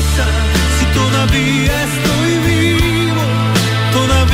[0.00, 3.22] Si todavía estoy vivo,
[3.92, 4.27] todavía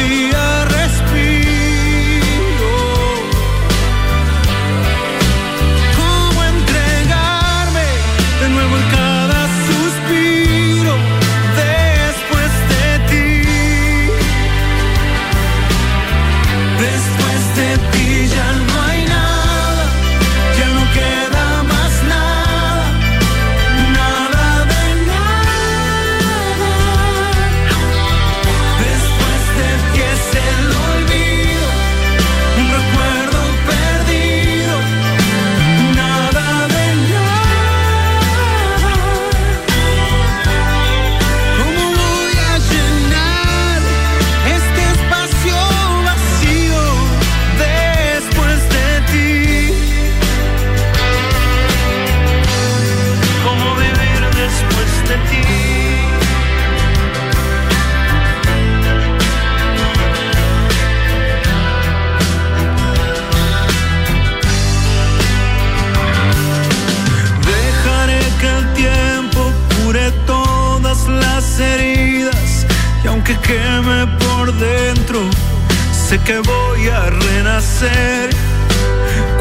[76.18, 78.30] que voy a renacer.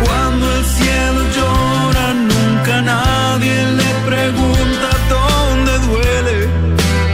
[0.04, 6.50] Cuando el cielo llora, nunca nadie le pregunta dónde duele.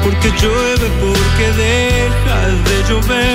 [0.03, 3.28] Porque llueve, porque deja de llover.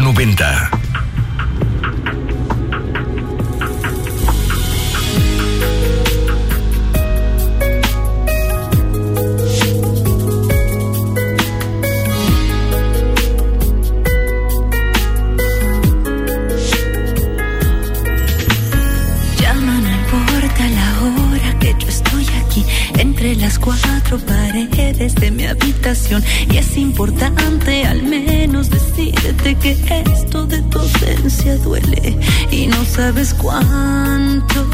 [0.00, 0.65] 90.
[29.74, 32.16] Que esto de tu ausencia duele
[32.52, 34.64] y no sabes cuánto.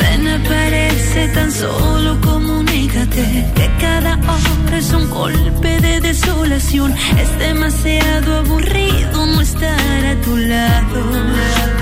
[0.00, 6.92] Ven, aparece tan solo comunícate que cada hora es un golpe de desolación.
[7.20, 11.79] Es demasiado aburrido no estar a tu lado.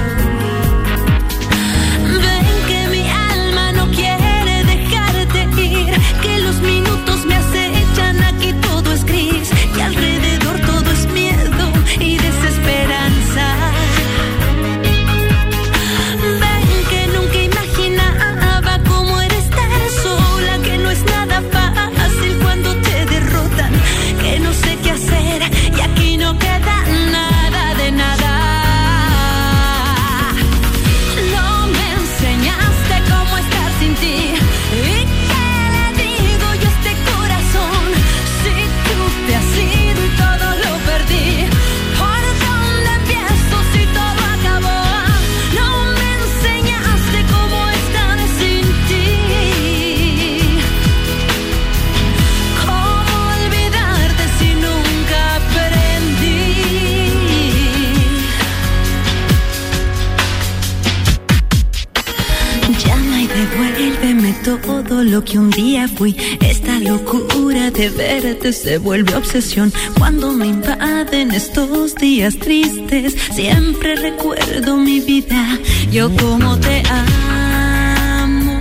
[65.19, 66.15] Lo que un día fui.
[66.41, 69.73] Esta locura de verte se vuelve obsesión.
[69.99, 75.59] Cuando me invaden estos días tristes, siempre recuerdo mi vida.
[75.91, 78.61] Yo como te amo.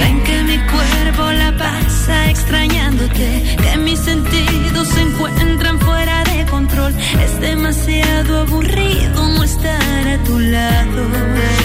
[0.00, 3.56] Ven que mi cuerpo la pasa extrañándote.
[3.62, 6.92] Que mis sentidos se encuentran fuera de control.
[7.24, 11.57] Es demasiado aburrido no estar a tu lado.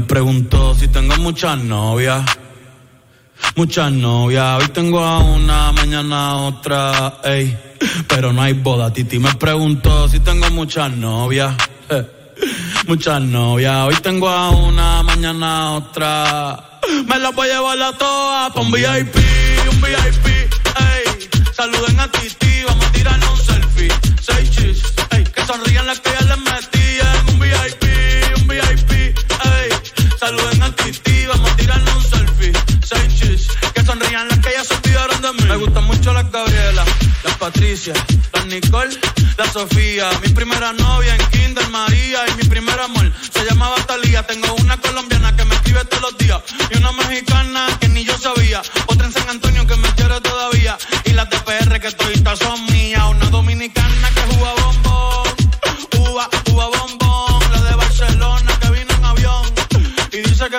[0.00, 2.24] Me preguntó si tengo muchas novias.
[3.56, 7.56] Muchas novias, hoy tengo a una, mañana a otra, ey.
[8.08, 8.92] Pero no hay boda.
[8.92, 11.54] Titi me preguntó si tengo muchas novias.
[12.86, 16.80] Muchas novias, hoy tengo a una, mañana a otra.
[17.06, 19.16] Me la voy a llevar a todas pa' un VIP,
[19.70, 21.28] un VIP, ey.
[21.52, 23.92] Saluden a Titi, vamos a tirarnos un selfie.
[24.22, 25.24] Seis chis, ey.
[25.24, 27.89] Que sonrían las que ya les metí en un VIP.
[30.20, 32.52] Saluden a Titi, vamos a tirarnos un selfie.
[32.84, 35.48] Seis chis, que sonrían las que ya se olvidaron de mí.
[35.48, 36.84] Me gustan mucho las Gabriela,
[37.24, 37.94] las Patricia,
[38.34, 38.94] las Nicole,
[39.38, 40.10] la Sofía.
[40.22, 44.22] Mi primera novia en Kinder María y mi primer amor se llamaba Talía.
[44.26, 48.18] Tengo una colombiana que me escribe todos los días y una mexicana que ni yo
[48.18, 48.60] sabía.
[48.88, 52.69] Otra en San Antonio que me quiere todavía y las de PR que todavía son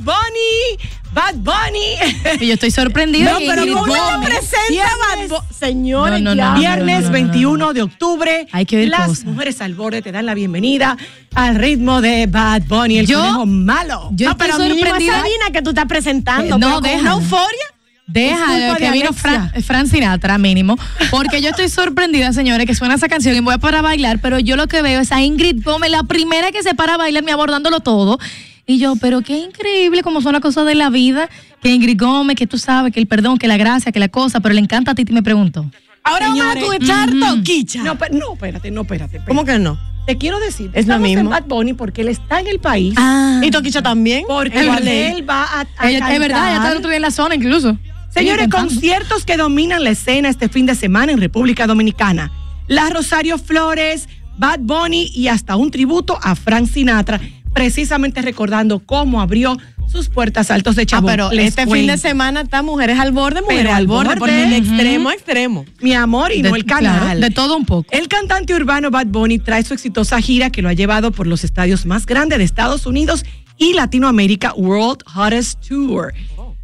[0.00, 0.90] Bunny.
[1.12, 2.46] Bad Bunny.
[2.46, 3.32] Yo estoy sorprendida.
[3.32, 5.46] No, pero ¿cómo lo presenta Bad Bunny?
[5.58, 8.46] Señores, No, no, no, Viernes no, no, no, 21 de octubre.
[8.52, 9.24] Hay que ver Las cosas.
[9.24, 10.96] mujeres al borde te dan la bienvenida
[11.34, 14.08] al ritmo de Bad Bunny, el Yo- conejo malo.
[14.12, 15.22] yo estoy pero sorprendida.
[15.52, 16.56] que tú estás presentando.
[16.56, 17.66] Eh, no, pero con una euforia.
[18.12, 19.12] Deja que de vino.
[19.12, 20.76] Fran, Fran Sinatra mínimo,
[21.10, 24.38] porque yo estoy sorprendida, señores, que suena esa canción y voy a para bailar, pero
[24.38, 27.22] yo lo que veo es a Ingrid Gómez, la primera que se para a bailar,
[27.22, 28.18] me abordándolo todo.
[28.66, 31.28] Y yo, pero qué increíble cómo son las cosas de la vida,
[31.62, 34.40] que Ingrid Gómez, que tú sabes, que el perdón, que la gracia, que la cosa,
[34.40, 35.70] pero le encanta a ti, me pregunto.
[36.02, 37.20] Ahora vamos a Señores, escuchar ujú.
[37.36, 37.82] toquicha.
[37.82, 39.04] No, no, espérate, no, espérate.
[39.16, 39.28] espérate.
[39.28, 39.78] ¿Cómo que no?
[40.06, 41.30] Te quiero decir, Es lo estamos en mismo.
[41.30, 42.94] Bad Bunny porque él está en el país.
[42.96, 44.24] Ah, ¿Y Toquicha también?
[44.26, 47.10] Porque él va a, a ella- es verdad, ella está el otro día en la
[47.10, 47.76] zona incluso.
[48.12, 52.32] Señores, conciertos que dominan la escena este fin de semana en República Dominicana.
[52.66, 57.20] La Rosario Flores, Bad Bunny y hasta un tributo a Frank Sinatra,
[57.54, 59.56] precisamente recordando cómo abrió
[59.90, 61.10] sus puertas altos de Ah, Chabón.
[61.10, 64.18] pero Les este fin de semana está Mujeres al Borde, Mujeres Pero al Borde, borde.
[64.20, 64.74] porque de Ujú.
[64.74, 65.64] extremo a extremo.
[65.80, 67.20] Mi amor y De- no el claro, canal.
[67.20, 67.88] de todo un poco.
[67.92, 71.42] El cantante urbano Bad Bunny trae su exitosa gira que lo ha llevado por los
[71.42, 73.24] estadios más grandes de Estados Unidos
[73.58, 76.14] y Latinoamérica World Hottest Tour.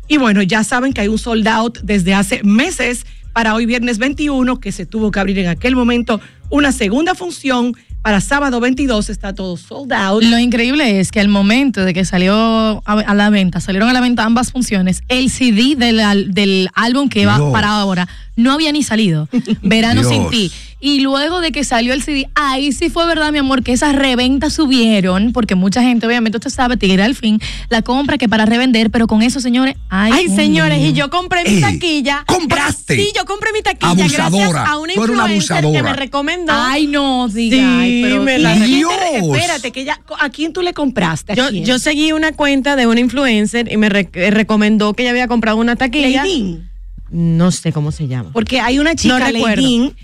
[0.08, 3.98] Y bueno, ya saben que hay un sold out desde hace meses para hoy viernes
[3.98, 9.10] 21 que se tuvo que abrir en aquel momento una segunda función para sábado 22
[9.10, 10.22] está todo sold out.
[10.22, 13.92] Lo increíble es que al momento de que salió a, a la venta, salieron a
[13.92, 17.52] la venta ambas funciones, el CD del, del álbum que va Dios.
[17.52, 19.28] para ahora no había ni salido.
[19.62, 20.12] Verano Dios.
[20.12, 20.52] sin ti.
[20.78, 23.94] Y luego de que salió el CD, ahí sí fue verdad, mi amor, que esas
[23.96, 28.44] reventas subieron, porque mucha gente, obviamente, usted sabe, tira al fin la compra que para
[28.44, 32.24] revender, pero con eso, señores, ay, Ay, señores, y yo compré mi Ey, taquilla.
[32.26, 32.94] ¿compraste?
[32.94, 34.48] Sí, yo compré mi taquilla Abusadora.
[34.50, 36.52] gracias a una influencer que me recomendó.
[36.54, 37.56] Ay, no, diga.
[37.56, 38.92] Sí, ay, pero me ¿Y la Dios.
[39.14, 41.32] espérate, que ya, ¿a quién tú le compraste?
[41.32, 45.04] ¿A yo, yo seguí una cuenta de una influencer y me re- eh, recomendó que
[45.04, 46.22] ella había comprado una taquilla.
[46.22, 46.68] Leidín.
[47.10, 48.30] No sé cómo se llama.
[48.32, 49.38] Porque hay una chica, No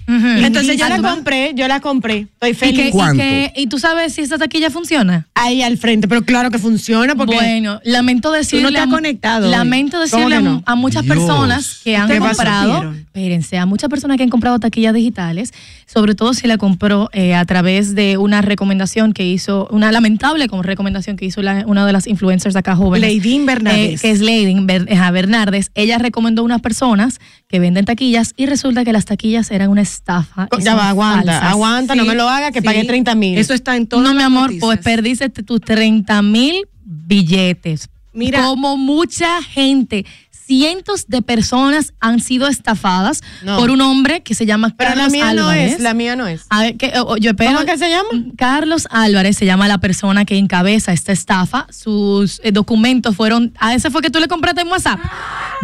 [0.09, 0.27] Ujú.
[0.45, 2.29] Entonces yo la compré, yo la compré.
[2.41, 2.77] Estoy ¿Y, feliz.
[2.79, 3.23] que- y ¿Cuánto?
[3.23, 5.27] que- ¿Y tú sabes si esa taquilla funciona?
[5.35, 8.63] Ahí al frente, pero claro que funciona porque Bueno, lamento decirle.
[8.65, 9.51] no te has conectado.
[9.51, 11.17] Lamento ¿Cómo decirle a, muchas Dios.
[11.17, 12.93] personas que han comprado.
[12.95, 15.53] Espérense, a muchas personas que han comprado taquillas digitales,
[15.87, 20.49] sobre todo si la compró eh, a través de una recomendación que hizo, una lamentable
[20.49, 23.09] como recomendación que hizo la- una de las influencers de acá jóvenes.
[23.09, 23.99] Leidín Bernardes.
[23.99, 25.71] eh, que es eh, Bernardes.
[25.75, 26.61] Ella recomendó a unas
[26.93, 30.49] personas que venden taquillas y resulta que las taquillas eran una estafa.
[30.59, 31.51] y ya va, aguanta, falsas.
[31.53, 32.65] aguanta, no me lo haga, que sí.
[32.65, 33.39] pagué 30 mil.
[33.39, 34.61] Eso está en todas No, mi amor, noticias.
[34.65, 37.89] pues perdiste tus 30 mil billetes.
[38.13, 38.43] Mira.
[38.43, 40.05] Como mucha gente,
[40.53, 43.57] cientos de personas han sido estafadas No.
[43.57, 45.73] por un hombre que se llama Pero Carlos la mía no Álvarez.
[45.75, 46.43] es, la mía no es.
[46.51, 48.09] A ver, que, yo espero- ¿Cómo que se llama?
[48.37, 51.67] Carlos Álvarez se llama la persona que encabeza esta estafa.
[51.71, 53.55] Sus eh, documentos fueron.
[53.59, 55.01] A ese fue que tú le compraste en WhatsApp.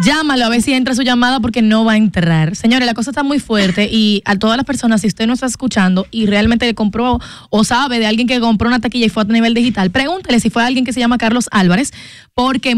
[0.03, 2.55] Llámalo a ver si entra su llamada porque no va a entrar.
[2.55, 5.45] Señores, la cosa está muy fuerte y a todas las personas, si usted no está
[5.45, 7.19] escuchando y realmente le compró
[7.51, 10.49] o sabe de alguien que compró una taquilla y fue a nivel digital, pregúntele si
[10.49, 11.91] fue alguien que se llama Carlos Álvarez,
[12.33, 12.75] porque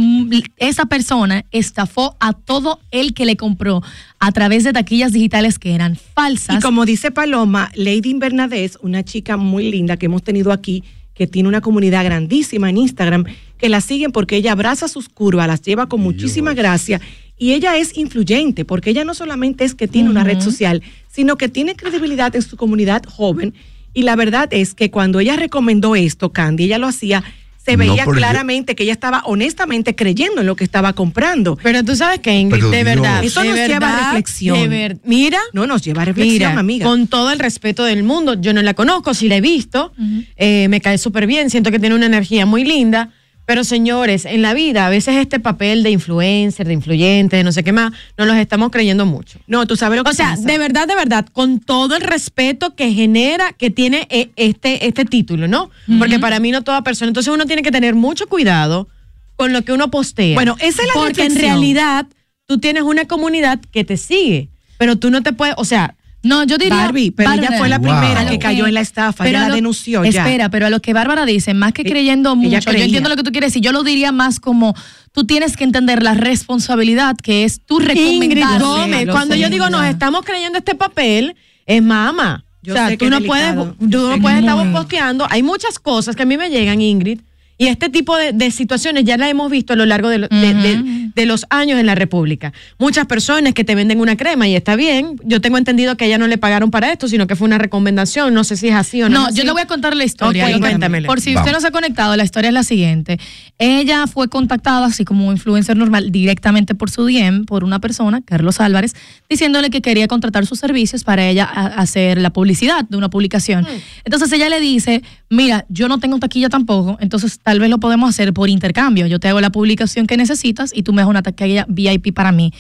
[0.58, 3.82] esa persona estafó a todo el que le compró
[4.20, 6.58] a través de taquillas digitales que eran falsas.
[6.58, 10.84] Y como dice Paloma, Lady Bernadette, una chica muy linda que hemos tenido aquí,
[11.14, 13.26] que tiene una comunidad grandísima en Instagram,
[13.58, 17.00] que la siguen porque ella abraza sus curvas, las lleva con muchísima gracia.
[17.38, 21.38] Y ella es influyente porque ella no solamente es que tiene una red social, sino
[21.38, 23.54] que tiene credibilidad en su comunidad joven.
[23.94, 27.24] Y la verdad es que cuando ella recomendó esto, Candy, ella lo hacía,
[27.64, 31.58] se No, veía yo- claramente que ella estaba honestamente creyendo en lo que estaba comprando.
[31.62, 32.86] Pero tú sabes que Ingrid, Pero de Dios.
[32.96, 34.58] verdad, Eso de nos lleva a reflexión.
[34.60, 36.86] de ver- mira, No nos lleva a reflexión, Mira, amiga.
[36.88, 39.94] con todo el respeto del mundo, yo no la conozco, sí la he visto,
[40.38, 43.10] eh, me cae súper bien, siento que tiene una energía muy linda,
[43.52, 47.52] pero señores, en la vida a veces este papel de influencer, de influyente, de no
[47.52, 49.40] sé qué más, no los estamos creyendo mucho.
[49.46, 50.44] No, tú sabes lo que O sea, pasa?
[50.44, 55.04] de verdad, de verdad, con todo el respeto que genera, que tiene eh, este, este
[55.04, 55.70] título, ¿no?
[56.00, 57.10] Porque para mí no toda persona.
[57.10, 58.88] Entonces uno tiene que tener mucho cuidado
[59.36, 60.36] con lo que uno postea.
[60.36, 62.08] Bueno, esa es la Porque en realidad
[62.46, 66.44] tú tienes una comunidad que te sigue, pero tú no te puedes, o sea, No,
[66.44, 66.76] yo diría.
[66.76, 70.04] Barbie, pero ella fue la primera que cayó en la estafa, pero ella la denunció
[70.06, 70.10] ya.
[70.22, 73.10] Espera, pero a lo que Bárbara dice, más que E- creyendo ella mucho, yo entiendo
[73.10, 74.76] lo que tú quieres decir, yo lo diría más como
[75.12, 78.62] tú tienes que entender la responsabilidad que es tu Ingrid recomendar.
[78.62, 82.44] Gómez, cuando yo digo nos estamos creyendo este papel, es mama.
[82.64, 85.26] Yo o sea, sé tú que no, es puedes, tú no puedes que- estar posteando.
[85.32, 87.20] Hay muchas cosas que a mí me llegan, Ingrid,
[87.62, 90.28] y este tipo de, de situaciones ya las hemos visto a lo largo de, lo-
[90.30, 92.54] de- de- de los años en la República.
[92.80, 95.18] Muchas personas que te venden una crema y está bien.
[95.24, 97.58] Yo tengo entendido que a ella no le pagaron para esto, sino que fue una
[97.58, 98.34] recomendación.
[98.34, 99.16] No sé si es así o no.
[99.20, 99.44] No, yo así.
[99.44, 100.46] le voy a contar la historia.
[100.46, 101.08] Ok, Lo que- cuéntamela.
[101.08, 101.46] Por si Vamos.
[101.48, 103.20] usted no se ha conectado, la historia es la siguiente.
[103.60, 108.60] Ella fue contactada, así como influencer normal, directamente por su DM, por una persona, Carlos
[108.60, 108.96] Álvarez,
[109.30, 113.68] diciéndole que quería contratar sus servicios para ella hacer la publicidad de una publicación.
[114.06, 118.10] Entonces ella le dice, mira, yo no tengo taquilla tampoco, entonces tal vez lo podemos
[118.10, 119.08] hacer por intercambio.
[119.08, 122.32] Yo te hago la publicación que necesitas y tú me das una taquilla VIP para
[122.32, 122.54] mí.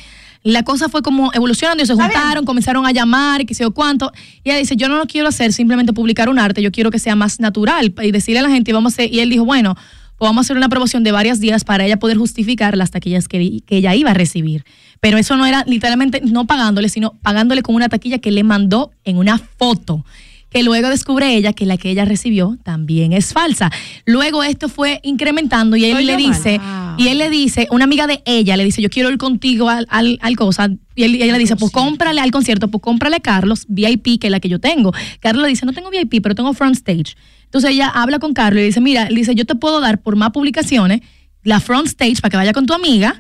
[0.44, 3.72] La cosa fue como evolucionando y se juntaron, comenzaron a llamar y qué sé yo
[3.72, 4.12] cuánto.
[4.44, 7.00] Y ella dice, yo no lo quiero hacer simplemente publicar un arte, yo quiero que
[7.00, 9.76] sea más natural y decirle a la gente, vamos a hacer, y él dijo, bueno,
[10.18, 13.30] pues vamos a hacer una promoción de varios días para ella poder justificar las taquillas
[13.30, 14.66] que, que ella iba a recibir.
[15.00, 18.92] Pero eso no era literalmente no pagándole, sino pagándole con una taquilla que le mandó
[19.06, 20.04] en una foto
[20.52, 23.72] que luego descubre ella que la que ella recibió también es falsa.
[24.06, 26.96] Luego esto fue incrementando y él Soy le dice, mal.
[27.00, 29.88] y él le dice, una amiga de ella le dice, yo quiero ir contigo al,
[29.90, 33.16] al, al cosa, y, él- y ella le dice, pues cómprale al concierto, pues cómprale
[33.16, 34.92] a Carlos VIP, que es la que yo tengo.
[35.22, 37.16] Carlos le dice, no tengo VIP, pero tengo front stage.
[37.46, 40.02] Entonces ella habla con Carlos y le dice, mira, le dice, yo te puedo dar
[40.02, 41.00] por más publicaciones
[41.44, 43.16] la front stage para que vaya con tu amiga.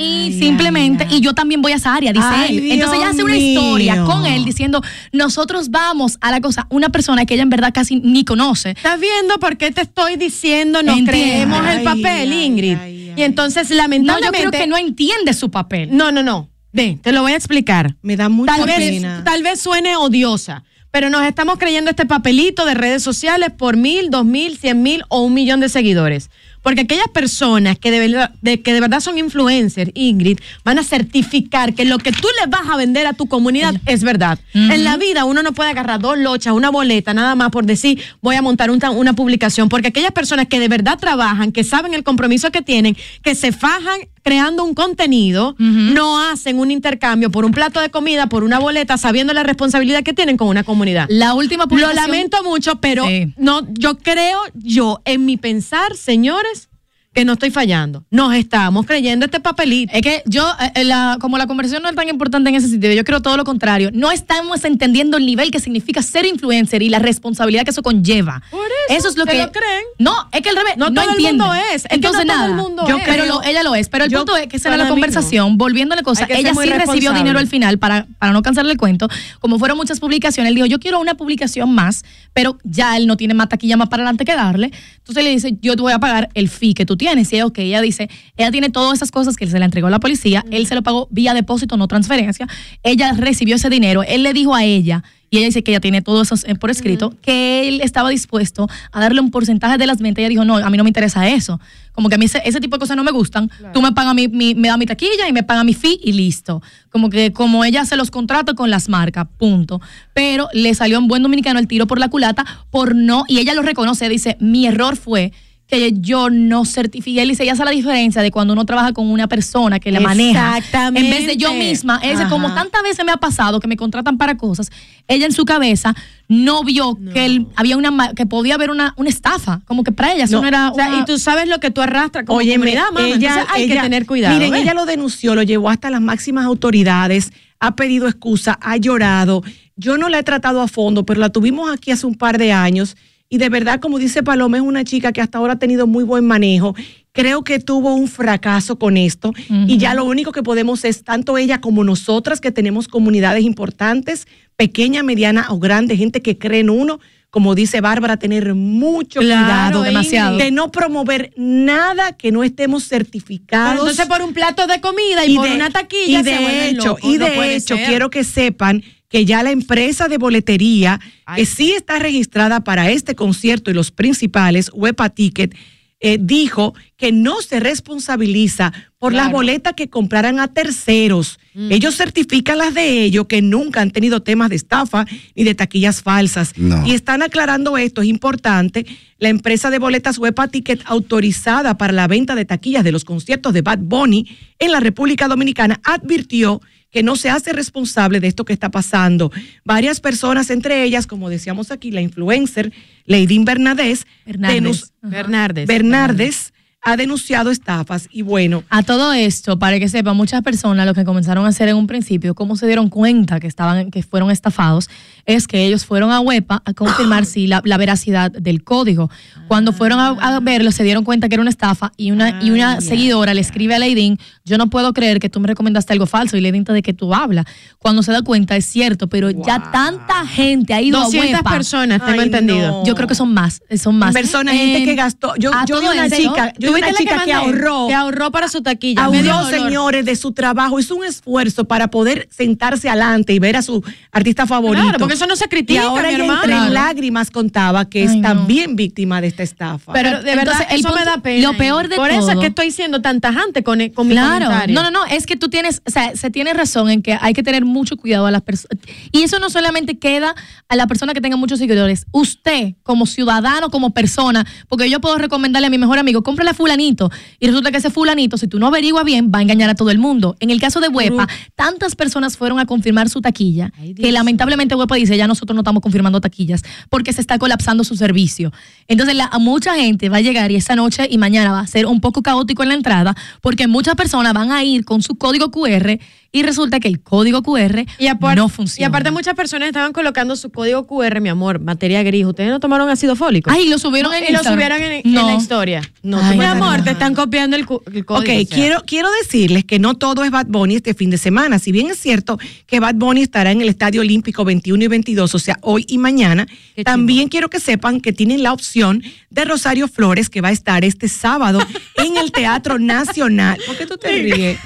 [0.00, 1.16] Y ay, simplemente, ay.
[1.16, 2.72] y yo también voy a esa área, dice Ay, él.
[2.72, 4.82] Entonces ella hace una historia con él diciendo,
[5.12, 8.70] nosotros vamos a la cosa, una persona que ella en verdad casi ni conoce.
[8.70, 10.82] ¿Estás viendo por qué te estoy diciendo?
[10.82, 11.12] Nos Entiendo.
[11.56, 12.76] creemos el papel, ay, Ingrid.
[12.80, 13.22] ay, Y ay.
[13.24, 14.38] entonces, No, lamentablemente.
[14.42, 15.90] yo creo que no entiende su papel.
[15.92, 16.48] No, no, no.
[16.72, 17.96] Ve, te lo voy a explicar.
[18.00, 19.22] Me da mucha Tal vez, pena.
[19.24, 24.08] tal vez suene odiosa, pero nos estamos creyendo este papelito de redes sociales por mil,
[24.10, 26.30] dos mil, cien mil o un millón de seguidores.
[26.62, 30.84] Porque aquellas personas que de verdad, de, que de verdad son influencers, Ingrid, van a
[30.84, 34.38] certificar que lo que tú le vas a vender a tu comunidad es verdad.
[34.54, 38.00] En la vida uno no puede agarrar dos lochas, una boleta, nada más por decir
[38.20, 39.68] voy a montar un- una publicación.
[39.68, 43.52] Porque aquellas personas que de verdad trabajan, que saben el compromiso que tienen, que se
[43.52, 48.58] fajan creando un contenido, no hacen un intercambio por un plato de comida, por una
[48.58, 51.06] boleta, sabiendo la responsabilidad que tienen con una comunidad.
[51.10, 53.34] La última Lo lamento mucho, pero Sí.
[53.36, 56.69] no, yo creo, yo, en mi pensar, señores,
[57.12, 58.04] que no estoy fallando.
[58.10, 59.92] Nos estamos creyendo este papelito.
[59.92, 62.68] Es que yo, eh, eh, la- como la conversación no es tan importante en ese
[62.68, 63.90] sentido, yo creo todo lo contrario.
[63.92, 68.42] No estamos entendiendo el nivel que significa ser influencer y la responsabilidad que eso conlleva.
[68.52, 69.38] Por eso, es lo ¿se que.
[69.38, 69.82] lo creen?
[69.98, 70.74] No, es que al revés.
[70.76, 72.46] No No, todo el mundo es, Entonces no todo nada.
[72.46, 73.02] el mundo yo es.
[73.04, 73.88] pero lo- ella lo es.
[73.88, 74.94] Pero el Yo- punto es que para la mí no.
[74.94, 75.58] conversación.
[75.58, 78.78] Volviendo a la cosa, ella sí recibió dinero al final para, para no cansarle el
[78.78, 79.08] cuento.
[79.40, 83.16] Como fueron muchas publicaciones, él dijo, yo quiero una publicación más, pero ya él no
[83.16, 84.70] tiene más taquilla más para adelante que darle.
[84.98, 87.32] Entonces le dice, yo te voy a pagar el fee que tú tienes.
[87.32, 89.90] Y ella, ok, ella dice, ella tiene todas esas cosas que se le entregó a
[89.90, 92.46] la policía, él se lo pagó vía depósito, no transferencia.
[92.84, 96.02] Ella recibió ese dinero, él le dijo a ella, y ella dice que ella tiene
[96.02, 99.98] todo eso eh, por escrito, que él estaba dispuesto a darle un porcentaje de las
[99.98, 100.20] ventas.
[100.22, 101.60] Ella dijo, no, a mí no me interesa eso.
[101.92, 103.48] Como que a mí ese, ese tipo de cosas no me gustan.
[103.72, 106.14] Tú me pagas mi, mi- me da mi taquilla y me paga mi fee y
[106.14, 106.62] listo.
[106.90, 109.80] Como que como ella se los contrata con las marcas, punto.
[110.14, 113.54] Pero le salió en buen dominicano el tiro por la culata por no, y ella
[113.54, 115.32] lo reconoce, dice, mi error fue
[115.70, 117.22] que yo no certifiqué.
[117.22, 120.00] Él dice, ya sabe la diferencia de cuando uno trabaja con una persona que la
[120.00, 120.58] maneja.
[120.58, 121.08] Exactamente.
[121.08, 122.00] En vez de yo misma.
[122.02, 124.70] Él dice, como tantas veces me ha pasado que me contratan para cosas,
[125.08, 125.94] ella en su cabeza
[126.28, 129.60] no vio que él, había una que podía haber una, una estafa.
[129.64, 131.60] Como que para ella eso no, No, era o sea, una- y tú sabes lo
[131.60, 133.06] que tú arrastras como Óyeme, comunidad, mamá.
[133.08, 134.34] Entonces hay que ella- tener cuidado.
[134.34, 134.62] Miren, ¿ves?
[134.62, 139.42] ella lo denunció, lo llevó hasta las máximas autoridades, ha pedido excusa, ha llorado.
[139.76, 142.52] Yo no la he tratado a fondo, pero la tuvimos aquí hace un par de
[142.52, 142.96] años
[143.32, 146.02] y de verdad, como dice Paloma, es una chica que hasta ahora ha tenido muy
[146.02, 146.74] buen manejo.
[147.12, 149.32] Creo que tuvo un fracaso con esto
[149.66, 154.26] y ya lo único que podemos es tanto ella como nosotras que tenemos comunidades importantes,
[154.56, 156.98] pequeña, mediana o grande, gente que cree en uno,
[157.30, 159.44] como dice Bárbara, tener mucho Claro,
[159.78, 160.36] cuidado, demasiado.
[160.36, 163.78] de no promover nada que no estemos Pero certificados.
[163.78, 166.88] entonces por un plato de comida y, por una taquilla y se de vuelven hecho,
[166.88, 167.04] locos.
[167.04, 167.86] y de hecho ser.
[167.86, 171.40] quiero que sepan que ya la empresa de boletería Ay.
[171.40, 175.54] que sí está registrada para este concierto y los principales, Huepa Ticket,
[176.02, 181.38] eh, dijo que no se responsabiliza por las boletas que compraran a terceros.
[181.52, 181.72] Mm.
[181.72, 186.02] Ellos certifican las de ellos que nunca han tenido temas de estafa ni de taquillas
[186.02, 186.54] falsas.
[186.56, 186.86] No.
[186.86, 188.86] Y están aclarando esto, es importante.
[189.18, 193.52] La empresa de boletas Huepa Ticket autorizada para la venta de taquillas de los conciertos
[193.52, 194.26] de Bad Bunny
[194.58, 196.68] en la República Dominicana advirtió que
[197.02, 199.30] no se hace responsable de esto que está pasando.
[199.64, 202.72] Varias personas, entre ellas, como decíamos aquí, la influencer
[203.06, 204.60] Lady Bernadés, Hernández.
[204.62, 205.66] denun- Bernardes.
[205.66, 210.94] Bernardes ha denunciado estafas y bueno, A todo esto, para que sepan, muchas personas lo
[210.94, 214.30] que comenzaron a hacer en un principio, cómo se dieron cuenta que estaban, que fueron
[214.30, 214.88] estafados,
[215.26, 219.10] es que ellos fueron a WEPA a confirmar si la, la veracidad del código.
[219.46, 222.50] Cuando fueron a, a verlo, se dieron cuenta que era una estafa y una, y
[222.50, 225.92] una Ah, seguidora le escribe a Leidín, yo no puedo creer que tú me recomendaste
[225.92, 227.44] algo falso y Leidín de que tú hablas.
[227.78, 231.50] Cuando se da cuenta es cierto, pero ya tanta gente ha ido 200 a WEPA.
[231.50, 232.68] personas, tengo Ay, entendido.
[232.70, 232.84] no.
[232.86, 234.14] Yo creo que son más, son más.
[234.14, 235.34] personas, gente En- que gastó.
[235.36, 237.86] Yo, yo vi una chica, yo ¿Tuviste una la chica que, ahorró.
[237.88, 239.04] Que ahorró para su taquilla.
[239.04, 240.78] Ahorró, señores, de su trabajo.
[240.80, 244.82] Hizo un esfuerzo para poder sentarse adelante y ver a su artista favorito.
[244.84, 246.72] Claro, porque eso no se critica, Y ahora mi ella entre Claro.
[246.72, 248.28] lágrimas contaba que es Ay, no.
[248.28, 249.92] también víctima de esta estafa.
[249.92, 251.48] Pero, Pero de verdad, entonces, eso me da pena.
[251.50, 252.18] Lo peor de Por todo.
[252.18, 254.74] eso es que estoy siendo tan tajante con, con mi Claro, comentario.
[254.74, 257.32] no, no, no, es que tú tienes, o sea, se tiene razón en que hay
[257.32, 258.78] que tener mucho cuidado a las personas.
[259.12, 260.34] Y eso no solamente queda
[260.68, 265.18] a la persona que tenga muchos seguidores, usted como ciudadano, como persona, porque yo puedo
[265.18, 268.58] recomendarle a mi mejor amigo, cómprale a fulanito, y resulta que ese fulanito, si tú
[268.58, 270.36] no averiguas bien, va a engañar a todo el mundo.
[270.40, 274.96] En el caso de Huepa, tantas personas fueron a confirmar su taquilla, que lamentablemente Huepa
[274.96, 278.52] dice, ya nosotros no estamos confirmando taquillas, porque se está colapsando su servicio.
[278.88, 281.86] Entonces, la, mucha gente va a llegar y esa noche y mañana va a ser
[281.86, 285.50] un poco caótico en la entrada, porque muchas personas van a ir con su código
[285.50, 285.98] QR
[286.32, 288.84] y resulta que el código QR Y no funciona.
[288.84, 292.24] y aparte muchas personas estaban colocando su código QR, mi amor, materia gris.
[292.24, 293.50] ¿Ustedes no tomaron ácido fólico?
[293.50, 295.82] Ay, lo subieron No, en y lo subieron en, la historia.
[296.02, 298.14] No, Ay, mi amor, te están copiando el, código.
[298.14, 298.44] Ok, o sea.
[298.46, 301.58] quiero, quiero decirles que no todo es Bad Bunny este fin de semana.
[301.58, 305.34] Si bien es cierto que Bad Bunny estará en el Estadio Olímpico 21 y 22,
[305.34, 309.44] o sea, hoy y mañana, Qué también quiero que sepan que tienen la opción de
[309.44, 311.60] Rosario Flores, que va a estar este sábado
[311.96, 313.58] en el Teatro Nacional.
[313.66, 314.58] ¿Por qué tú te ríes?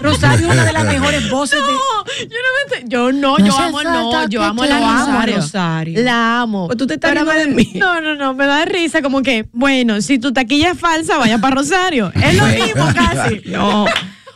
[0.00, 1.72] Rosario es una de las mejores voces de.
[1.72, 4.88] No, yo no me yo no, No yo amo, no, yo amo te la amo
[4.88, 5.36] a Rosario.
[5.36, 6.02] Rosario.
[6.02, 6.66] La amo.
[6.66, 7.72] Pues tú te estás riendo de mí.
[7.74, 11.38] No, no, no, me da risa como que, bueno, si tu taquilla es falsa, vaya
[11.38, 12.12] para Rosario.
[12.22, 13.42] Es lo mismo casi.
[13.46, 13.84] No.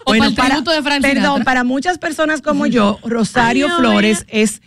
[0.04, 1.44] O para el tributo de Frank Perdón, Sinatra.
[1.44, 4.60] para muchas personas como yo, Rosario Ay, no, Flores es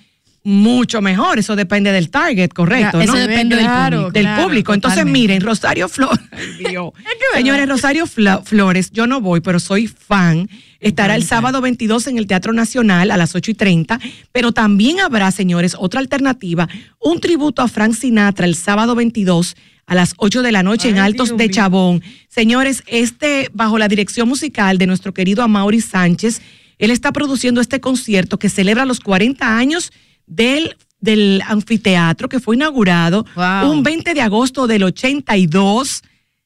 [0.45, 1.39] mucho mejor.
[1.39, 3.19] Eso depende del target, correcto, Eso ¿no?
[3.19, 4.11] depende del Claro, público.
[4.13, 4.73] del claro, público.
[4.73, 5.19] Entonces, totalmente.
[5.19, 6.19] miren, Rosario Flores.
[7.33, 10.47] Señores, Rosario Fla- Flores, yo no voy, pero soy fan.
[10.79, 13.99] Estará el sábado 22 en el Teatro Nacional a las 8 y 30.
[14.31, 19.55] Pero también habrá, señores, otra alternativa: un tributo a Frank Sinatra el sábado 22
[19.87, 21.49] a las 8 de la noche en Altos Dios de.
[21.49, 22.03] Chabón.
[22.29, 26.41] Señores, este, bajo la dirección musical de nuestro querido Amaury Sánchez,
[26.77, 29.91] él está produciendo este concierto que celebra los 40 años
[30.27, 33.71] del, del anfiteatro que fue inaugurado Wow.
[33.71, 36.01] un 20 de agosto del 82.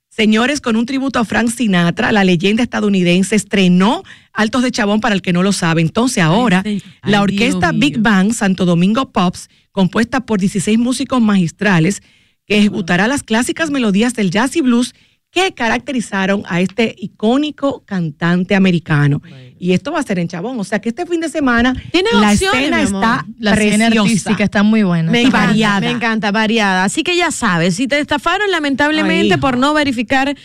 [0.09, 5.15] Señores, con un tributo a Frank Sinatra, la leyenda estadounidense estrenó Altos de Chabón para
[5.15, 5.81] el que no lo sabe.
[5.81, 7.79] Entonces ahora, Ay, la Dios orquesta mío.
[7.79, 12.01] Big Bang Santo Domingo Pops, compuesta por 16 músicos magistrales,
[12.45, 14.93] que ejecutará las clásicas melodías del jazz y blues
[15.31, 19.21] que caracterizaron a este icónico cantante americano.
[19.59, 20.59] Y esto va a ser en Chabón.
[20.59, 24.01] O sea que este fin de semana Tiene la opciones, escena está La escena preciosa.
[24.01, 25.11] artística está muy buena.
[25.11, 25.79] Me encanta, variada.
[25.81, 26.83] me encanta, variada.
[26.83, 30.35] Así que ya sabes, si te estafaron lamentablemente Ay, por no verificar eh,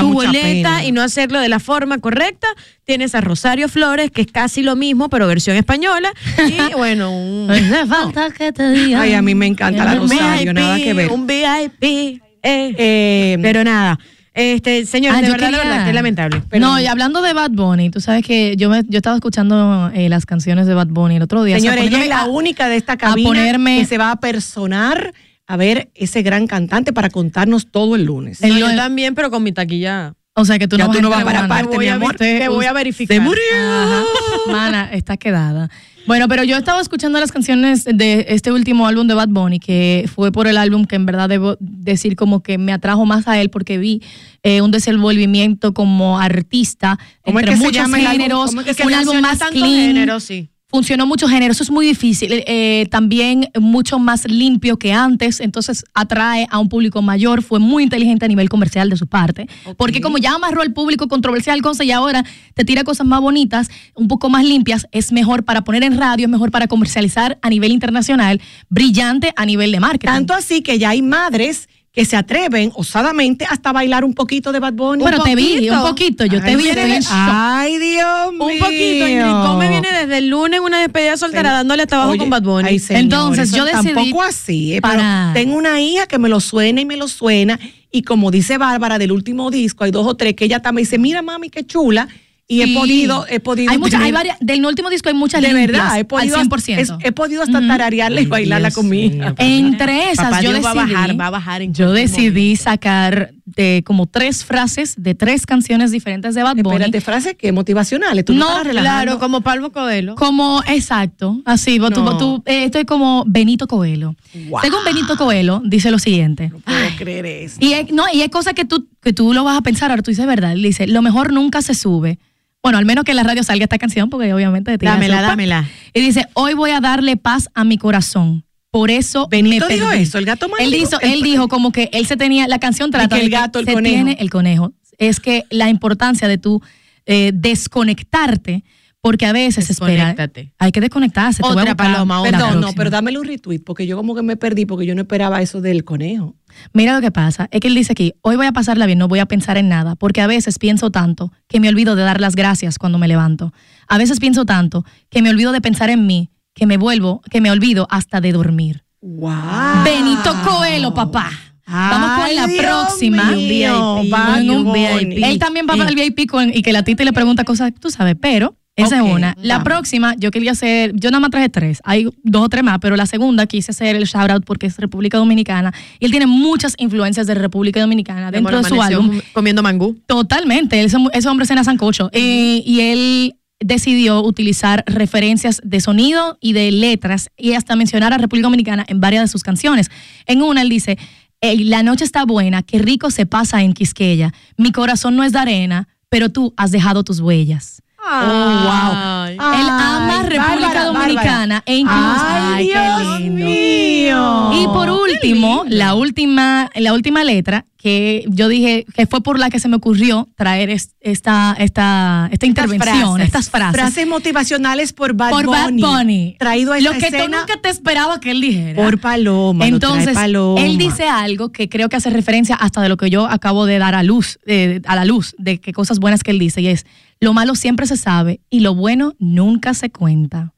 [0.00, 0.84] tu boleta pena.
[0.84, 2.48] y no hacerlo de la forma correcta,
[2.84, 6.12] tienes a Rosario Flores, que es casi lo mismo, pero versión española.
[6.48, 7.48] Y bueno, un,
[7.88, 9.00] falta que te diga.
[9.02, 11.12] Ay, a mí me encanta la Rosario, VIP, nada que ver.
[11.12, 11.84] un VIP.
[11.84, 12.20] eh.
[12.42, 13.98] Eh, Pero nada,
[14.34, 16.42] este, señor, Ah, de verdad, que lamentable.
[16.58, 20.08] No, y hablando de Bad Bunny, tú sabes que yo, me, yo estaba escuchando eh,
[20.08, 21.56] las canciones de Bad Bunny el otro día.
[21.56, 24.10] o sea, Señores, ella es la a- única de esta cabina ponerme- que se va
[24.10, 25.14] a personar
[25.46, 28.42] a ver ese gran cantante para contarnos todo el lunes.
[28.42, 30.14] El- yo también, pero con mi taquilla.
[30.36, 31.76] O sea que tú Ya no vas tú no a vas para entrar, aparte, Te
[31.76, 32.16] voy mi a amor.
[32.16, 33.16] te voy a verificar.
[33.16, 33.42] Se murió.
[33.62, 34.02] Ajá.
[34.50, 35.70] Mana, está quedada.
[36.06, 40.08] Bueno, pero yo estaba escuchando las canciones de este último álbum de Bad Bunny, que
[40.14, 43.40] fue por el álbum que en verdad debo decir como que me atrajo más a
[43.40, 44.02] él porque vi
[44.42, 48.94] eh, un desenvolvimiento como artista ¿Cómo es entre muchos géneros, ¿Cómo es que se un
[48.94, 50.50] álbum más clean, géneros, sí.
[50.74, 55.84] Funcionó mucho género, eso es muy difícil, eh, también mucho más limpio que antes, entonces
[55.94, 60.00] atrae a un público mayor, fue muy inteligente a nivel comercial de su parte, porque
[60.00, 64.08] como ya amarró al público controversial cosa y ahora te tira cosas más bonitas, un
[64.08, 67.70] poco más limpias, es mejor para poner en radio, es mejor para comercializar a nivel
[67.70, 70.12] internacional, brillante a nivel de marketing.
[70.12, 74.58] Tanto así que ya hay madres que se atreven osadamente hasta bailar un poquito de
[74.58, 75.04] Bad Bunny.
[75.04, 77.12] Pero Un te vi, un poquito, yo te Ay, vi, estoy en shock.
[77.12, 78.44] Ay, Dios mío.
[78.46, 79.06] Un poquito.
[79.08, 82.42] Ingrid Gómez viene desde el lunes una despedida soltera dándole hasta abajo Oye, con Bad
[82.42, 82.68] Bunny.
[82.68, 86.28] ay, señor, Entonces, yo decidí Tampoco así, eh, pero para- tengo una hija que me
[86.28, 87.60] lo suena y me lo suena.
[87.92, 90.98] Y como dice Bárbara del último disco, hay dos o tres que ella también dice,
[90.98, 92.08] mira mami, qué chula.
[92.46, 93.72] Y he podido, he podido.
[93.72, 96.42] Hay muchas, hay varias, del último disco hay muchas de limpias, verdad, he podido, al
[96.48, 96.78] 100%.
[96.78, 99.16] es- he podido hasta tararearla y bailarla Dios con mi hija.
[99.30, 99.34] mío.
[99.38, 102.56] Entre esas, Papá yo Dios va a decidí, bajar, va a bajar en yo decidí
[102.56, 106.76] sacar de como tres frases de tres canciones diferentes de Bad Bunny.
[106.76, 108.24] Espérate, frases que motivacionales.
[108.24, 108.46] Tú no.
[108.62, 110.14] Claro, como Pablo Coelho.
[110.14, 112.16] Como, exacto, así, tú- No.
[112.16, 114.14] tú, eh, estoy como Benito Coelho.
[114.48, 114.60] Wow.
[114.62, 116.48] Según Benito Coelho, dice lo siguiente.
[116.48, 117.56] No puedo creer eso.
[117.60, 120.02] Y es, no, y es cosa que tú, que tú lo vas a pensar, ahora
[120.02, 120.54] tú dices verdad.
[120.54, 122.18] Dice, lo mejor nunca se sube.
[122.62, 125.68] Bueno, al menos que en la radio salga esta canción, porque obviamente te Dámela, dámela.
[125.92, 128.43] Y dice, hoy voy a darle paz a mi corazón.
[128.74, 130.02] Por eso Benito me dijo perdí".
[130.02, 130.70] eso, el gato Él, mágico.
[130.76, 133.36] dijo, El- él dijo como que él se tenía, la canción trata que el de
[133.36, 133.94] gato, el se conejo.
[133.94, 134.72] tiene el conejo.
[134.98, 136.60] Es que la importancia de tú
[137.06, 138.64] eh, desconectarte,
[139.00, 140.14] porque a veces espera,
[140.58, 141.42] hay que desconectarse.
[141.42, 142.38] te voy a Otra paloma, otra.
[142.38, 145.02] Perdón, no, pero dámele un retweet, porque yo como que me perdí, porque yo no
[145.02, 146.34] esperaba eso del conejo.
[146.72, 149.06] Mira lo que pasa, es que él dice aquí, hoy voy a pasarla bien, no
[149.06, 152.20] voy a pensar en nada, porque a veces pienso tanto que me olvido de dar
[152.20, 153.52] las gracias cuando me levanto.
[153.86, 157.40] A veces pienso tanto que me olvido de pensar en mí, que me vuelvo, que
[157.40, 158.84] me olvido hasta de dormir.
[159.00, 159.84] ¡Wow!
[159.84, 161.30] Benito Coelho, papá.
[161.66, 163.32] Vamos con Ay, la Dios próxima.
[163.32, 165.24] mío, VIP, Bad En un Bunny.
[165.24, 167.90] Él también va para el VIP con- y que la tita le pregunta cosas, tú
[167.90, 169.34] sabes, pero esa es una.
[169.40, 169.64] La vamos.
[169.64, 172.96] próxima, yo quería hacer, yo nada más traje tres, hay dos o tres más, pero
[172.96, 176.74] la segunda quise hacer el shout out porque es República Dominicana y él tiene muchas
[176.78, 179.20] influencias de República Dominicana dentro de su álbum.
[179.32, 179.96] Comiendo mangú.
[180.06, 182.10] Totalmente, ese, ese hombre cena sancocho.
[182.12, 188.18] Eh, y él decidió utilizar referencias de sonido y de letras y hasta mencionar a
[188.18, 189.90] República Dominicana en varias de sus canciones.
[190.26, 190.98] En una él dice,
[191.40, 194.32] "Ey, la noche está buena, qué rico se pasa en Quisqueya.
[194.56, 197.82] Mi corazón no es de arena, pero tú has dejado tus huellas.
[198.06, 199.36] Ay.
[199.36, 199.52] wow.
[199.54, 202.24] Él ama Ay, República Bárbara, Dominicana e incluso.
[202.26, 204.50] Ay, Dios mío.
[204.62, 209.50] Y por último, la última, la última letra que yo dije que fue por la
[209.50, 213.26] que se me ocurrió traer es- esta, esta, esta intervención, frases.
[213.26, 213.74] estas frases.
[213.78, 215.82] Frases motivacionales por Bad por Bad Bunny.
[215.82, 216.36] Bunny.
[216.38, 218.82] Traído a Lo esta que tú escena nunca te esperaba que él dijera.
[218.82, 219.66] por Paloma.
[219.68, 220.60] lo trae Entonces, Paloma.
[220.62, 223.78] él dice algo que creo que hace referencia hasta de lo que yo acabo de
[223.78, 226.68] dar a luz, eh, a la luz, de que cosas buenas que él dice, y
[226.68, 226.86] es,
[227.20, 230.52] lo malo siempre se sabe y lo bueno nunca se cuenta.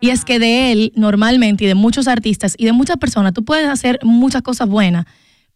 [0.00, 3.44] Y es que de él, normalmente, y de muchos artistas y de muchas personas, tú
[3.44, 5.06] puedes hacer muchas cosas buenas,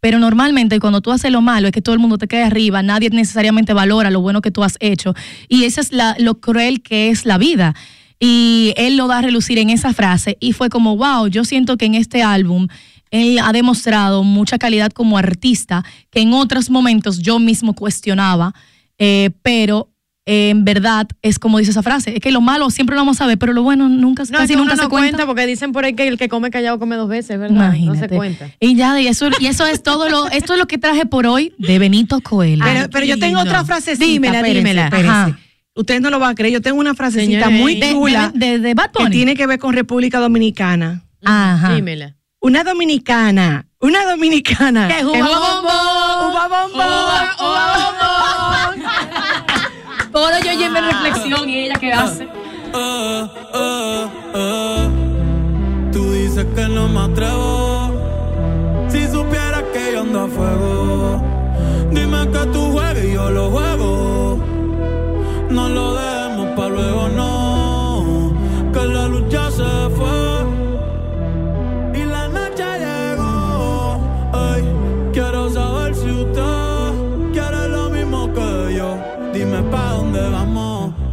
[0.01, 2.83] pero normalmente cuando tú haces lo malo es que todo el mundo te queda arriba,
[2.83, 5.15] nadie necesariamente valora lo bueno que tú has hecho.
[5.49, 7.77] Y eso es la, lo cruel que es la vida.
[8.19, 11.77] Y él lo da a relucir en esa frase y fue como, wow, yo siento
[11.77, 12.67] que en este álbum
[13.13, 18.55] él ha demostrado mucha calidad como artista que en otros momentos yo mismo cuestionaba,
[18.99, 19.92] eh, pero
[20.27, 23.21] eh, en verdad es como dice esa frase, es que lo malo siempre lo vamos
[23.21, 25.09] a ver, pero lo bueno nunca, No, casi es que nunca uno se cuenta.
[25.11, 27.57] cuenta porque dicen por ahí que el que come callado come dos veces, ¿verdad?
[27.57, 27.99] Imagínate.
[28.01, 28.51] No se cuenta.
[28.61, 31.27] Y ya, y eso, y eso es todo lo, esto es lo que traje por
[31.27, 32.65] hoy de Benito Coelho.
[32.93, 34.05] Pero, yo tengo otra frasecita.
[34.05, 34.85] Dímela, espérense, dímela.
[34.85, 35.11] espérense.
[35.11, 35.39] Ajá.
[35.75, 36.53] Ustedes no lo van a creer.
[36.53, 40.19] Yo tengo una frasecita muy de- chula de, de, que tiene que ver con República
[40.21, 41.03] Dominicana.
[41.25, 41.75] Ajá.
[41.75, 42.15] Dímela.
[42.41, 44.89] Una dominicana, una dominicana.
[44.89, 45.23] Que bombón.
[45.23, 48.12] Uva bombón, uva bombón.
[50.13, 52.25] Todo yo llevo en reflexión y ella qué hace.
[52.25, 54.89] Eh, eh, eh.
[55.91, 57.91] Tú dices que no me atrevo.
[58.89, 61.23] Si supieras que yo ando a fuego,
[61.91, 64.39] dime que tú juegas y yo lo juego.
[65.49, 66.12] No lo dejemos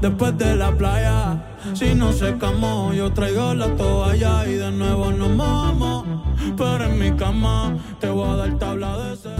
[0.01, 1.43] después de la playa.
[1.73, 6.05] Si no secamos, yo traigo la toalla y de nuevo nos mojamos.
[6.57, 9.39] Pero en mi cama te voy a dar tabla de ser.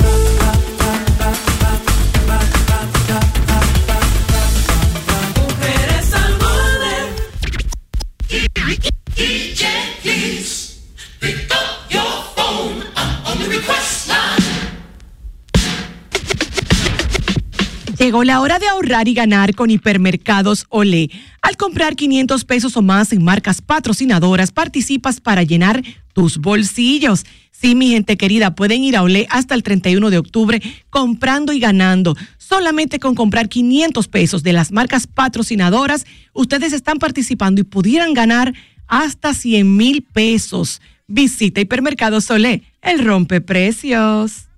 [18.10, 21.12] Llegó la hora de ahorrar y ganar con Hipermercados Olé.
[21.44, 25.84] Al comprar 500 pesos o más en marcas patrocinadoras, participas para llenar
[26.14, 27.24] tus bolsillos.
[27.52, 30.60] Sí, mi gente querida, pueden ir a Olé hasta el 31 de octubre
[30.90, 32.18] comprando y ganando.
[32.40, 38.56] Solamente con comprar 500 pesos de las marcas patrocinadoras, ustedes están participando y pudieran ganar
[38.88, 40.82] hasta 100 mil pesos.
[41.06, 44.32] Visita Hipermercados Olé, el rompeprecios.
[44.32, 44.49] me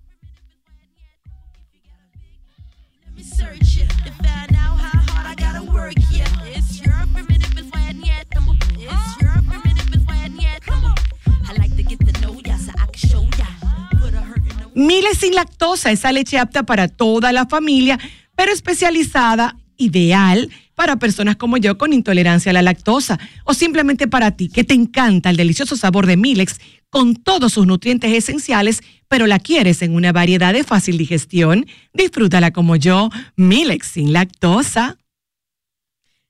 [14.73, 17.99] Miles sin lactosa, esa leche apta para toda la familia,
[18.35, 24.31] pero especializada, ideal para personas como yo con intolerancia a la lactosa o simplemente para
[24.31, 26.59] ti que te encanta el delicioso sabor de Milex
[26.89, 31.65] con todos sus nutrientes esenciales, pero la quieres en una variedad de fácil digestión.
[31.93, 34.97] Disfrútala como yo, Milex sin lactosa.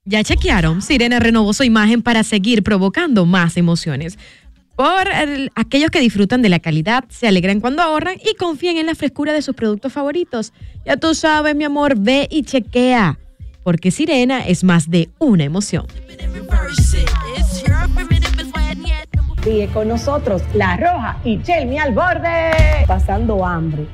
[0.03, 4.17] Ya chequearon, Sirena renovó su imagen para seguir provocando más emociones.
[4.81, 8.87] Por el- aquellos que disfrutan de la calidad, se alegran cuando ahorran y confían en
[8.87, 10.53] la frescura de sus productos favoritos.
[10.87, 13.19] Ya tú sabes, mi amor, ve y chequea.
[13.61, 15.85] Porque Sirena es más de una emoción.
[19.43, 22.51] Sigue con nosotros La Roja y Chelmi al borde.
[22.87, 23.85] Pasando hambre,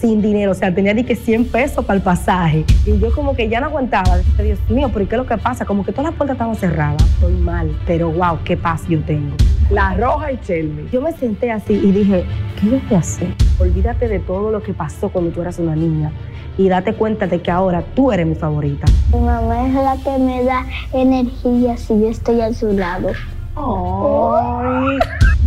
[0.00, 0.52] sin dinero.
[0.52, 2.64] O sea, tenía ni que 100 pesos para el pasaje.
[2.86, 4.18] Y yo como que ya no aguantaba.
[4.18, 5.64] Dije, Dios mío, ¿pero qué es lo que pasa?
[5.64, 7.02] Como que todas las puertas estaban cerradas.
[7.02, 9.34] Estoy mal, pero wow, qué paz yo tengo.
[9.70, 10.88] La Roja y Chelmi.
[10.92, 12.24] Yo me senté así y dije,
[12.60, 13.28] ¿qué yo voy a hacer?
[13.58, 16.12] Olvídate de todo lo que pasó cuando tú eras una niña.
[16.56, 18.86] Y date cuenta de que ahora tú eres mi favorita.
[19.12, 23.08] Mi mamá es la que me da energía si yo estoy a su lado.
[23.56, 24.98] Ay.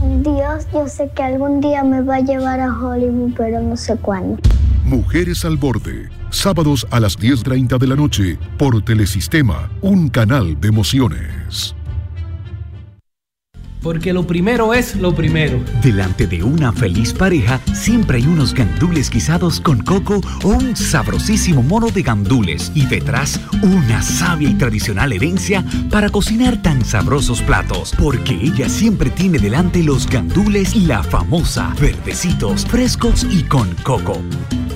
[0.02, 3.98] Dios, yo sé que algún día me va a llevar a Hollywood, pero no sé
[3.98, 4.38] cuándo.
[4.84, 10.68] Mujeres al Borde, sábados a las 10.30 de la noche por Telesistema, un canal de
[10.68, 11.76] emociones.
[13.82, 15.60] Porque lo primero es lo primero.
[15.82, 21.64] Delante de una feliz pareja siempre hay unos gandules guisados con coco o un sabrosísimo
[21.64, 27.94] mono de gandules y detrás una sabia y tradicional herencia para cocinar tan sabrosos platos.
[27.98, 34.22] Porque ella siempre tiene delante los gandules la famosa, verdecitos, frescos y con coco.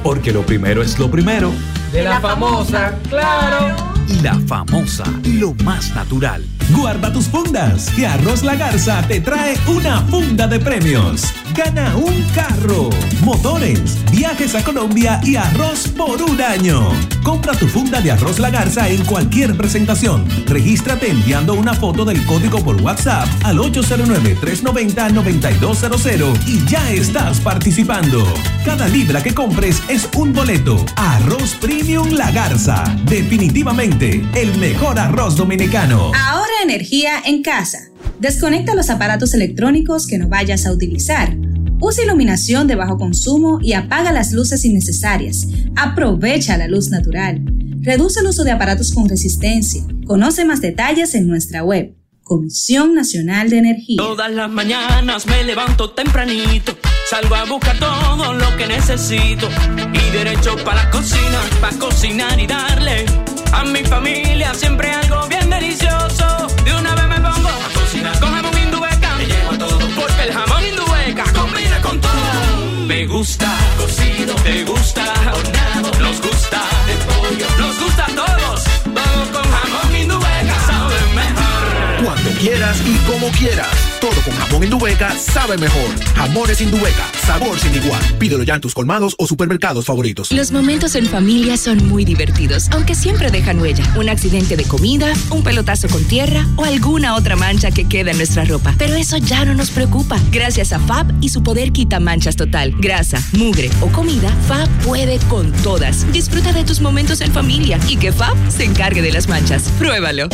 [0.03, 1.51] Porque lo primero es lo primero.
[1.91, 4.00] De la famosa, claro.
[4.21, 6.45] La famosa, lo más natural.
[6.69, 11.23] Guarda tus fundas, que Arroz La Garza te trae una funda de premios.
[11.53, 12.89] Gana un carro,
[13.25, 16.87] motores, viajes a Colombia y arroz por un año.
[17.23, 20.25] Compra tu funda de Arroz La Garza en cualquier presentación.
[20.47, 28.23] Regístrate enviando una foto del código por WhatsApp al 809-390-9200 y ya estás participando.
[28.63, 30.85] Cada libra que compres es un boleto.
[30.95, 32.85] Arroz Premium La Garza.
[33.03, 36.11] Definitivamente el mejor arroz dominicano.
[36.15, 37.89] Ahora energía en casa.
[38.19, 41.35] Desconecta los aparatos electrónicos que no vayas a utilizar.
[41.81, 45.47] Usa iluminación de bajo consumo y apaga las luces innecesarias.
[45.75, 47.41] Aprovecha la luz natural.
[47.81, 49.83] Reduce el uso de aparatos con resistencia.
[50.07, 51.93] Conoce más detalles en nuestra web.
[52.23, 53.97] Comisión Nacional de Energía.
[53.97, 56.77] Todas las mañanas me levanto tempranito,
[57.09, 59.49] salgo a buscar todo lo que necesito
[59.93, 63.05] y derecho para la cocina, para cocinar y darle
[63.53, 66.47] a mi familia siempre algo bien delicioso.
[66.63, 70.33] De una vez me pongo a cocinar con jamón indubeca, me llevo todo porque el
[70.33, 72.85] jamón indubeca combina con todo.
[72.87, 79.31] Me gusta cocido, te gusta horneado, nos gusta de pollo, nos gusta a todos, todo
[79.33, 82.05] con jamón indubeca sabe mejor.
[82.05, 83.90] Cuando quieras y como quieras.
[84.01, 85.89] Todo con jamón Indubeca sabe mejor.
[86.15, 88.01] Jamones Indubeca, sabor sin igual.
[88.17, 90.31] Pídelo ya en tus colmados o supermercados favoritos.
[90.31, 93.83] Los momentos en familia son muy divertidos, aunque siempre dejan huella.
[93.95, 98.17] Un accidente de comida, un pelotazo con tierra o alguna otra mancha que queda en
[98.17, 98.73] nuestra ropa.
[98.79, 100.17] Pero eso ya no nos preocupa.
[100.31, 102.73] Gracias a FAB y su poder quita manchas total.
[102.79, 106.11] Grasa, mugre o comida, FAB puede con todas.
[106.11, 109.71] Disfruta de tus momentos en familia y que FAB se encargue de las manchas.
[109.77, 110.27] Pruébalo.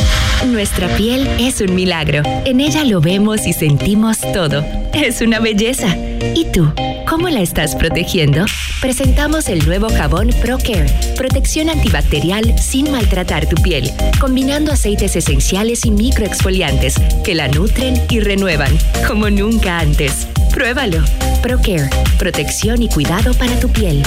[0.46, 2.22] Nuestra piel es un milagro.
[2.46, 4.64] En ella lo vemos y sentimos todo.
[4.94, 5.96] Es una belleza.
[6.34, 6.72] ¿Y tú?
[7.08, 8.44] ¿Cómo la estás protegiendo?
[8.80, 10.86] Presentamos el nuevo jabón ProCare,
[11.16, 13.90] protección antibacterial sin maltratar tu piel,
[14.20, 16.94] combinando aceites esenciales y microexfoliantes
[17.24, 18.72] que la nutren y renuevan,
[19.08, 20.28] como nunca antes.
[20.52, 21.02] Pruébalo.
[21.42, 24.02] ProCare, protección y cuidado para tu piel.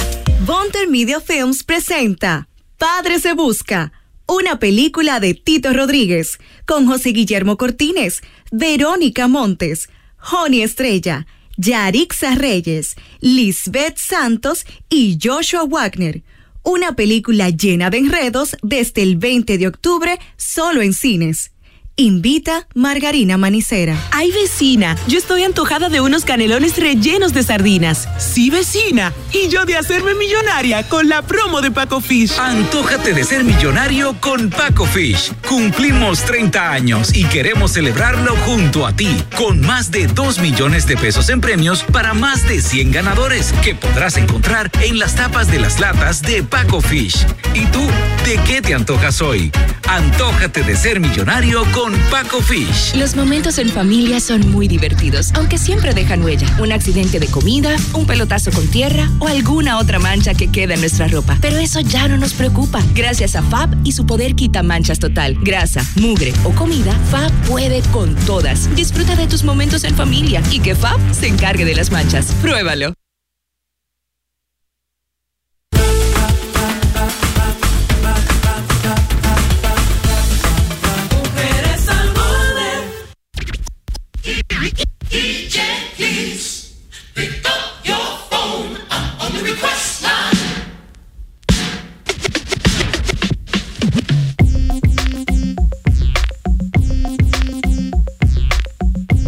[0.46, 2.48] Bonter Media Films presenta
[2.78, 3.92] Padre se busca,
[4.32, 11.26] una película de Tito Rodríguez con José Guillermo Cortines, Verónica Montes, Joni Estrella,
[11.58, 16.22] Yarixa Reyes, Lisbeth Santos y Joshua Wagner.
[16.62, 21.51] Una película llena de enredos desde el 20 de octubre solo en cines.
[21.96, 23.94] Invita Margarina Manicera.
[24.12, 28.08] Ay, vecina, yo estoy antojada de unos canelones rellenos de sardinas.
[28.18, 29.12] Sí, vecina.
[29.30, 32.32] Y yo de hacerme millonaria con la promo de Paco Fish.
[32.38, 35.32] Antójate de ser millonario con Paco Fish.
[35.46, 40.96] Cumplimos 30 años y queremos celebrarlo junto a ti, con más de 2 millones de
[40.96, 45.58] pesos en premios para más de 100 ganadores que podrás encontrar en las tapas de
[45.58, 47.26] las latas de Paco Fish.
[47.52, 47.86] ¿Y tú,
[48.24, 49.52] de qué te antojas hoy?
[49.88, 52.94] Antójate de ser millonario con Paco Fish.
[52.94, 56.46] Los momentos en familia son muy divertidos, aunque siempre dejan huella.
[56.60, 60.80] Un accidente de comida, un pelotazo con tierra o alguna otra mancha que queda en
[60.80, 61.36] nuestra ropa.
[61.40, 62.80] Pero eso ya no nos preocupa.
[62.94, 65.36] Gracias a FAB y su poder quita manchas total.
[65.42, 68.72] Grasa, mugre o comida, FAB puede con todas.
[68.76, 72.26] Disfruta de tus momentos en familia y que FAB se encargue de las manchas.
[72.42, 72.94] Pruébalo.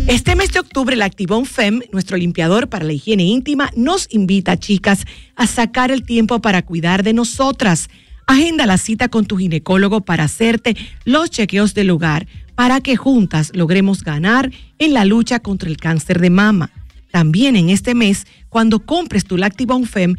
[0.07, 4.59] Este mes de octubre, la Activón FEM, nuestro limpiador para la higiene íntima, nos invita,
[4.59, 7.89] chicas, a sacar el tiempo para cuidar de nosotras.
[8.27, 10.77] Agenda la cita con tu ginecólogo para hacerte
[11.07, 16.21] los chequeos del hogar, para que juntas logremos ganar en la lucha contra el cáncer
[16.21, 16.71] de mama.
[17.11, 20.17] También en este mes, cuando compres tu Lactivon FEM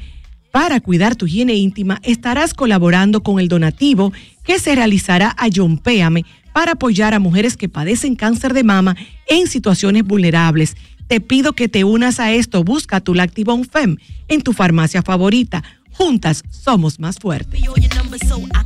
[0.51, 4.11] para cuidar tu higiene íntima, estarás colaborando con el donativo
[4.43, 6.25] que se realizará a John Péame
[6.55, 8.95] para apoyar a mujeres que padecen cáncer de mama
[9.27, 10.77] en situaciones vulnerables.
[11.09, 12.63] Te pido que te unas a esto.
[12.63, 13.97] Busca tu Lactivon FEM
[14.29, 15.65] en tu farmacia favorita.
[15.91, 17.61] Juntas somos más fuertes.
[17.61, 18.65] Your number so I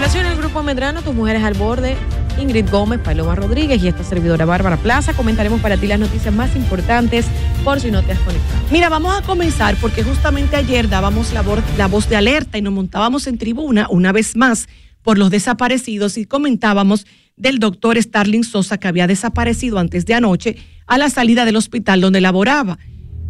[0.00, 1.94] Instalaciones del Grupo Medrano, tus mujeres al borde,
[2.38, 5.12] Ingrid Gómez, Paloma Rodríguez y esta servidora Bárbara Plaza.
[5.12, 7.26] Comentaremos para ti las noticias más importantes
[7.64, 8.62] por si no te has conectado.
[8.70, 11.44] Mira, vamos a comenzar porque justamente ayer dábamos la,
[11.76, 14.70] la voz de alerta y nos montábamos en tribuna una vez más
[15.02, 20.56] por los desaparecidos y comentábamos del doctor Starling Sosa que había desaparecido antes de anoche
[20.86, 22.78] a la salida del hospital donde laboraba.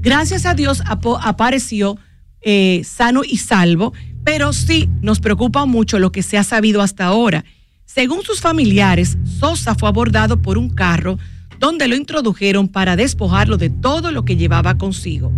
[0.03, 1.99] Gracias a Dios apareció
[2.43, 3.93] eh, sano y salvo,
[4.25, 7.45] pero sí nos preocupa mucho lo que se ha sabido hasta ahora.
[7.85, 11.19] Según sus familiares, Sosa fue abordado por un carro
[11.59, 15.33] donde lo introdujeron para despojarlo de todo lo que llevaba consigo.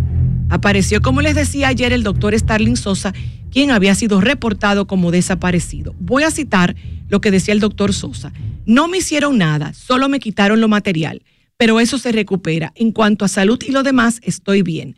[0.49, 3.13] Apareció, como les decía ayer, el doctor Starling Sosa,
[3.51, 5.95] quien había sido reportado como desaparecido.
[5.99, 6.75] Voy a citar
[7.09, 8.31] lo que decía el doctor Sosa.
[8.65, 11.23] No me hicieron nada, solo me quitaron lo material,
[11.57, 12.71] pero eso se recupera.
[12.75, 14.95] En cuanto a salud y lo demás, estoy bien.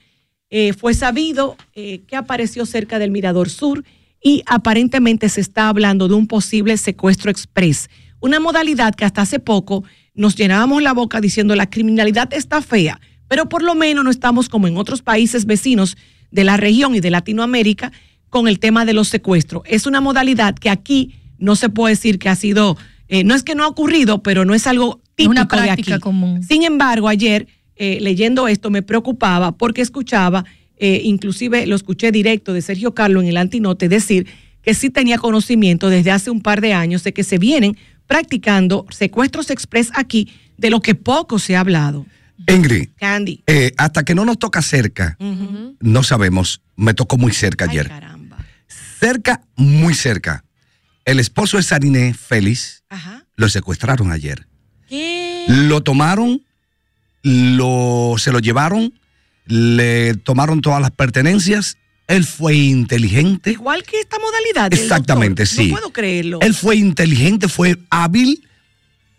[0.49, 3.83] Eh, fue sabido eh, que apareció cerca del Mirador Sur
[4.21, 7.89] y aparentemente se está hablando de un posible secuestro express,
[8.19, 9.83] una modalidad que hasta hace poco
[10.13, 14.49] nos llenábamos la boca diciendo la criminalidad está fea, pero por lo menos no estamos
[14.49, 15.97] como en otros países vecinos
[16.31, 17.91] de la región y de Latinoamérica
[18.29, 19.63] con el tema de los secuestros.
[19.65, 22.77] Es una modalidad que aquí no se puede decir que ha sido,
[23.07, 25.99] eh, no es que no ha ocurrido, pero no es algo típico una de aquí.
[25.99, 26.43] común.
[26.43, 30.45] Sin embargo, ayer eh, leyendo esto me preocupaba porque escuchaba,
[30.77, 34.27] eh, inclusive lo escuché directo de Sergio Carlos en el Antinote, decir
[34.61, 38.85] que sí tenía conocimiento desde hace un par de años de que se vienen practicando
[38.89, 42.05] secuestros express aquí, de lo que poco se ha hablado.
[42.47, 43.43] Ingrid, Candy.
[43.47, 45.17] eh, hasta que no nos toca cerca,
[45.79, 46.61] no sabemos.
[46.75, 47.89] Me tocó muy cerca ayer.
[48.99, 50.43] Cerca, muy cerca.
[51.05, 52.83] El esposo de Sariné, Félix,
[53.35, 54.47] lo secuestraron ayer.
[55.47, 56.41] Lo tomaron,
[57.25, 58.93] lo, se lo llevaron,
[59.47, 61.77] le tomaron todas las pertenencias.
[62.07, 63.51] Él fue inteligente.
[63.51, 64.71] Igual que esta modalidad.
[64.71, 65.63] Exactamente, doctor.
[65.63, 65.69] sí.
[65.71, 66.39] No puedo creerlo.
[66.41, 68.47] Él fue inteligente, fue hábil,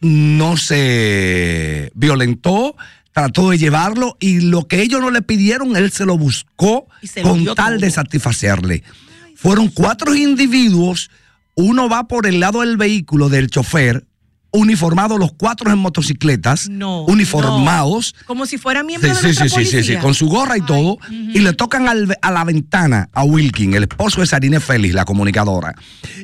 [0.01, 2.77] no se violentó,
[3.13, 7.23] trató de llevarlo y lo que ellos no le pidieron, él se lo buscó se
[7.23, 7.79] con tal todo.
[7.79, 8.85] de satisfacerle.
[9.35, 11.11] Fueron cuatro individuos,
[11.57, 14.06] uno va por el lado del vehículo del chofer,
[14.57, 18.15] uniformados los cuatro en motocicletas, No, uniformados.
[18.27, 20.01] Como si fuera miembro Sí, de sí, sí, sí, sí, sí, policía.
[20.01, 23.85] con su gorra y todo, y le tocan al- a la ventana a Wilkin, el
[23.85, 25.75] esposo de Sarine Félix, la comunicadora.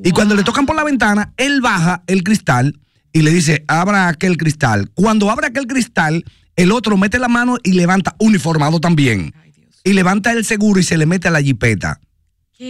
[0.03, 2.79] Y cuando le tocan por la ventana, él baja el cristal
[3.13, 4.91] y le dice, abra aquel cristal.
[4.95, 6.25] Cuando abre aquel cristal,
[6.57, 9.35] el otro mete la mano y levanta, uniformado también,
[9.85, 12.01] y levanta el seguro y se le mete a la jipeta.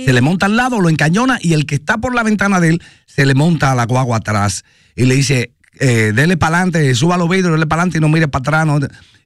[0.05, 2.70] Se le monta al lado, lo encañona y el que está por la ventana de
[2.70, 4.64] él se le monta a la guagua atrás
[4.97, 8.09] y le dice, eh, dele para adelante, suba los vidrios, dele para adelante y no
[8.09, 8.66] mire para atrás.
[8.66, 8.78] no".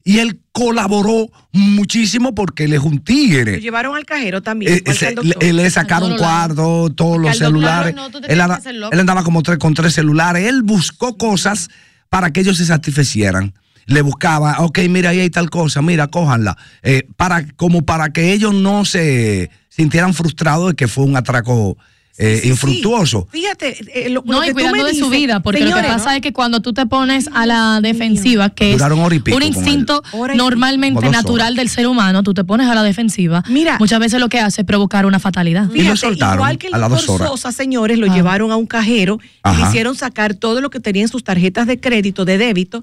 [0.04, 3.60] Y él colaboró muchísimo porque él es un Lo tigre.
[3.60, 4.72] llevaron al cajero también.
[4.86, 7.94] Eh, se- le, sacaron cuarto, todos los celulares.
[7.94, 8.92] no, él, tienes anda- que hacer loco.
[8.92, 10.48] él andaba como tres, con tres celulares.
[10.48, 11.68] Él buscó cosas
[12.08, 13.54] para que ellos se satisfacieran.
[13.86, 16.56] Le buscaba, ok, mira, ahí hay tal cosa, mira, cójanla.
[16.82, 21.76] Eh, para, como para que ellos no se sintieran frustrados de que fue un atraco
[22.18, 23.28] eh, infructuoso.
[23.30, 23.76] Fíjate,
[24.06, 25.82] eh, lo, No, lo y que tú cuidando me de su vida, porque lo que
[25.82, 30.02] pasa es que cuando tú te pones a la defensiva, que es y un instinto
[30.32, 33.76] y normalmente dos natural del ser humano, tú te pones a la defensiva, Mira.
[33.78, 35.68] muchas veces lo que hace es provocar una fatalidad.
[35.68, 39.94] Fíjate, igual que el doctor Sosa, señores, lo llevaron a un cajero y le hicieron
[39.94, 42.82] sacar todo lo que tenía en sus tarjetas de crédito, de débito.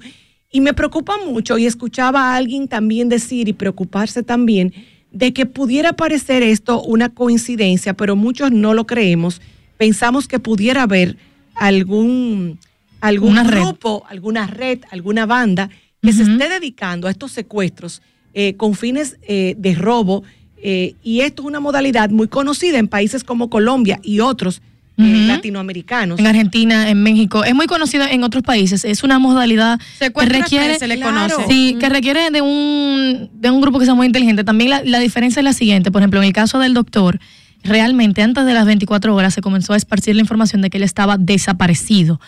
[0.54, 4.72] Y me preocupa mucho, y escuchaba a alguien también decir y preocuparse también
[5.12, 9.42] de que pudiera parecer esto una coincidencia, pero muchos no lo creemos.
[9.78, 11.18] Pensamos que pudiera haber
[11.56, 12.60] algún,
[13.02, 13.62] algún Una red.
[13.62, 15.72] grupo, alguna red, alguna banda
[16.04, 18.04] que se esté dedicando a estos secuestros
[18.36, 20.24] eh, con fines eh, de robo.
[20.58, 24.62] eh, y esto es una modalidad muy conocida en países como Colombia y otros
[24.98, 26.20] eh, latinoamericanos.
[26.20, 28.86] En Argentina, en México, es muy conocido en otros países.
[28.86, 31.36] Es una modalidad que requiere, se le Claro.
[31.36, 31.52] conoce.
[31.54, 34.44] sí, que requiere de un, de un grupo que sea muy inteligente.
[34.44, 35.92] También la, la diferencia es la siguiente.
[35.92, 37.20] Por ejemplo, en el caso del doctor,
[37.64, 40.84] realmente antes de las 24 horas se comenzó a esparcir la información de que él
[40.84, 42.20] estaba desaparecido.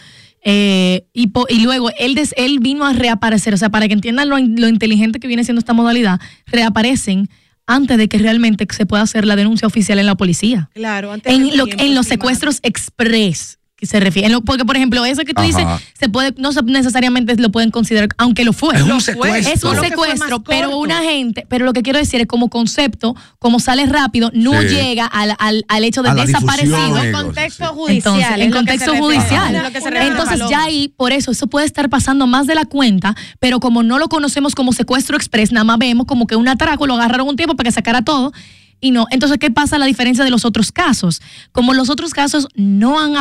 [0.48, 3.54] Eh, y, po- y luego él, des- él vino a reaparecer.
[3.54, 7.30] O sea, para que entiendan lo, lo inteligente que viene siendo esta modalidad, reaparecen
[7.68, 10.70] antes de que realmente se pueda hacer la denuncia oficial en la policía.
[10.74, 14.34] Claro, antes en, lo- en los secuestros express se refiere.
[14.46, 15.48] Porque, por ejemplo, eso que tú Ajá.
[15.48, 15.66] dices,
[16.00, 18.74] se puede, no se- necesariamente lo pueden considerar, aunque lo fue.
[18.76, 19.52] Es un secuestro.
[19.54, 23.60] Es un secuestro, pero una gente, pero lo que quiero decir es como concepto, como
[23.60, 24.68] sale rápido, no Sí.
[24.70, 26.98] llega al, al, al hecho de A desaparecido.
[26.98, 27.98] En contexto judicial.
[28.16, 29.56] Entonces, es en contexto judicial.
[30.02, 33.84] Entonces, ya ahí, por eso, eso puede estar pasando más de la cuenta, pero como
[33.84, 37.28] no lo conocemos como secuestro express, nada más vemos como que un atraco, lo agarraron
[37.28, 38.32] un tiempo para que sacara todo.
[38.82, 39.08] Y no.
[39.12, 41.22] Entonces, ¿qué pasa la diferencia de los otros casos?
[41.52, 43.14] Como los otros casos no han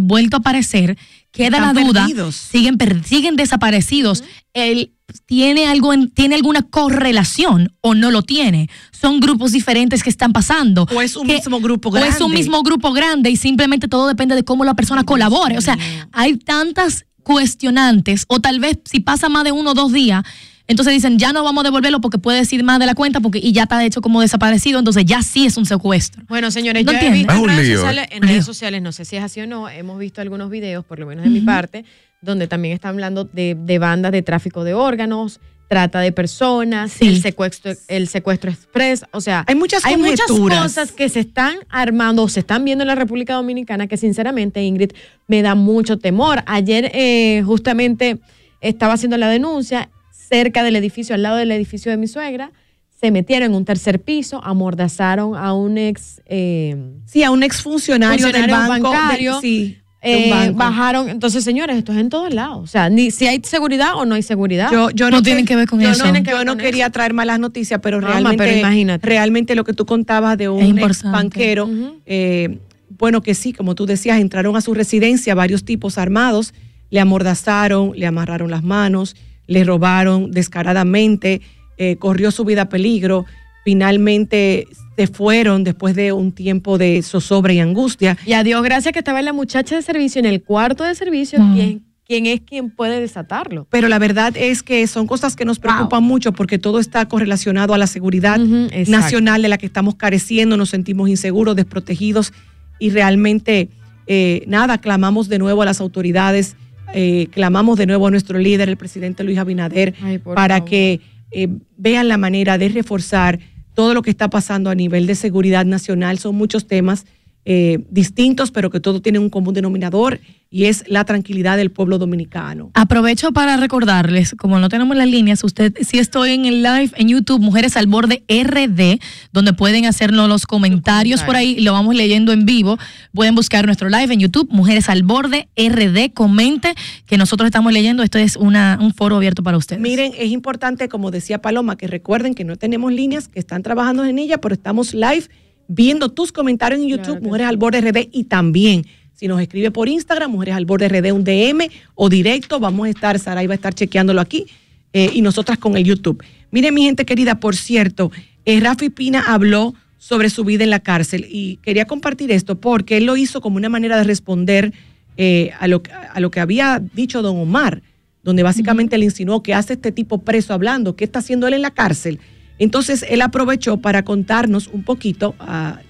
[0.00, 0.98] vuelto a aparecer,
[1.30, 2.34] queda Están la duda, perdidos.
[2.36, 4.24] siguen, per- siguen desaparecidos.
[4.54, 4.92] Él
[5.26, 8.68] tiene algo en- tiene alguna correlación o no lo tiene.
[8.92, 10.86] Son grupos diferentes que están pasando.
[10.94, 12.36] O es un Que- mismo grupo O es un grande.
[12.36, 15.56] mismo grupo grande y simplemente todo depende de cómo la persona colabore.
[15.56, 15.78] O sea,
[16.12, 20.22] hay tantas cuestionantes o tal vez si pasa más de uno o dos días,
[20.68, 23.38] entonces dicen ya no vamos a devolverlo porque puede decir más de la cuenta porque
[23.42, 26.22] y ya está hecho como desaparecido, entonces ya sí es un secuestro.
[26.28, 28.16] Bueno, señores, ¿No yo he visto en, redes lío, sociales, ¿eh?
[28.16, 30.98] en redes sociales, no sé si es así o no, hemos visto algunos videos, por
[30.98, 31.84] lo menos de mi parte,
[32.20, 37.20] donde también están hablando de, de bandas de tráfico de órganos, trata de personas, el
[37.20, 42.22] secuestro, el secuestro express, o sea, Hay muchas hay muchas cosas que se están armando
[42.22, 44.92] o se están viendo en la República Dominicana que sinceramente, Ingrid,
[45.26, 46.42] me da mucho temor.
[46.46, 48.18] Ayer eh, justamente
[48.60, 49.90] estaba haciendo la denuncia
[50.28, 52.52] cerca del edificio, al lado del edificio de mi suegra,
[53.00, 56.20] se metieron en un tercer piso, amordazaron a un ex...
[56.26, 56.76] eh,
[57.06, 58.90] Sí, a un exfuncionario del funcionario banco.
[58.90, 60.58] bancario, del- sí, eh, banco.
[60.58, 61.08] bajaron.
[61.08, 62.58] Entonces, señores, esto es en todos lados.
[62.62, 64.70] O sea, ni si hay seguridad o no hay seguridad.
[64.72, 66.04] Yo, yo no, tienen que ver con yo eso.
[66.06, 69.06] No, yo ver no con quería traer malas noticias, pero realmente, pero imagínate.
[69.06, 71.68] realmente lo que tú contabas de un ex banquero,
[72.04, 72.58] eh,
[72.98, 76.52] bueno, que sí, como tú decías, entraron a su residencia varios tipos armados,
[76.90, 79.14] le amordazaron, le amarraron las manos,
[79.48, 81.40] le robaron descaradamente,
[81.76, 83.24] eh, corrió su vida a peligro,
[83.64, 88.16] finalmente se fueron después de un tiempo de zozobra y angustia.
[88.24, 91.38] Y a Dios gracias que estaba la muchacha de servicio en el cuarto de servicio,
[91.54, 93.66] quien, quien es quien puede desatarlo.
[93.70, 97.74] Pero la verdad es que son cosas que nos preocupan mucho porque todo está correlacionado
[97.74, 102.32] a la seguridad nacional de la que estamos careciendo, nos sentimos inseguros, desprotegidos
[102.78, 103.70] y realmente
[104.08, 106.56] eh, nada, clamamos de nuevo a las autoridades,
[106.94, 110.70] eh, clamamos de nuevo a nuestro líder, el presidente Luis Abinader, para favor.
[110.70, 113.38] que eh, vean la manera de reforzar
[113.74, 116.18] todo lo que está pasando a nivel de seguridad nacional.
[116.18, 117.06] Son muchos temas
[117.50, 120.20] eh, distintos, pero que todo tiene un común denominador
[120.50, 122.70] y es la tranquilidad del pueblo dominicano.
[122.74, 127.08] Aprovecho para recordarles, como no tenemos las líneas, usted sí estoy en el live en
[127.08, 129.00] YouTube, Mujeres al Borde RD,
[129.32, 132.76] donde pueden hacernos los comentarios por ahí, lo vamos leyendo en vivo.
[133.14, 136.74] Pueden buscar nuestro live en YouTube, Mujeres al Borde RD, comente
[137.06, 138.02] que nosotros estamos leyendo.
[138.02, 139.80] Esto es una, un foro abierto para ustedes.
[139.80, 144.04] Miren, es importante, como decía Paloma, que recuerden que no tenemos líneas, que están trabajando
[144.04, 145.28] en ella, pero estamos live
[145.68, 149.88] viendo tus comentarios en YouTube, Mujeres al Borde RD, y también si nos escribe por
[149.88, 153.56] Instagram, Mujeres al Borde RD, un DM o directo, vamos a estar, Saray va a
[153.56, 154.46] estar chequeándolo aquí,
[154.92, 156.22] eh, y nosotras con el YouTube.
[156.50, 158.10] Miren, mi gente querida, por cierto,
[158.44, 162.96] eh, Rafi Pina habló sobre su vida en la cárcel y quería compartir esto porque
[162.96, 164.72] él lo hizo como una manera de responder
[165.16, 167.82] eh, a, lo, a lo que había dicho don Omar,
[168.22, 171.62] donde básicamente le insinuó que hace este tipo preso hablando, qué está haciendo él en
[171.62, 172.20] la cárcel.
[172.58, 175.80] Entonces él aprovechó para contarnos un poquito a,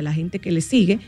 [0.00, 0.98] la gente que le sigue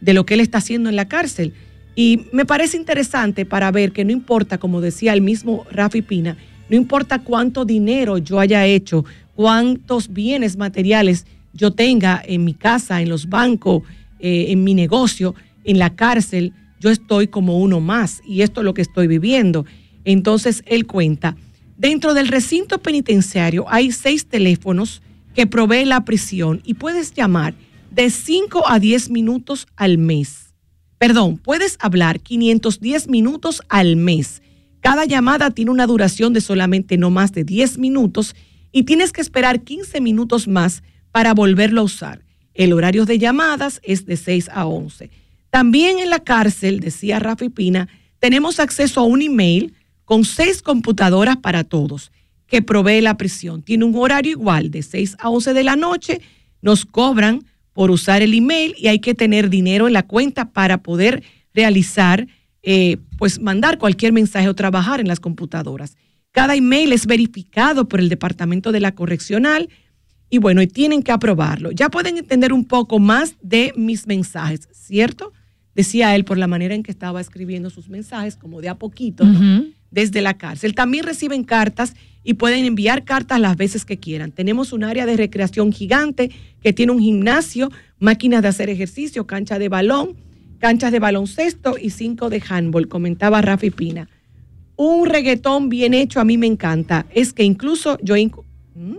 [0.00, 1.52] de lo que él está haciendo en la cárcel.
[1.96, 6.36] Y me parece interesante para ver que no importa, como decía el mismo Rafi Pina,
[6.68, 9.04] no importa cuánto dinero yo haya hecho,
[9.34, 13.82] cuántos bienes materiales yo tenga en mi casa, en los bancos,
[14.20, 18.64] eh, en mi negocio, en la cárcel, yo estoy como uno más y esto es
[18.64, 19.64] lo que estoy viviendo.
[20.04, 21.36] Entonces él cuenta,
[21.76, 25.02] dentro del recinto penitenciario hay seis teléfonos
[25.34, 27.54] que provee la prisión y puedes llamar
[27.90, 30.54] de 5 a 10 minutos al mes.
[30.98, 34.42] Perdón, puedes hablar 510 minutos al mes.
[34.80, 38.34] Cada llamada tiene una duración de solamente no más de 10 minutos
[38.72, 42.24] y tienes que esperar 15 minutos más para volverlo a usar.
[42.54, 45.10] El horario de llamadas es de 6 a 11.
[45.50, 49.74] También en la cárcel, decía Rafi Pina, tenemos acceso a un email
[50.06, 52.10] con seis computadoras para todos
[52.46, 53.62] que provee la prisión.
[53.62, 56.20] Tiene un horario igual de 6 a 11 de la noche.
[56.62, 60.78] Nos cobran por usar el email y hay que tener dinero en la cuenta para
[60.78, 62.26] poder realizar,
[62.62, 65.96] eh, pues mandar cualquier mensaje o trabajar en las computadoras.
[66.30, 69.68] Cada email es verificado por el Departamento de la Correccional
[70.30, 71.72] y bueno, y tienen que aprobarlo.
[71.72, 75.32] Ya pueden entender un poco más de mis mensajes, ¿cierto?
[75.74, 79.24] Decía él por la manera en que estaba escribiendo sus mensajes, como de a poquito.
[79.96, 80.74] Desde la cárcel.
[80.74, 84.30] También reciben cartas y pueden enviar cartas las veces que quieran.
[84.30, 86.30] Tenemos un área de recreación gigante
[86.62, 90.14] que tiene un gimnasio, máquinas de hacer ejercicio, cancha de balón,
[90.58, 94.06] canchas de baloncesto y cinco de handball, comentaba Rafi Pina.
[94.76, 97.06] Un reggaetón bien hecho a mí me encanta.
[97.14, 98.14] Es que incluso yo...
[98.16, 98.96] ¿Mm?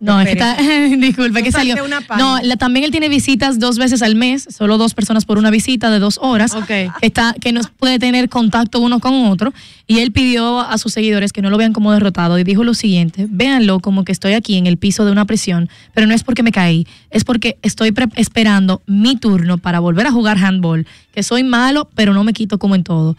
[0.00, 0.56] No, es que está,
[0.96, 1.84] disculpe, que salió.
[1.84, 2.00] una.
[2.18, 5.50] No, la- también él tiene visitas dos veces al mes, solo dos personas por una
[5.50, 6.54] visita de dos horas,
[7.00, 9.52] que está, que no puede tener contacto uno con otro.
[9.86, 12.72] Y él pidió a sus seguidores que no lo vean como derrotado y dijo lo
[12.74, 16.24] siguiente: véanlo como que estoy aquí en el piso de una prisión, pero no es
[16.24, 20.86] porque me caí, es porque estoy pre- esperando mi turno para volver a jugar handball,
[21.12, 23.16] que soy malo, pero no me quito como en todo.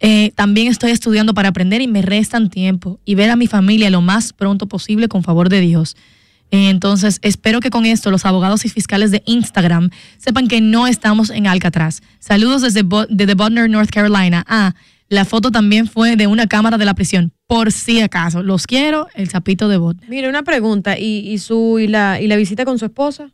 [0.00, 3.88] Eh, también estoy estudiando para aprender y me restan tiempo y ver a mi familia
[3.90, 5.94] lo más pronto posible con favor de Dios.
[6.52, 9.88] Entonces, espero que con esto los abogados y fiscales de Instagram
[10.18, 12.02] sepan que no estamos en Alcatraz.
[12.20, 14.44] Saludos desde, Bo- desde Butner, North Carolina.
[14.46, 14.74] Ah,
[15.08, 18.42] la foto también fue de una cámara de la prisión, por si acaso.
[18.42, 20.08] Los quiero, el sapito de Butner.
[20.10, 20.98] Mire, una pregunta.
[20.98, 23.30] ¿Y, y su, y, la, ¿Y la visita con su esposa?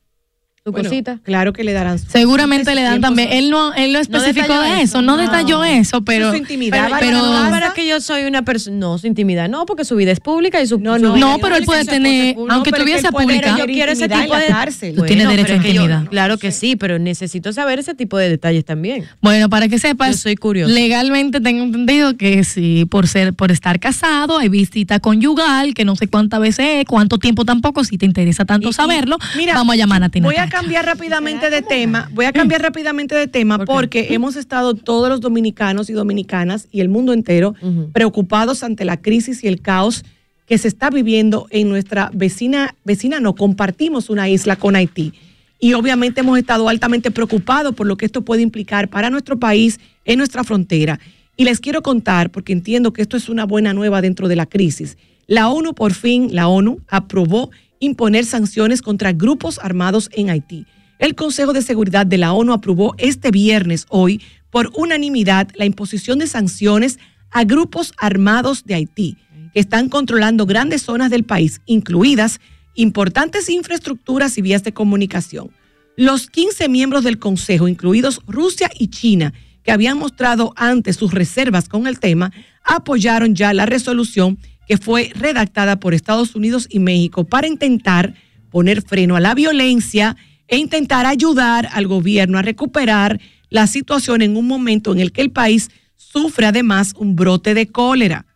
[0.64, 1.18] ¿Su Bueno, cosita?
[1.22, 1.98] Claro que le darán.
[1.98, 3.28] su- Seguramente le dan también.
[3.32, 5.02] Él no, él no especificó detalló de eso, eso.
[5.02, 5.22] no, No.
[5.22, 6.30] detalló eso, pero.
[6.30, 8.76] Su intimidad, Pero, pero- pero no para que yo soy una persona.
[8.76, 10.78] No, su intimidad no, porque su vida es pública y su.
[10.78, 13.56] No, no, vida No, pero él puede tener, aunque No, que él puede pública.
[13.56, 14.46] Yo quiero ese tipo de.
[14.46, 14.94] cárcel.
[14.94, 16.06] Tú tienes derecho a yo- intimidad.
[16.08, 19.04] claro que sí, pero necesito saber ese tipo de detalles también.
[19.22, 20.72] Bueno, para que sepas, Yo soy curiosa.
[20.72, 25.96] legalmente tengo entendido que si por ser, por estar casado, hay visita conyugal, que no
[25.96, 29.76] sé cuántas veces es, cuánto tiempo tampoco, si te interesa tanto saberlo, Mira, vamos a
[29.76, 30.26] llamar a Tina.
[30.26, 32.08] Voy a cambiar rápidamente de tema.
[32.12, 36.80] Voy a cambiar rápidamente de tema porque hemos estado todos los dominicanos y dominicanas y
[36.80, 37.54] el mundo entero
[37.92, 40.04] preocupados ante la crisis y el caos
[40.46, 45.12] que se está viviendo en nuestra vecina, vecina no, compartimos una isla con Haití.
[45.60, 49.78] Y obviamente hemos estado altamente preocupados por lo que esto puede implicar para nuestro país
[50.04, 51.00] en nuestra frontera.
[51.36, 54.46] Y les quiero contar, porque entiendo que esto es una buena nueva dentro de la
[54.46, 54.96] crisis.
[55.26, 57.50] La ONU, por fin, la ONU aprobó
[57.80, 60.66] imponer sanciones contra grupos armados en Haití.
[60.98, 64.20] El Consejo de Seguridad de la ONU aprobó este viernes, hoy,
[64.50, 66.98] por unanimidad, la imposición de sanciones
[67.30, 69.16] a grupos armados de Haití,
[69.52, 72.40] que están controlando grandes zonas del país, incluidas
[72.74, 75.50] importantes infraestructuras y vías de comunicación.
[75.96, 79.32] Los 15 miembros del Consejo, incluidos Rusia y China,
[79.64, 82.32] que habían mostrado antes sus reservas con el tema,
[82.64, 84.38] apoyaron ya la resolución
[84.68, 88.14] que fue redactada por Estados Unidos y México para intentar
[88.50, 90.16] poner freno a la violencia
[90.46, 95.22] e intentar ayudar al gobierno a recuperar la situación en un momento en el que
[95.22, 98.26] el país sufre además un brote de cólera.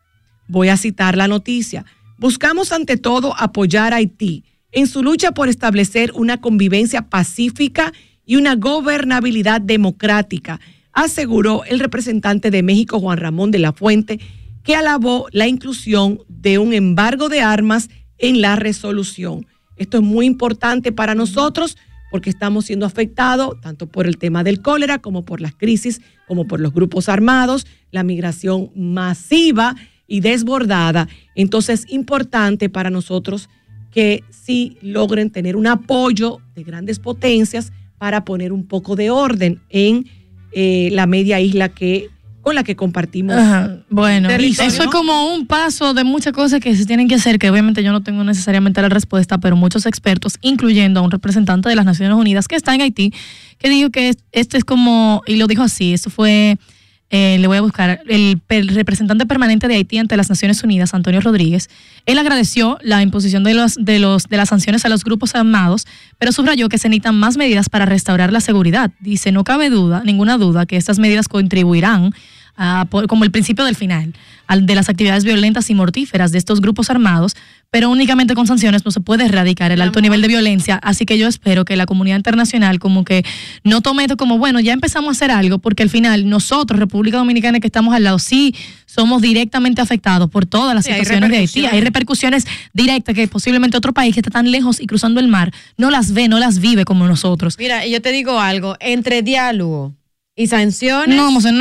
[0.48, 1.84] Voy a citar la noticia.
[2.18, 7.92] Buscamos ante todo apoyar a Haití en su lucha por establecer una convivencia pacífica
[8.24, 10.60] y una gobernabilidad democrática,
[10.92, 14.18] aseguró el representante de México, Juan Ramón de la Fuente,
[14.62, 19.46] que alabó la inclusión de un embargo de armas en la resolución.
[19.76, 21.76] Esto es muy importante para nosotros
[22.10, 26.46] porque estamos siendo afectados tanto por el tema del cólera como por las crisis, como
[26.46, 29.74] por los grupos armados, la migración masiva
[30.06, 31.08] y desbordada.
[31.34, 33.48] Entonces, importante para nosotros
[33.90, 39.62] que sí logren tener un apoyo de grandes potencias para poner un poco de orden
[39.70, 40.06] en
[40.52, 42.10] eh, la media isla que
[42.42, 43.36] con la que compartimos.
[43.36, 44.28] Ajá, Bueno,
[44.64, 47.82] eso es como un paso de muchas cosas que se tienen que hacer, que obviamente
[47.82, 51.84] yo no tengo necesariamente la respuesta, pero muchos expertos, incluyendo a un representante de las
[51.86, 53.12] Naciones Unidas que está en Haití,
[53.58, 56.58] que dijo que es- esto es como, y lo dijo así, esto fue,
[57.14, 61.20] eh, le voy a buscar, el, representante permanente de Haití ante las Naciones Unidas, Antonio
[61.20, 61.68] Rodríguez,
[62.06, 65.86] él agradeció la imposición de, los, de, los, de las sanciones a los grupos armados,
[66.18, 68.92] pero subrayó que se necesitan más medidas para restaurar la seguridad.
[68.98, 72.14] Dice, no cabe duda, ninguna duda, que estas medidas contribuirán
[72.62, 74.14] a, como el principio del final,
[74.46, 77.34] al de las actividades violentas y mortíferas de estos grupos armados,
[77.70, 81.18] pero únicamente con sanciones no se puede erradicar el alto nivel de violencia, así que
[81.18, 83.24] yo espero que la comunidad internacional como que
[83.64, 87.16] no tome esto como, bueno, ya empezamos a hacer algo, porque al final nosotros, República
[87.16, 88.54] Dominicana, que estamos al lado, sí
[88.86, 93.76] somos directamente afectados por todas las Sí, situaciones de Haití, hay repercusiones directas que posiblemente
[93.76, 96.60] otro país que está tan lejos y cruzando el mar no las ve, no las
[96.60, 97.56] vive como nosotros.
[97.58, 99.94] Mira, y yo te digo algo, entre diálogo
[100.34, 101.16] y sanciones.
[101.16, 101.52] No vamos a.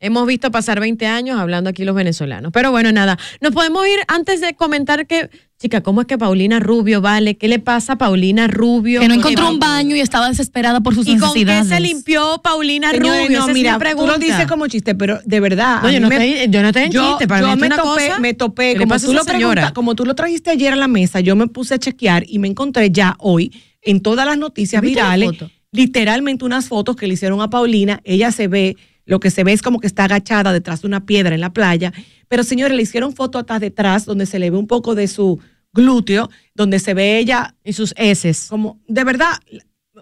[0.00, 2.50] Hemos visto pasar 20 años hablando aquí los venezolanos.
[2.52, 3.18] Pero bueno, nada.
[3.40, 7.36] Nos podemos ir antes de comentar que, chica, ¿cómo es que Paulina Rubio vale?
[7.36, 9.00] ¿Qué le pasa a Paulina Rubio?
[9.00, 12.40] Que no encontró un baño y estaba desesperada por sus ¿Y con qué se limpió
[12.42, 13.08] Paulina Rubio?
[13.08, 15.80] no, Esa es mira, mi tú lo dices como chiste, pero de verdad.
[15.82, 17.72] No, yo no me- estoy- yo no estoy en yo- chiste, para yo me es
[17.72, 18.18] una topé, cosa.
[18.18, 20.88] me topé, ¿Qué le como tú, lo pregunta- como tú lo trajiste ayer a la
[20.88, 24.82] mesa, yo me puse a chequear y me encontré ya hoy en todas las noticias
[24.82, 25.50] ¿Viste la virales?
[25.74, 28.00] Literalmente unas fotos que le hicieron a Paulina.
[28.04, 31.04] Ella se ve, lo que se ve es como que está agachada detrás de una
[31.04, 31.92] piedra en la playa.
[32.28, 35.40] Pero señores, le hicieron foto atrás detrás donde se le ve un poco de su
[35.72, 37.56] glúteo, donde se ve ella.
[37.64, 38.46] Y sus heces.
[38.48, 39.32] Como, de verdad,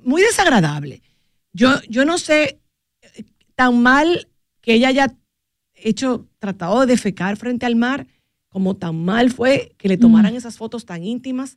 [0.02, 1.02] muy desagradable.
[1.54, 2.60] Yo, yo no sé
[3.54, 4.28] tan mal
[4.60, 5.16] que ella haya
[5.74, 8.06] hecho, tratado de defecar frente al mar,
[8.48, 11.56] como tan mal fue que le tomaran esas fotos tan íntimas.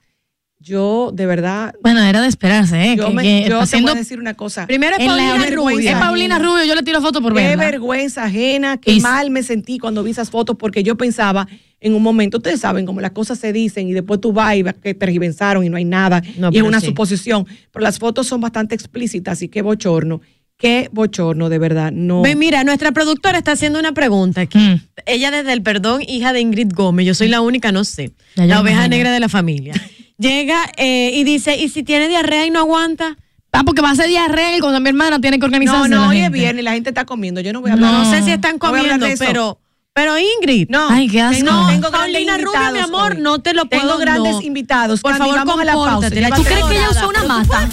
[0.60, 1.76] Yo, de verdad.
[1.84, 2.96] Bueno, era de esperarse, ¿eh?
[2.98, 4.66] Yo, que- me- que yo te haciendo- voy a decir una cosa.
[4.66, 5.90] Primero es Paulina Rubio.
[5.90, 6.40] Es Paulina.
[6.40, 7.64] Rubio, yo le tiro foto por Qué verla.
[7.66, 11.48] vergüenza ajena, qué Y- mal me sentí cuando vi esas fotos porque yo pensaba
[11.82, 14.64] en un momento, ustedes saben cómo las cosas se dicen y después tú vas y
[14.82, 16.88] que tergiversaron y no hay nada No, y es una sí.
[16.88, 20.22] suposición, pero las fotos son bastante explícitas y qué bochorno,
[20.58, 22.24] qué bochorno de verdad, no.
[22.24, 24.58] Ve, mira, nuestra productora está haciendo una pregunta aquí.
[24.58, 24.82] Mm.
[25.06, 28.46] Ella desde el perdón, hija de Ingrid Gómez, yo soy la única, no sé, Ya,
[28.48, 28.96] la oveja imagino.
[28.96, 29.74] negra de la familia.
[30.18, 33.18] Llega eh, y dice, ¿y si tiene diarrea y no aguanta?
[33.52, 35.90] Ah, porque va a ser diarrea y cuando mi hermana tiene que organizarse.
[35.90, 37.74] no, no, la hoy es viernes y la gente está comiendo, yo no voy a
[37.74, 37.92] hablar.
[37.94, 39.60] No, sé si están comiendo, pero,
[39.94, 40.70] pero Ingrid.
[40.70, 41.44] No, Ay, qué asco.
[41.44, 43.22] No, tengo Paulina Rubio, mi amor, hoy.
[43.22, 44.42] no te lo puedo, Tengo grandes no.
[44.42, 45.02] invitados.
[45.02, 46.10] Por Candy, favor, vamos a la pausa.
[46.10, 47.70] ¿Tú crees que ella usó una mata?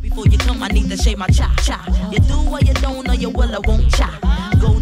[0.00, 1.80] Before you come, I need to shave my cha cha.
[2.12, 4.10] You do or you don't, or you will or won't cha.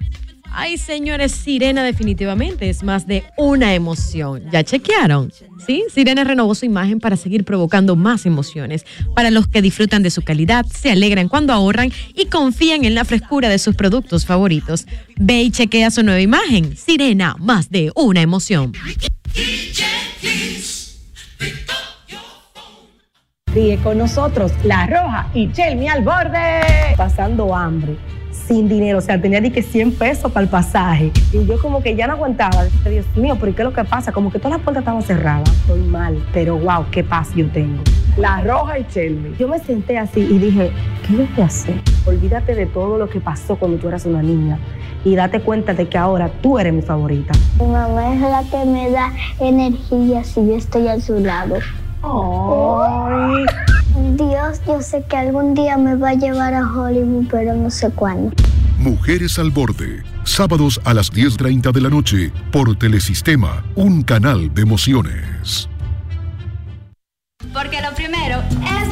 [0.57, 4.45] Ay, señores, Sirena definitivamente es más de una emoción.
[4.53, 5.33] ¿Ya chequearon?
[5.67, 8.87] Sí, Sirena renovó su imagen para seguir provocando más emociones.
[9.17, 13.05] Para los que disfrutan de su calidad, se alegran cuando ahorran y confían en la
[13.05, 14.87] frescura de sus productos favoritos.
[15.17, 16.77] Ve y chequea su nueva imagen.
[16.77, 18.73] Sirena, más de una emoción.
[23.53, 26.61] Sigue con nosotros La Roja y Chelmi al borde.
[26.97, 27.97] Pasando hambre,
[28.47, 28.99] sin dinero.
[28.99, 31.11] O sea, tenía ni que 100 pesos para el pasaje.
[31.33, 32.65] Y yo como que ya no aguantaba.
[32.65, 34.13] Dije, Dios mío, ¿pero ¿y qué es lo que pasa?
[34.13, 35.49] Como que todas las puertas estaban cerradas.
[35.51, 37.83] Estoy mal, pero wow, qué paz yo tengo.
[38.17, 39.37] La Roja y Chelmi.
[39.39, 40.71] Yo me senté así y dije,
[41.07, 41.81] ¿qué yo te hacer?
[42.07, 44.59] Olvídate de todo lo que pasó cuando tú eras una niña.
[45.05, 47.33] Y date cuenta de que ahora tú eres mi favorita.
[47.61, 51.57] Mi mamá es la que me da energía si yo estoy a su lado.
[52.05, 53.47] Ay.
[54.17, 57.91] Dios, yo sé que algún día me va a llevar a Hollywood, pero no sé
[57.91, 58.33] cuándo.
[58.79, 64.63] Mujeres al borde, sábados a las 10.30 de la noche por Telesistema, un canal de
[64.63, 65.69] emociones.
[67.53, 68.84] Porque lo primero es lo primero.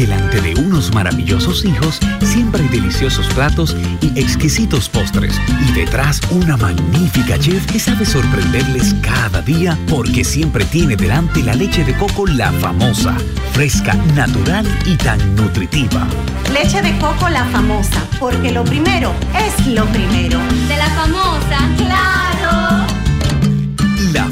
[0.00, 5.38] Delante de unos maravillosos hijos, siempre hay deliciosos platos y exquisitos postres.
[5.68, 11.52] Y detrás una magnífica chef que sabe sorprenderles cada día porque siempre tiene delante la
[11.52, 13.14] leche de coco la famosa,
[13.52, 16.06] fresca, natural y tan nutritiva.
[16.50, 20.40] Leche de coco la famosa, porque lo primero es lo primero.
[20.66, 22.69] De la famosa, claro.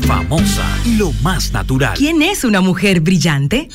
[0.09, 0.65] Famosa,
[0.97, 1.93] lo más natural.
[1.95, 3.69] ¿Quién es una mujer brillante?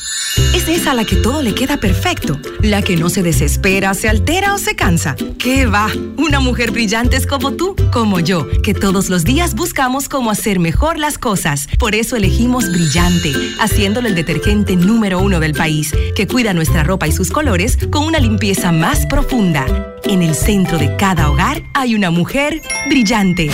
[0.55, 4.09] Es esa a la que todo le queda perfecto, la que no se desespera, se
[4.09, 5.15] altera o se cansa.
[5.37, 5.91] ¿Qué va?
[6.17, 10.57] Una mujer brillante es como tú, como yo, que todos los días buscamos cómo hacer
[10.57, 11.67] mejor las cosas.
[11.77, 17.07] Por eso elegimos Brillante, haciéndolo el detergente número uno del país, que cuida nuestra ropa
[17.07, 19.67] y sus colores con una limpieza más profunda.
[20.05, 23.51] En el centro de cada hogar hay una mujer brillante.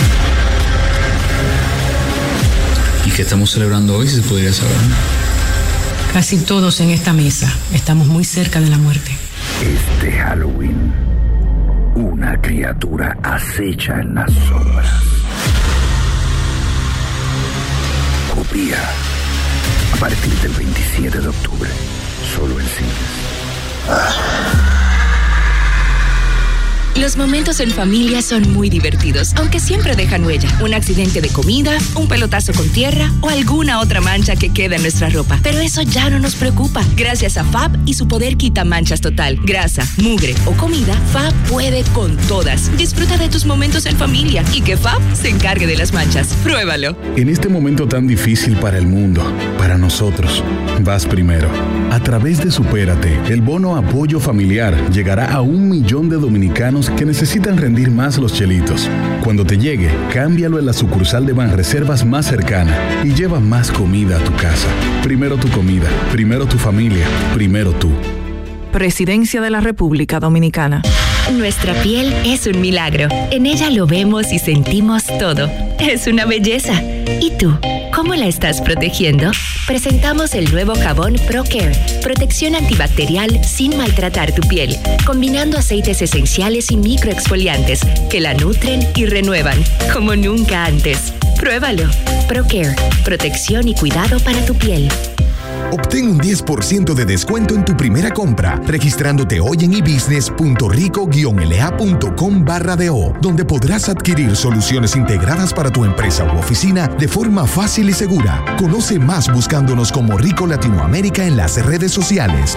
[3.10, 4.76] ¿Y qué estamos celebrando hoy, si se podría saber?
[6.12, 9.10] Casi todos en esta mesa estamos muy cerca de la muerte.
[9.60, 10.92] Este Halloween,
[11.96, 14.86] una criatura acecha en las sombras.
[18.32, 18.78] Copia.
[19.94, 21.70] A partir del 27 de octubre,
[22.36, 24.69] solo en cines.
[27.00, 30.50] Los momentos en familia son muy divertidos, aunque siempre dejan huella.
[30.62, 34.82] Un accidente de comida, un pelotazo con tierra o alguna otra mancha que queda en
[34.82, 35.40] nuestra ropa.
[35.42, 36.84] Pero eso ya no nos preocupa.
[36.98, 39.38] Gracias a Fab y su poder quita manchas total.
[39.42, 42.70] Grasa, mugre o comida, Fab puede con todas.
[42.76, 46.34] Disfruta de tus momentos en familia y que Fab se encargue de las manchas.
[46.44, 46.98] Pruébalo.
[47.16, 49.22] En este momento tan difícil para el mundo,
[49.56, 50.44] para nosotros,
[50.82, 51.48] vas primero.
[51.90, 57.04] A través de Supérate, el bono apoyo familiar llegará a un millón de dominicanos que
[57.04, 58.88] necesitan rendir más los chelitos.
[59.24, 64.16] Cuando te llegue, cámbialo en la sucursal de Banreservas más cercana y lleva más comida
[64.16, 64.68] a tu casa.
[65.02, 67.90] Primero tu comida, primero tu familia, primero tú.
[68.72, 70.82] Presidencia de la República Dominicana.
[71.32, 73.08] Nuestra piel es un milagro.
[73.30, 75.50] En ella lo vemos y sentimos todo.
[75.78, 76.80] Es una belleza.
[77.20, 77.56] ¿Y tú?
[78.00, 79.30] ¿cómo la estás protegiendo?
[79.66, 86.78] Presentamos el nuevo jabón ProCare, protección antibacterial sin maltratar tu piel, combinando aceites esenciales y
[86.78, 89.62] microexfoliantes que la nutren y renuevan
[89.92, 91.12] como nunca antes.
[91.38, 91.90] Pruébalo.
[92.26, 94.88] ProCare, protección y cuidado para tu piel.
[95.72, 102.90] Obtén un 10% de descuento en tu primera compra registrándote hoy en ebusiness.rico-la.com barra de
[102.90, 107.92] o, donde podrás adquirir soluciones integradas para tu empresa u oficina de forma fácil y
[107.92, 108.44] segura.
[108.58, 112.56] Conoce más buscándonos como Rico Latinoamérica en las redes sociales.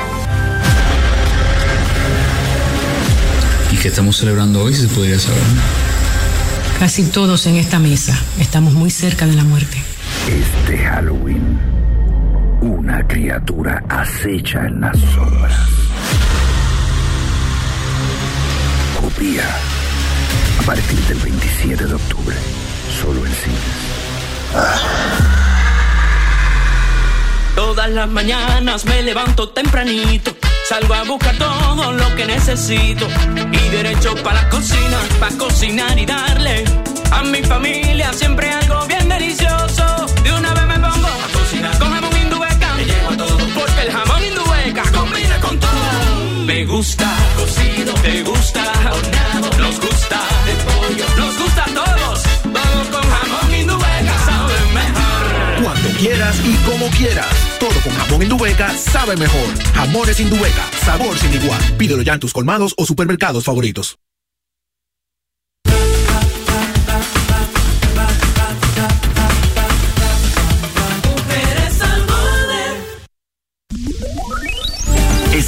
[3.72, 5.42] ¿Y qué estamos celebrando hoy, si se podría saber?
[6.80, 9.78] Casi todos en esta mesa estamos muy cerca de la muerte.
[10.28, 11.53] Este Halloween,
[12.64, 15.54] una criatura acecha en las sombras.
[19.00, 19.44] Copia.
[20.60, 22.36] A partir del 27 de octubre,
[23.02, 23.60] solo en cines.
[27.56, 30.36] Todas las mañanas me levanto tempranito,
[30.70, 33.08] salgo a buscar todo lo que necesito
[33.52, 36.64] y derecho para la cocina, para cocinar y darle
[37.12, 40.06] a mi familia siempre algo bien delicioso.
[40.24, 41.10] De una vez me pongo
[46.74, 47.08] gusta
[47.38, 53.54] cocido, te gusta horneado, nos gusta de pollo, nos gusta a todos, todo con jamón
[53.54, 55.64] indubeca sabe mejor.
[55.64, 57.28] Cuando quieras y como quieras.
[57.60, 59.48] Todo con jamón Indubeca sabe mejor.
[59.74, 61.62] Jamones Indubeca, sabor sin igual.
[61.78, 63.98] Pídelo ya en tus colmados o supermercados favoritos.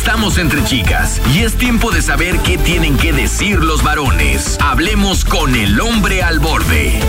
[0.05, 4.55] Estamos entre chicas y es tiempo de saber qué tienen que decir los varones.
[4.61, 6.99] Hablemos con el hombre al borde.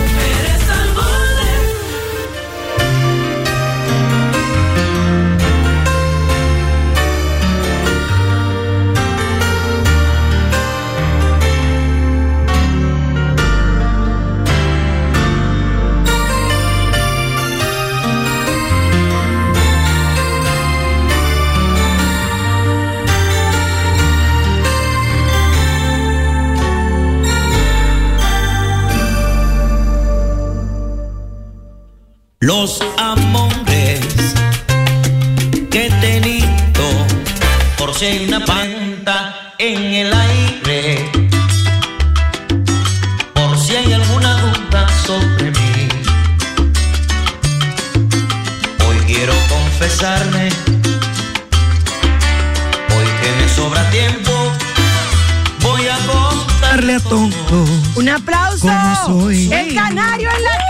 [32.67, 34.01] Los amores
[35.71, 36.83] que he tenido
[37.77, 41.09] por si hay una panta en el aire,
[43.33, 45.87] por si hay alguna duda sobre mí.
[48.85, 50.49] Hoy quiero confesarme,
[52.97, 54.33] hoy que me sobra tiempo,
[55.61, 57.69] voy a contarle a todos.
[57.95, 59.29] Un aplauso.
[59.29, 60.66] El canario en la.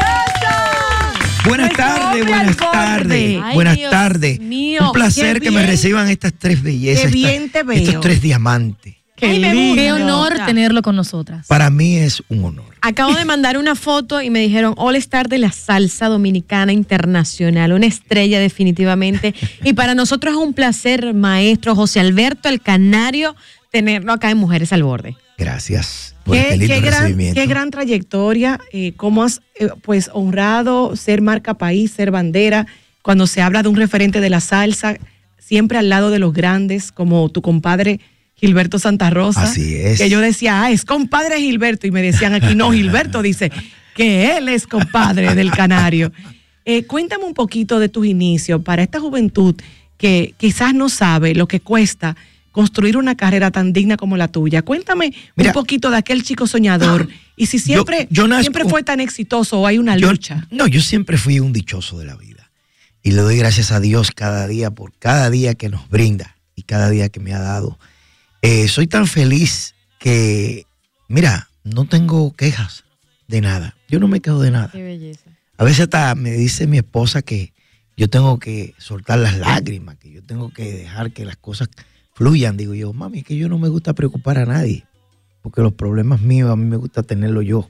[1.47, 4.39] Buenas tardes, buenas tardes, buenas Dios tardes.
[4.39, 7.11] mío, Un placer que me reciban estas tres bellezas.
[7.11, 7.77] Bien te veo.
[7.77, 8.95] Estos tres diamantes.
[9.15, 9.69] Qué, Ay, me lindo.
[9.69, 9.81] gusta.
[9.81, 11.47] Qué honor tenerlo con nosotras.
[11.47, 12.65] Para mí es un honor.
[12.81, 17.73] Acabo de mandar una foto y me dijeron All Star de la salsa dominicana internacional,
[17.73, 19.33] una estrella definitivamente.
[19.63, 23.35] Y para nosotros es un placer, maestro José Alberto el Canario,
[23.71, 25.15] tenerlo acá en Mujeres al Borde.
[25.37, 27.41] Gracias por este Qué, lindo qué gran, recibimiento.
[27.41, 32.65] qué gran trayectoria, eh, cómo has eh, pues honrado ser marca país, ser bandera,
[33.03, 34.97] cuando se habla de un referente de la salsa,
[35.37, 37.99] siempre al lado de los grandes, como tu compadre
[38.35, 39.43] Gilberto Santa Rosa.
[39.43, 39.99] Así es.
[39.99, 43.51] Que yo decía, ah, es compadre Gilberto, y me decían aquí, no, Gilberto dice
[43.95, 46.11] que él es compadre del Canario.
[46.65, 49.55] Eh, cuéntame un poquito de tus inicios para esta juventud
[49.97, 52.15] que quizás no sabe lo que cuesta
[52.57, 54.63] construir una carrera tan digna como la tuya.
[54.63, 58.99] Cuéntame un poquito de aquel chico soñador y si siempre, yo nazco- siempre fue tan
[58.99, 60.47] exitoso o hay una Yo- lucha.
[60.49, 62.49] No, yo siempre fui un dichoso de la vida.
[63.03, 66.63] Y le doy gracias a Dios cada día por cada día que nos brinda y
[66.63, 67.77] cada día que me ha dado.
[68.41, 70.65] Eh, soy tan feliz que,
[71.07, 72.85] mira, no tengo quejas
[73.27, 73.75] de nada.
[73.87, 74.69] Yo no me quejo de nada.
[74.71, 75.29] Qué belleza.
[75.59, 77.53] A veces hasta me dice mi esposa que
[77.95, 81.69] yo tengo que soltar las lágrimas, que yo tengo que dejar que las cosas
[82.17, 82.57] fluyan.
[82.57, 84.85] Digo yo, mami, que yo no me gusta preocupar a nadie,
[85.41, 87.69] porque los problemas míos a mí me gusta tenerlos yo.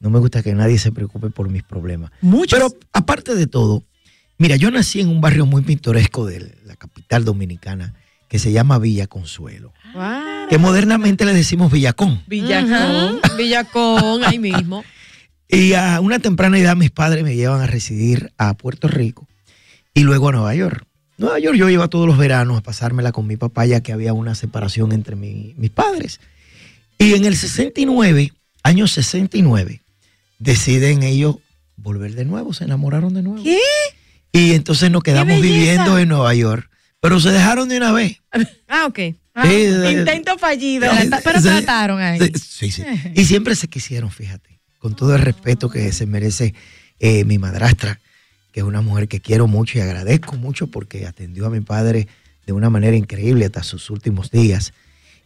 [0.00, 2.10] No me gusta que nadie se preocupe por mis problemas.
[2.50, 3.84] Pero aparte de todo,
[4.36, 7.94] mira, yo nací en un barrio muy pintoresco de la capital dominicana
[8.28, 9.72] que se llama Villa Consuelo,
[10.50, 12.22] que modernamente le decimos Villacón.
[12.26, 13.20] Villacón.
[13.38, 14.84] Villacón, ahí mismo.
[15.46, 19.28] Y a una temprana edad mis padres me llevan a residir a Puerto Rico
[19.92, 20.86] y luego a Nueva York.
[21.18, 24.12] Nueva York yo iba todos los veranos a pasármela con mi papá ya que había
[24.12, 26.20] una separación entre mi- mis padres.
[26.98, 29.80] Y en el 69, año 69,
[30.38, 31.36] deciden ellos
[31.76, 33.42] volver de nuevo, se enamoraron de nuevo.
[33.42, 33.58] ¿Qué?
[34.32, 36.68] Y entonces nos quedamos viviendo en Nueva York.
[37.00, 38.20] Pero se dejaron de una vez.
[38.66, 38.98] Ah, ok.
[39.34, 40.86] Ah, Sí, intento fallido.
[41.22, 41.44] Pero Sí.
[41.48, 42.18] trataron ahí.
[42.40, 42.82] Sí, sí.
[43.14, 46.54] Y siempre se quisieron, fíjate, con todo el respeto que se merece
[47.00, 48.00] eh, mi madrastra,
[48.54, 52.06] que es una mujer que quiero mucho y agradezco mucho porque atendió a mi padre
[52.46, 54.72] de una manera increíble hasta sus últimos días.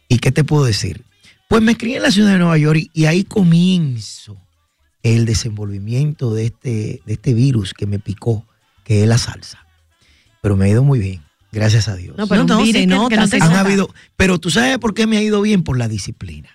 [0.07, 1.03] ¿Y qué te puedo decir?
[1.47, 4.35] Pues me crié en la ciudad de Nueva York y, y ahí comienzo
[5.03, 8.47] el desenvolvimiento de este, de este virus que me picó,
[8.83, 9.63] que es la salsa.
[10.41, 11.21] Pero me ha ido muy bien,
[11.51, 12.17] gracias a Dios.
[12.17, 14.79] No, pero No, no, mire se que- nota, que no Han habido, pero tú sabes
[14.79, 16.49] por qué me ha ido bien por la disciplina.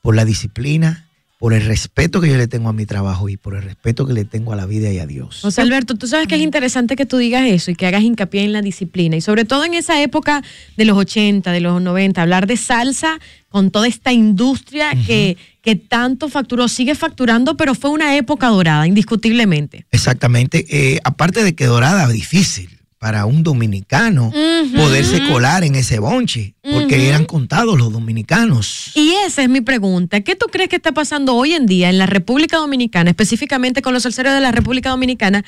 [0.00, 1.08] Por la disciplina,
[1.42, 4.12] por el respeto que yo le tengo a mi trabajo y por el respeto que
[4.12, 5.40] le tengo a la vida y a Dios.
[5.42, 8.44] José Alberto, tú sabes que es interesante que tú digas eso y que hagas hincapié
[8.44, 9.16] en la disciplina.
[9.16, 10.44] Y sobre todo en esa época
[10.76, 13.18] de los 80, de los 90, hablar de salsa
[13.48, 18.86] con toda esta industria que, que tanto facturó, sigue facturando, pero fue una época dorada,
[18.86, 19.84] indiscutiblemente.
[19.90, 20.64] Exactamente.
[20.70, 22.71] Eh, aparte de que Dorada, difícil
[23.02, 24.30] para un dominicano
[24.76, 28.92] poderse colar en ese bonche, porque eran contados los dominicanos.
[28.94, 30.20] Y esa es mi pregunta.
[30.20, 33.92] ¿Qué tú crees que está pasando hoy en día en la República Dominicana, específicamente con
[33.92, 35.44] los salseros de la República Dominicana,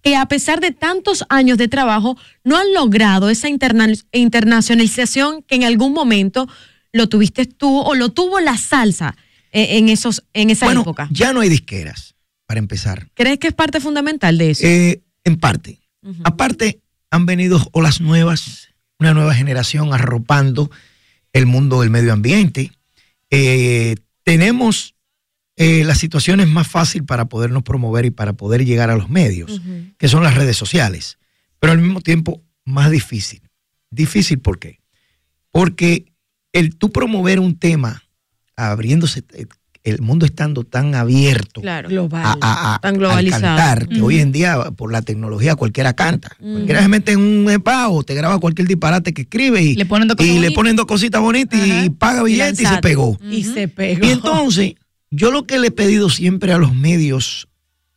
[0.00, 5.56] que a pesar de tantos años de trabajo no han logrado esa interna- internacionalización que
[5.56, 6.48] en algún momento
[6.90, 9.14] lo tuviste tú o lo tuvo la salsa
[9.52, 11.08] eh, en, esos, en esa Bueno, época?
[11.10, 12.14] ya no hay disqueras,
[12.46, 13.08] para empezar.
[13.12, 14.66] ¿Crees que es parte fundamental de eso?
[14.66, 15.80] Eh, en parte.
[16.22, 16.80] Aparte,
[17.14, 20.70] han venido olas nuevas, una nueva generación arropando
[21.32, 22.72] el mundo del medio ambiente.
[23.30, 23.94] Eh,
[24.24, 24.96] tenemos
[25.56, 29.62] eh, las situaciones más fáciles para podernos promover y para poder llegar a los medios,
[29.96, 31.18] que son las redes sociales,
[31.60, 33.42] pero al mismo tiempo más difícil.
[33.90, 34.80] Difícil, ¿por qué?
[35.52, 36.06] Porque
[36.52, 38.02] el tú promover un tema
[38.56, 39.46] abriéndose, eh,
[39.84, 41.88] el mundo estando tan abierto Claro.
[41.90, 42.24] Global.
[42.24, 43.42] a, a- a- Tan al globalizado.
[43.42, 46.32] cantar, que hoy en día por la tecnología cualquiera canta.
[46.40, 46.52] Ujú.
[46.52, 49.84] Cualquiera se mete en un spa o te graba cualquier disparate que escribe y Le
[49.86, 50.54] ponen dos cosas y le bonitas.
[50.54, 53.18] ponen dos cositas bonitas y paga billete y, se pegó.
[53.30, 54.06] Y se pegó.
[54.06, 54.74] Y entonces,
[55.10, 57.48] yo lo que le he pedido siempre a los medios,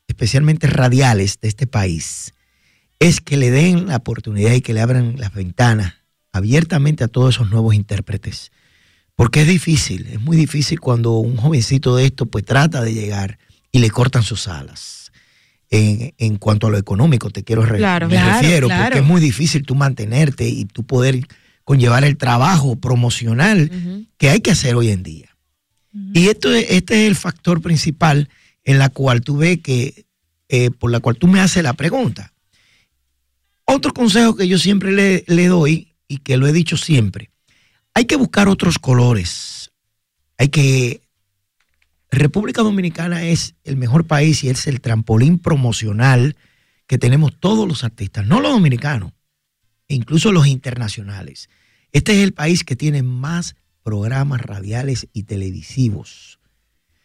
[0.10, 2.34] especialmente radiales de este país,
[3.00, 5.94] es que le den la oportunidad y que le abran las ventanas
[6.34, 8.52] abiertamente a todos esos nuevos intérpretes.
[9.18, 13.40] Porque es difícil, es muy difícil cuando un jovencito de esto pues trata de llegar
[13.72, 15.12] y le cortan sus alas.
[15.70, 18.84] En, en cuanto a lo económico, te quiero re- Claro, me claro, refiero, claro.
[18.86, 21.28] porque es muy difícil tú mantenerte y tú poder
[21.66, 25.36] conllevar el trabajo promocional que hay que hacer hoy en día.
[26.14, 28.30] Y esto es- este es el factor principal
[28.64, 30.06] en la cual tú ves que,
[30.48, 32.34] eh, por la cual tú me haces la pregunta.
[33.66, 37.32] Otro consejo que yo siempre le, le doy y que lo he dicho siempre,
[37.98, 39.72] hay que buscar otros colores.
[40.38, 41.02] Hay que...
[42.12, 46.36] República Dominicana es el mejor país y es el trampolín promocional
[46.86, 49.14] que tenemos todos los artistas, no los dominicanos,
[49.88, 51.50] e incluso los internacionales.
[51.92, 56.40] Este es el país que tiene más programas radiales y televisivos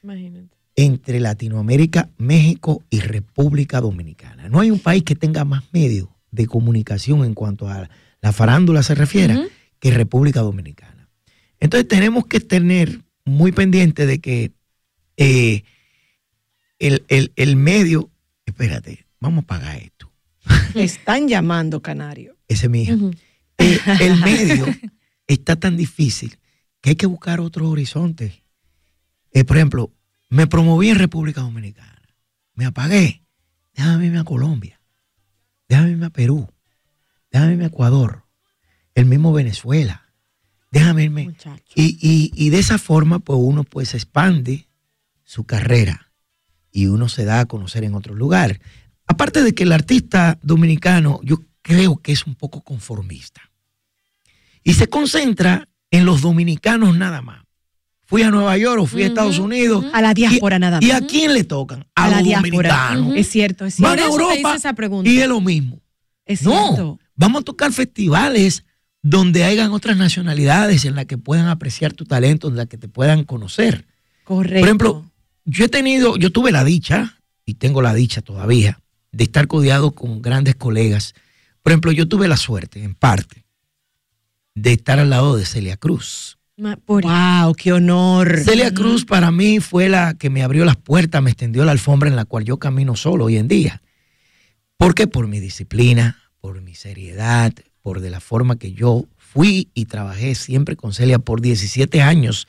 [0.02, 0.54] Imagínate.
[0.76, 4.50] entre Latinoamérica, México y República Dominicana.
[4.50, 7.88] No hay un país que tenga más medios de comunicación en cuanto a
[8.20, 9.48] la farándula se refiere.
[9.82, 11.10] Que República Dominicana.
[11.58, 14.52] Entonces tenemos que tener muy pendiente de que
[15.16, 15.64] eh,
[16.78, 18.08] el, el- el medio,
[18.46, 20.12] espérate, vamos a pagar esto.
[20.76, 22.36] Están llamando, Canario.
[22.46, 22.94] Ese es mi hija.
[23.58, 24.66] Eh, el medio
[25.26, 26.38] está tan difícil
[26.80, 28.34] que hay que buscar otros horizontes.
[29.32, 29.92] Eh, por ejemplo,
[30.28, 32.02] me promoví en República Dominicana,
[32.54, 33.24] me apagué,
[33.74, 34.80] déjame irme a Colombia,
[35.68, 36.48] déjame irme a Perú,
[37.30, 38.21] déjame irme a Ecuador,
[38.94, 40.02] el mismo Venezuela,
[40.70, 41.34] déjame irme.
[41.74, 44.68] Y, y- y de esa forma, pues uno pues expande
[45.24, 46.10] su carrera
[46.70, 48.60] y uno se da a conocer en otro lugar.
[49.06, 53.40] Aparte de que el artista dominicano, yo creo que es un poco conformista.
[54.62, 57.42] Y se concentra en los dominicanos nada más.
[58.04, 59.86] Fui a Nueva York o fui a Estados Unidos.
[59.92, 60.84] A la diáspora nada más.
[60.86, 61.86] ¿Y a quién le tocan?
[61.94, 62.98] A, A la los diáspora.
[62.98, 63.14] Ujú.
[63.14, 64.04] Es cierto, es Van cierto.
[64.04, 65.10] a eso te Europa hice esa pregunta.
[65.10, 65.80] y es lo mismo.
[66.26, 66.98] Es no, cierto.
[67.16, 68.64] vamos a tocar festivales
[69.02, 72.88] donde hayan otras nacionalidades en las que puedan apreciar tu talento, en las que te
[72.88, 73.86] puedan conocer.
[74.24, 74.60] Correcto.
[74.60, 75.10] Por ejemplo,
[75.44, 78.80] yo he tenido, yo tuve la dicha, y tengo la dicha todavía,
[79.10, 81.14] de estar codeado con grandes colegas.
[81.62, 83.44] Por ejemplo, yo tuve la suerte, en parte,
[84.54, 86.38] de estar al lado de Celia Cruz.
[86.56, 88.38] Wow, qué honor.
[88.44, 92.08] Celia Cruz para mí fue la que me abrió las puertas, me extendió la alfombra
[92.08, 93.82] en la cual yo camino solo hoy en día.
[94.76, 95.08] ¿Por qué?
[95.08, 97.52] Por mi disciplina, por mi seriedad,
[97.82, 102.46] por de la forma que yo fui y trabajé siempre con Celia por 17 años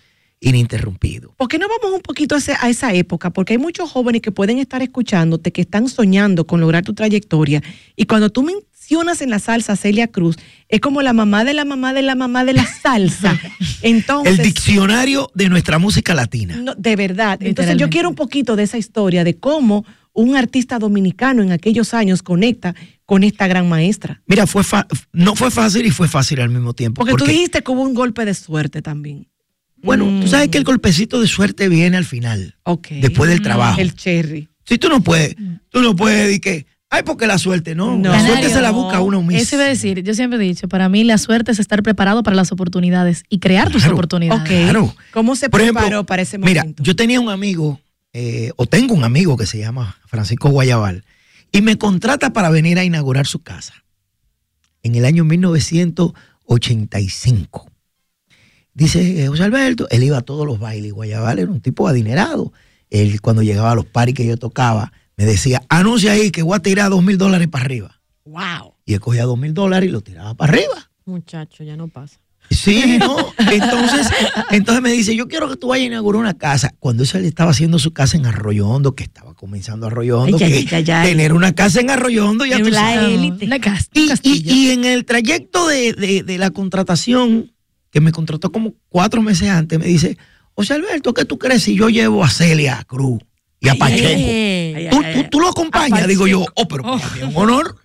[0.53, 1.33] ininterrumpido.
[1.37, 3.31] ¿Por qué no vamos un poquito a, ese- a esa época?
[3.31, 7.63] Porque hay muchos jóvenes que pueden estar escuchándote, que están soñando con lograr tu trayectoria.
[7.95, 10.35] Y cuando tú mencionas en la salsa a Celia Cruz,
[10.67, 13.39] es como la mamá de la mamá de la mamá de la salsa.
[13.81, 16.57] Entonces, El diccionario de nuestra música latina.
[16.57, 17.39] no, de verdad.
[17.41, 21.93] Entonces yo quiero un poquito de esa historia, de cómo un artista dominicano en aquellos
[21.93, 22.75] años conecta
[23.05, 24.21] con esta gran maestra.
[24.27, 26.99] Mira, fue fa- no fue fácil y fue fácil al mismo tiempo.
[27.05, 29.27] Porque, tú dijiste que hubo un golpe de suerte también.
[29.81, 32.87] Bueno, tú sabes que el golpecito de suerte viene al final, Ok.
[33.01, 33.81] después del trabajo.
[33.81, 34.47] El cherry.
[34.65, 35.35] Si tú no puedes,
[35.69, 37.97] tú no puedes decir que, ay, porque la suerte, no.
[37.97, 38.09] No.
[38.11, 39.41] La suerte Canario, se la busca uno mismo.
[39.41, 42.23] Eso iba a decir, yo siempre he dicho, para mí la suerte es estar preparado
[42.23, 44.41] para las oportunidades y crear tus oportunidades.
[44.43, 44.47] Ok.
[44.47, 44.95] Claro.
[45.11, 46.81] ¿Cómo se Por ejemplo, preparó para ese Mira, momento?
[46.81, 47.81] yo tenía un amigo,
[48.13, 51.03] eh, o tengo un amigo que se llama Francisco Guayabal,
[51.51, 53.85] y me contrata para venir a inaugurar su casa
[54.81, 57.69] en el año 1985.
[58.73, 60.93] Dice José Alberto, él iba a todos los bailes.
[60.93, 62.51] Guayabal era un tipo adinerado.
[62.89, 66.55] Él, cuando llegaba a los paris que yo tocaba, me decía: anuncia ahí que voy
[66.55, 68.01] a tirar dos mil dólares para arriba.
[68.25, 68.73] Wow.
[68.85, 70.89] Y él cogía dos mil dólares y lo tiraba para arriba.
[71.05, 72.19] Muchacho, ya no pasa.
[72.53, 73.15] Sí, ¿no?
[73.37, 74.07] Entonces,
[74.51, 76.73] entonces me dice, yo quiero que tú vayas a inaugurar una casa.
[76.79, 80.37] Cuando eso él estaba haciendo su casa en Arroyo Hondo, que estaba comenzando Arroyo Hondo,
[80.39, 81.09] Ay, que ay, ay, ay.
[81.09, 83.09] tener una casa en Arroyo Hondo ya tú la sabes.
[83.17, 83.45] élite.
[83.45, 87.51] Una cas- Y, en el trayecto de, de- de la contratación,
[87.91, 90.17] que me contrató como cuatro meses antes, me dice,
[90.55, 93.21] José Alberto, ¿qué tú crees si yo llevo a Celia Cruz
[93.59, 94.07] y a Pacheco?
[94.07, 95.27] Ay, ¿Tú, ay, tú- ay.
[95.29, 96.07] tú lo acompañas?
[96.07, 97.77] Digo yo, oh, pero para mí es un honor.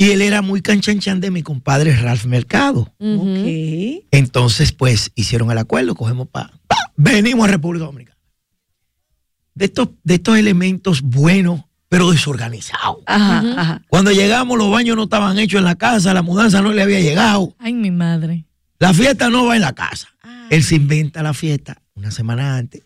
[0.00, 2.90] Y él era muy canchanchan de mi compadre Ralph Mercado.
[2.98, 4.06] Ok.
[4.10, 6.58] Entonces, pues, hicieron el acuerdo, cogemos para...
[6.96, 8.16] venimos a República Dominicana.
[9.54, 11.60] De estos, de estos elementos buenos,
[11.90, 12.96] pero desorganizados.
[13.04, 13.82] Ajá, ajá.
[13.90, 17.00] Cuando llegamos, los baños no estaban hechos en la casa, la mudanza no le había
[17.00, 18.46] llegado, Ay, mi madre.
[18.78, 20.08] la fiesta no va en la casa.
[20.22, 20.46] Ah.
[20.48, 22.84] Él se inventa la fiesta una semana antes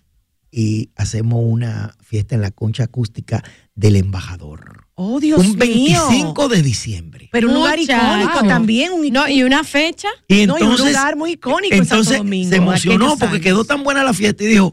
[0.50, 3.44] y hacemos una fiesta en la concha acústica
[3.76, 4.83] del embajador.
[4.96, 6.48] Oh, Dios un 25 mío.
[6.48, 7.28] de diciembre.
[7.32, 8.92] Pero un lugar icónico también.
[8.92, 10.08] Un No, y una fecha.
[10.28, 13.26] Y No, y entonces, un lugar muy icónico en entonces Santo Domingo, se emocionó porque
[13.36, 13.40] años.
[13.44, 14.72] quedó tan buena la fiesta y dijo,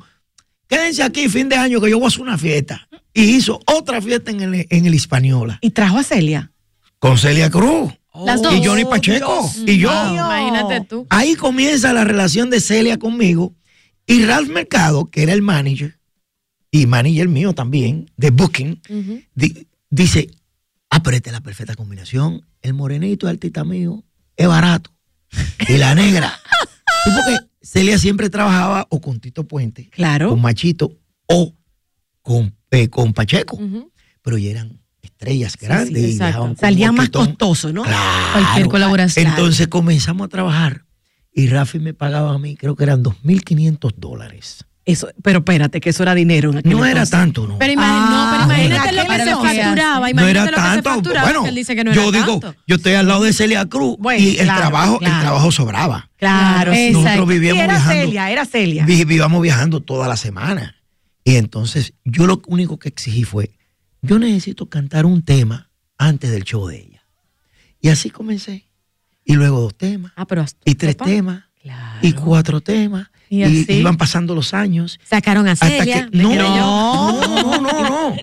[0.68, 2.88] quédense aquí fin de año que yo voy a hacer una fiesta.
[3.14, 6.52] Y hizo otra fiesta en el, en el Hispaniola Y trajo a Celia.
[7.00, 7.92] con Celia Cruz
[8.26, 8.54] Las dos.
[8.56, 9.90] y Johnny Pacheco y yo.
[9.90, 10.14] mío.
[10.24, 11.08] Imagínate tú.
[11.10, 13.54] Ahí comienza la relación de Celia conmigo
[14.06, 15.98] y Ralph Mercado, que era el manager
[16.70, 18.82] y manager mío también, de Booking,
[19.36, 20.32] di- dice,
[20.90, 22.44] ah, pero esta es la perfecta combinación.
[22.64, 24.04] El morenito, el artista mío,
[24.36, 24.92] es barato.
[25.68, 26.34] Y la negra.
[27.04, 30.30] Y porque Celia siempre trabajaba o con Tito Puente, Claro.
[30.30, 31.56] con Machito, o
[32.22, 33.58] con, eh, con Pacheco.
[34.22, 36.18] Pero ya eran estrellas grandes.
[36.20, 37.82] viajaban con Salía más costoso, ¿no?
[37.82, 38.34] Claro.
[38.34, 39.26] Cualquier colaboración.
[39.26, 40.86] Entonces comenzamos a trabajar
[41.34, 44.66] y Rafi me pagaba a mí, creo que eran 2.500 dólares.
[44.84, 47.60] Eso, pero espérate, que eso era dinero en aquel No era tanto, ¿no?
[47.60, 50.00] Pero, imagi- Ah, no, pero en imagínate lo que se facturaba.
[50.00, 50.90] no Imagínate era lo que se tanto.
[50.90, 51.24] facturaba.
[51.28, 52.60] Bueno, que él dice que no yo era digo, tanto.
[52.66, 55.16] yo estoy al lado de Celia Cruz Bueno, y el claro, trabajo, claro.
[55.16, 56.10] el trabajo sobraba.
[56.18, 56.80] Claro, sí.
[56.88, 57.26] Nosotros Exacto.
[57.28, 58.02] vivíamos era viajando.
[58.02, 58.86] Celia, era Celia.
[58.86, 60.76] vi- Vivíamos viajando toda la semana.
[61.24, 63.52] Y entonces yo lo único que exigí fue,
[64.02, 67.04] yo necesito cantar un tema antes del show de ella.
[67.80, 68.66] Y así comencé.
[69.24, 70.12] Y luego dos temas.
[70.16, 71.12] Ah, pero hasta- Y tres papá.
[71.12, 71.44] temas.
[72.02, 73.11] Y cuatro temas.
[73.34, 73.74] Y Y, así.
[73.76, 75.00] iban pasando los años.
[75.10, 76.10] Sacaron a Hasta Celia.
[76.12, 77.82] que, no, no, no, no,
[78.12, 78.16] no.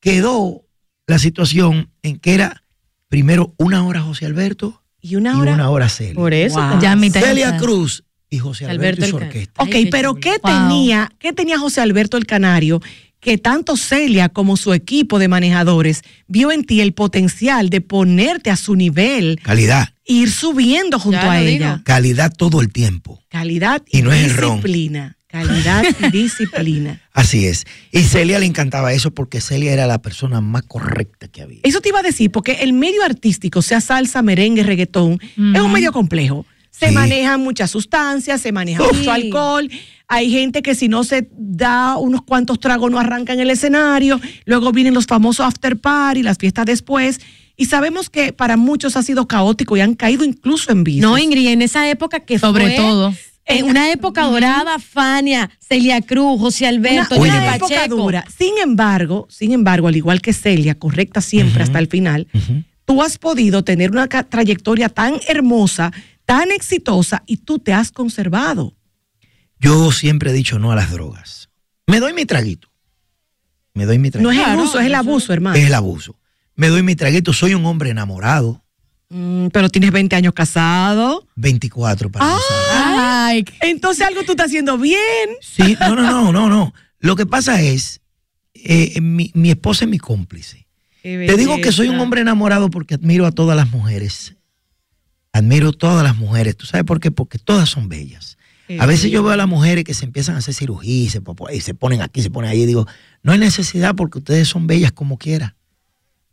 [0.00, 0.62] Quedó
[1.08, 2.62] la situación en que era
[3.08, 5.54] primero una hora José Alberto Y una y hora.
[5.54, 6.14] una hora Celia.
[6.14, 6.60] Por eso.
[6.60, 6.80] Wow.
[6.80, 7.56] Ya y Celia.
[7.58, 9.62] Cruz y José Alberto, y su orquesta.
[9.62, 10.14] Ok, Ay, pero.
[10.14, 10.52] ¿qué Wow.
[10.68, 12.80] tenía, qué tenía José Alberto el Canario
[13.22, 18.50] que tanto Celia como su equipo de manejadores vio en ti el potencial de ponerte
[18.50, 21.70] a su nivel, Calidad, ir subiendo junto Ya a ella?
[21.74, 21.84] digo.
[21.84, 23.22] calidad todo el tiempo.
[23.28, 24.56] Calidad y, Y no es el ron.
[24.56, 25.16] disciplina.
[25.28, 27.00] Calidad y disciplina.
[27.12, 27.64] Así es.
[27.92, 31.60] Y Celia le encantaba eso porque Celia era la persona más correcta que había.
[31.62, 35.72] Eso te iba a decir, porque el medio artístico, sea salsa, merengue, reggaetón, es un
[35.72, 36.44] medio complejo.
[36.70, 36.94] Se Sí.
[36.94, 38.96] manejan muchas sustancias, se maneja Sí.
[38.96, 39.70] mucho alcohol.
[40.14, 44.20] Hay gente que si no se da unos cuantos tragos no arranca en el escenario.
[44.44, 47.18] Luego vienen los famosos after party, las fiestas después.
[47.56, 51.10] Y sabemos que para muchos ha sido caótico y han caído incluso en vicios.
[51.10, 53.14] No, Ingrid, en esa época que Sobre fue, todo.
[53.46, 57.96] En una época dorada, Fania, Celia Cruz, José Una, Alberto, una Johnny época Pacheco.
[57.96, 58.24] dura.
[58.36, 62.28] Sin embargo, sin embargo, al igual que Celia, correcta siempre hasta el final,
[62.84, 65.90] tú has podido tener una trayectoria tan hermosa,
[66.26, 68.74] tan exitosa y tú te has conservado.
[69.62, 71.48] Yo siempre he dicho no a las drogas.
[71.86, 72.68] Me doy mi traguito.
[73.74, 74.28] Me doy mi traguito.
[74.28, 75.56] No es el Claro, uso, es el abuso, hermano.
[75.56, 76.18] Es el abuso.
[76.56, 77.32] Me doy mi traguito.
[77.32, 78.62] Soy un hombre enamorado.
[79.08, 81.26] Mm, pero tienes 20 años casado.
[81.36, 83.26] 24 para Ah.
[83.28, 84.98] Ay, entonces algo tú estás haciendo bien.
[85.40, 86.74] Sí, no, no, no, no, no.
[86.98, 88.00] Lo que pasa es,
[88.54, 90.66] eh, mi, mi esposa es mi cómplice.
[91.02, 94.34] Te digo que soy un hombre enamorado porque admiro a todas las mujeres.
[95.32, 96.56] Admiro todas las mujeres.
[96.56, 97.10] ¿Tú sabes por qué?
[97.10, 98.36] Porque todas son bellas.
[98.80, 101.20] A veces yo veo a las mujeres que se empiezan a hacer cirugía y se,
[101.20, 102.52] popo- y se ponen aquí, se ponen.
[102.58, 102.86] Y digo,
[103.22, 105.56] no hay necesidad porque ustedes son bellas como quiera.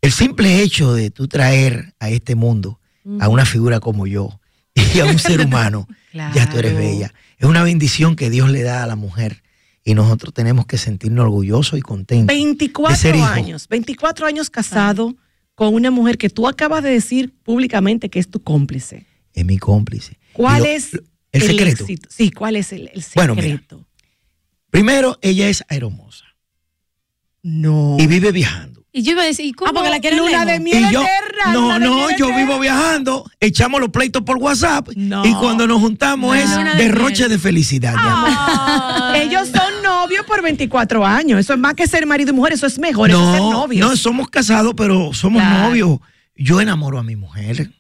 [0.02, 2.80] El simple hecho de tú traer a este mundo
[3.20, 4.40] a una figura como yo
[4.94, 7.14] y a un ser humano, ya tú eres bella.
[7.38, 9.44] Es una bendición que Dios le da a la mujer
[9.84, 12.28] y nosotros tenemos que sentirnos orgullosos y contentos.
[12.28, 13.26] de 24 ser hijo.
[13.26, 15.16] años, 24 años casado
[15.56, 19.06] con una mujer que tú acabas de decir públicamente que es tu cómplice.
[19.34, 20.18] Es mi cómplice.
[20.34, 20.91] ¿Cuál lo- es
[21.31, 21.84] el secreto?
[21.84, 22.10] éxito?
[22.11, 23.77] Sí, ¿cuál es el, el Bueno, secreto?
[23.77, 23.88] mira.
[24.69, 26.26] Primero, ella es aeromosa.
[27.41, 27.95] No.
[27.99, 28.80] Y vive viajando.
[28.91, 29.69] Y yo iba a decir, ¿y ¿cómo?
[29.69, 32.38] Ah, porque la quieren Luna de miel Y yo, eterna, no, luna no, yo eterna.
[32.38, 35.23] vivo viajando, echamos los pleitos por WhatsApp No.
[35.26, 37.93] y cuando nos juntamos es derroche de felicidad.
[37.95, 39.15] amor.
[39.15, 41.39] Ellos son novios por 24 años.
[41.39, 43.51] Eso es más que ser marido y mujer, eso es mejor, eso es ser No,
[43.51, 43.88] novios.
[43.89, 45.68] no, somos casados, pero somos Claro.
[45.69, 45.99] novios.
[46.35, 47.72] Yo enamoro a mi mujer.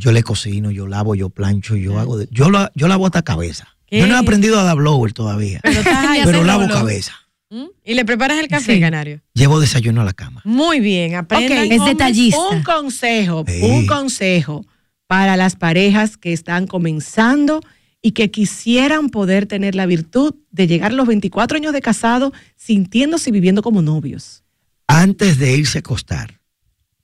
[0.00, 3.20] Yo le cocino, yo lavo, yo plancho, yo hago de- yo la, yo lavo hasta
[3.22, 3.68] cabeza.
[3.90, 6.70] Yo no he aprendido a dar blower todavía, Pero lavo blower.
[6.72, 7.12] cabeza.
[7.50, 7.64] ¿Mm?
[7.84, 8.80] Y le preparas el café, Sí.
[8.80, 9.20] Canario.
[9.34, 10.40] Llevo desayuno a la cama.
[10.44, 11.70] Muy bien, aprendan.
[11.70, 12.38] Es detallista.
[12.50, 13.60] Un consejo, Sí.
[13.62, 14.64] un consejo
[15.06, 17.60] para las parejas que están comenzando
[18.00, 22.32] y que quisieran poder tener la virtud de llegar a los 24 años de casado
[22.56, 24.44] sintiéndose y viviendo como novios.
[24.86, 26.40] Antes de irse a acostar,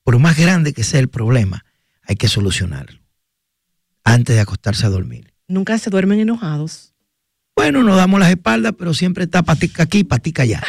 [0.05, 1.66] por más grande que sea el problema,
[2.07, 3.01] hay que solucionarlo.
[4.05, 5.33] Antes de acostarse a dormir.
[5.49, 6.93] Nunca se duermen enojados.
[7.57, 10.63] Bueno, nos damos las espaldas, pero siempre está patica aquí, patica allá.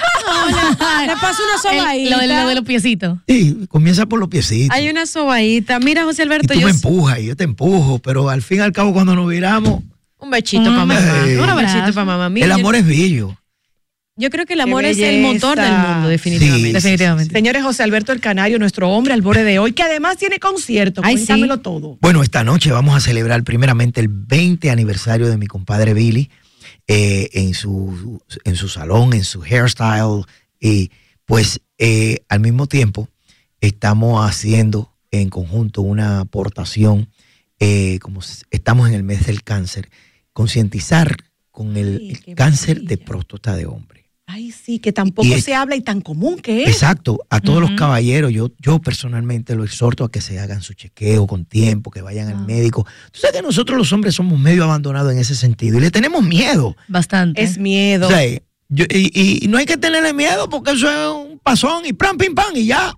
[1.06, 2.10] Le paso una El- sobadita.
[2.16, 3.18] lo, de, lo de los piecitos.
[3.28, 4.76] Sí, comienza por los piecitos.
[4.76, 5.80] Hay una sobadita.
[5.80, 8.60] Mira, José Y Alberto, tú yo me empujas y yo te empujo, pero al fin
[8.60, 9.84] y al cabo cuando nos viramos,
[10.20, 10.96] un bechito para mamá.
[10.96, 11.44] besito.
[11.44, 12.30] Un besito para mamá.
[12.30, 13.38] Mira, el yo- amor es bello.
[14.18, 16.68] Yo creo que el amor es el motor del mundo, definitivamente.
[16.68, 17.34] Sí, Definitivamente.
[17.34, 21.02] Señores, José Alberto El Canario, nuestro hombre al borde de hoy, que además tiene concierto.
[21.04, 21.28] Ay, sí.
[21.28, 21.98] Cuéntamelo todo.
[22.02, 26.32] Bueno, esta noche vamos a celebrar primeramente el 20 aniversario de mi compadre Billy
[26.88, 30.24] eh, en, su, en su salón, en su hairstyle.
[30.60, 30.90] Y
[31.26, 33.10] pues eh, al mismo tiempo
[33.62, 37.10] estamos haciendo en conjunto una aportación,
[37.60, 39.90] eh, como estamos en el mes del cáncer,
[40.34, 41.18] concientizar
[41.52, 43.97] con el, cáncer de próstata de hombre.
[44.30, 46.68] Ay, sí, que tampoco Y se habla y tan común que es.
[46.70, 50.74] Exacto, a todos los caballeros, yo, yo personalmente lo exhorto a que se hagan su
[50.74, 52.46] chequeo con tiempo, que vayan al Ah.
[52.46, 52.86] médico.
[53.12, 56.24] Tú sabes que nosotros los hombres somos medio abandonados en ese sentido y le tenemos
[56.26, 56.76] miedo.
[56.90, 57.42] Bastante.
[57.42, 58.08] Es miedo.
[58.08, 58.22] O sea,
[58.68, 62.18] yo- y, y no hay que tenerle miedo porque eso es un pasón y pam,
[62.18, 62.94] pim, pam y ya.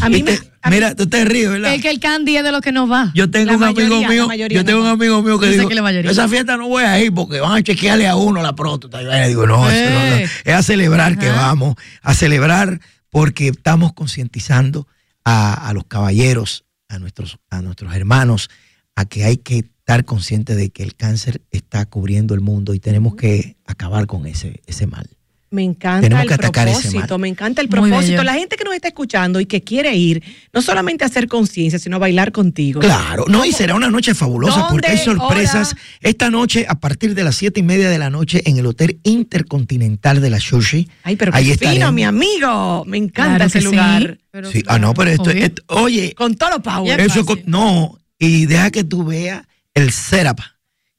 [0.00, 0.38] a mí Y me.
[0.68, 1.72] Mira, tú te ríes, ¿verdad?
[1.74, 3.12] el que el candy es de los que nos va.
[3.14, 5.82] Yo tengo La un amigo mayoría, mío, yo tengo no un amigo mío que la
[5.82, 6.10] mayoría.
[6.10, 9.02] esa fiesta no voy a ir porque van a chequearle a uno la próstata.
[9.02, 10.16] Yo le digo, no, eso no, no.
[10.16, 10.28] Eh.
[10.44, 11.46] es a celebrar que Ajá.
[11.46, 14.86] vamos, a celebrar porque estamos concientizando
[15.24, 18.50] a, a los caballeros, a nuestros, a nuestros hermanos,
[18.96, 22.80] a que hay que estar conscientes de que el cáncer está cubriendo el mundo y
[22.80, 25.08] tenemos que acabar con ese, ese mal.
[25.52, 28.22] Me encanta Tenemos el que atacar ese propósito, me encanta el propósito.
[28.22, 30.22] La gente que nos está escuchando y que quiere ir,
[30.52, 32.78] no solamente a hacer conciencia, sino a bailar contigo.
[32.78, 35.74] Claro, no, y será una noche fabulosa porque hay sorpresas.
[36.00, 39.00] Esta noche, a partir de las siete y media de la noche, en el Hotel
[39.02, 40.88] Intercontinental de la Sushi.
[41.02, 42.84] Ay, pero Ahí qué fino, mi amigo.
[42.86, 43.70] Me encanta Claro ese que sí.
[43.70, 44.18] lugar.
[44.30, 45.30] Pero Sí, ah, no, pero esto,
[45.66, 47.00] oye, Con todo lo power.
[47.00, 49.44] Eso, con- no, y deja que tú veas
[49.74, 50.40] el setup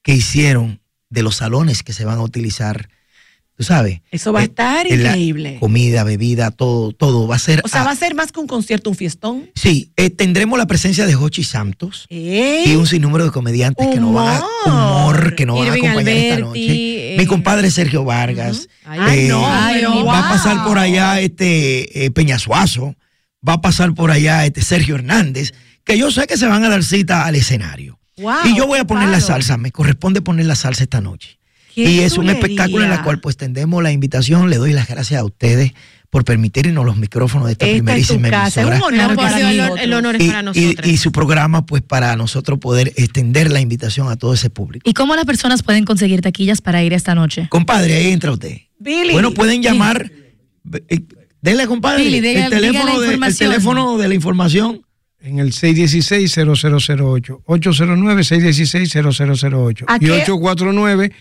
[0.03, 2.89] que hicieron de los salones que se van a utilizar.
[3.61, 4.01] Tú sabes.
[4.09, 5.57] Eso va a Eh, estar en increíble.
[5.59, 7.61] Comida, bebida, todo, todo va a ser.
[7.63, 9.51] O sea, va a ser más que un concierto, un fiestón.
[9.53, 12.71] Sí, eh, tendremos la presencia de Jochi Santos ¡Ey!
[12.71, 15.35] y un sinnúmero de comediantes que nos van a Humor.
[15.35, 17.13] que nos van a acompañar esta noche.
[17.13, 18.67] eh, Mi compadre Sergio Vargas.
[18.83, 20.05] Ay, eh, no, ay, no.
[20.05, 22.95] Va a pasar por allá este Peñasuazo,
[23.47, 26.69] va a pasar por allá este Sergio Hernández, que yo sé que se van a
[26.69, 27.99] dar cita al escenario.
[28.17, 31.37] Wow, y yo voy a poner la salsa, me corresponde poner la salsa esta noche.
[31.75, 34.49] Y es un espectáculo en el cual pues tendemos la invitación.
[34.49, 35.73] Le doy las gracias a ustedes
[36.09, 38.75] por permitirnos los micrófonos de esta, esta primerísima es emisora.
[38.75, 40.87] Es un honor, claro sí, el, honor es y, para nosotros.
[40.87, 44.89] Y, su programa, pues, para nosotros poder extender la invitación a todo ese público.
[44.89, 47.47] ¿Y cómo las personas pueden conseguir taquillas para ir esta noche?
[47.49, 48.57] Compadre, ahí entra usted.
[48.77, 49.13] Billy.
[49.13, 50.11] Bueno, pueden llamar.
[50.11, 51.07] Eh, Billy.
[51.41, 52.11] Dele, compadre, el,
[52.51, 54.85] teléfono de, el teléfono de la información
[55.21, 61.11] en el 616-0008, 809-616-0008 y 849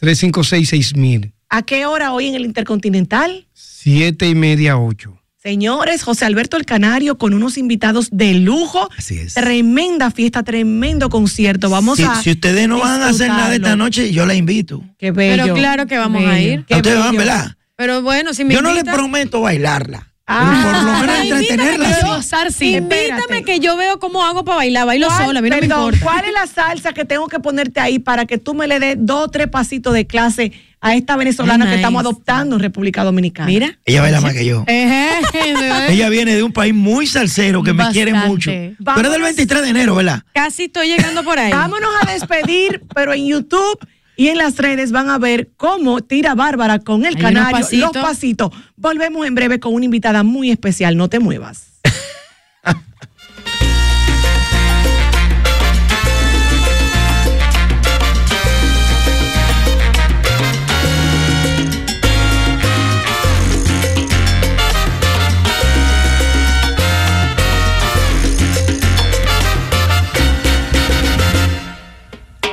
[0.00, 1.32] 356-6000.
[1.48, 3.46] ¿A qué hora hoy en el Intercontinental?
[3.52, 5.18] Siete y media, ocho.
[5.42, 8.88] Señores, José Alberto el Canario con unos invitados de lujo.
[8.98, 9.34] Así es.
[9.34, 11.70] Tremenda fiesta, tremendo concierto.
[11.70, 12.20] Vamos a.
[12.22, 14.84] Si ustedes no van a hacer nada esta noche, yo la invito.
[14.98, 15.44] Qué bello.
[15.44, 16.66] Pero claro que vamos a ir.
[16.68, 17.56] ustedes van, ¿verdad?
[17.76, 20.07] Pero bueno, si me Yo no les prometo bailarla.
[20.30, 21.72] Ah, pero por lo menos entretenerla.
[21.74, 22.00] invítame, sí.
[22.02, 22.74] pero gozar, sí.
[22.76, 23.44] Invítame Espérate.
[23.44, 24.86] que yo veo cómo hago para bailar.
[24.86, 26.04] Bailo ¿Cuál- sola, a mí no me perdón, importa.
[26.04, 28.96] ¿Cuál es la salsa que tengo que ponerte ahí para que tú me le des
[28.98, 33.46] dos o tres pasitos de clase a esta venezolana que estamos adoptando en República Dominicana?
[33.46, 33.78] Mira.
[33.86, 34.64] Ella baila más que yo.
[35.88, 38.50] Ella viene de un país muy salsero que me quiere mucho.
[38.50, 39.20] Tú eres del Vámonos.
[39.22, 40.22] 23 de enero, ¿verdad?
[40.34, 41.52] Casi estoy llegando por ahí.
[41.52, 43.78] Vámonos a despedir, pero en YouTube
[44.18, 47.92] y en las redes van a ver cómo tira Bárbara con el Hay canario los
[47.92, 48.50] pasitos.
[48.76, 50.96] Volvemos en breve con una invitada muy especial.
[50.96, 51.68] No te muevas.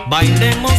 [0.08, 0.75] Bailemos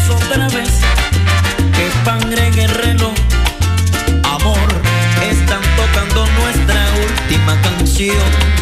[7.98, 8.55] última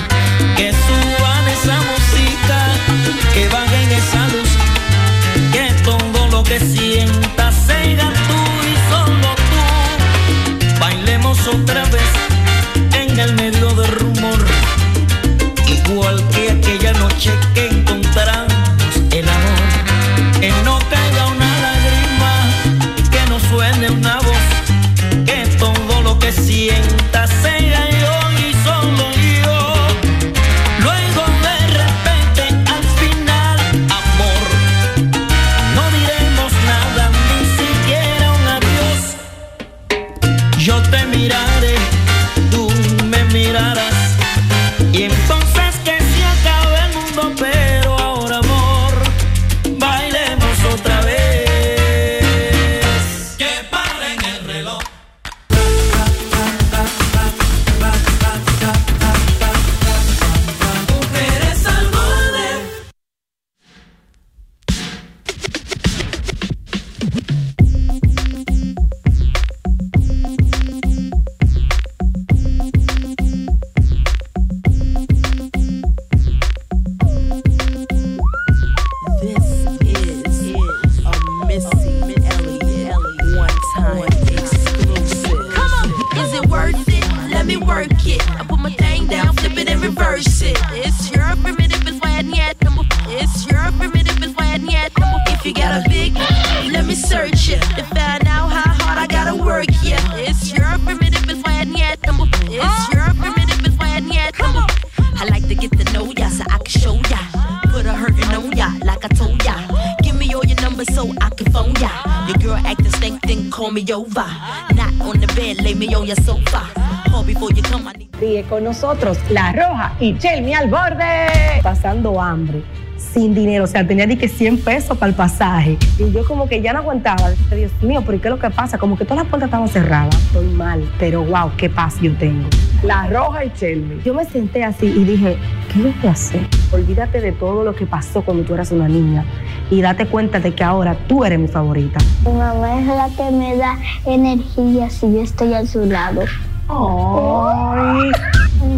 [120.01, 121.27] y Chelmi al borde.
[121.63, 122.63] pasando hambre,
[122.97, 125.79] sin dinero, o sea, tenía ni que 100 pesos para el pasaje.
[125.99, 127.31] Y yo como que ya no aguantaba.
[127.55, 128.79] Dios mío, ¿pero qué es lo que pasa?
[128.79, 130.15] Como que todas las puertas estaban cerradas.
[130.15, 132.49] Estoy mal, pero wow, qué paz yo tengo.
[132.83, 134.03] La Roja y Chelmi.
[134.05, 135.37] Yo me senté así y dije,
[135.73, 136.47] ¿qué voy a hacer?
[136.73, 139.25] Olvídate de todo lo que pasó cuando tú eras una niña
[139.71, 141.99] y date cuenta de que ahora tú eres mi favorita.
[142.27, 146.23] Mi mamá es la que me da energía si yo estoy a su lado.
[146.69, 148.11] Ay.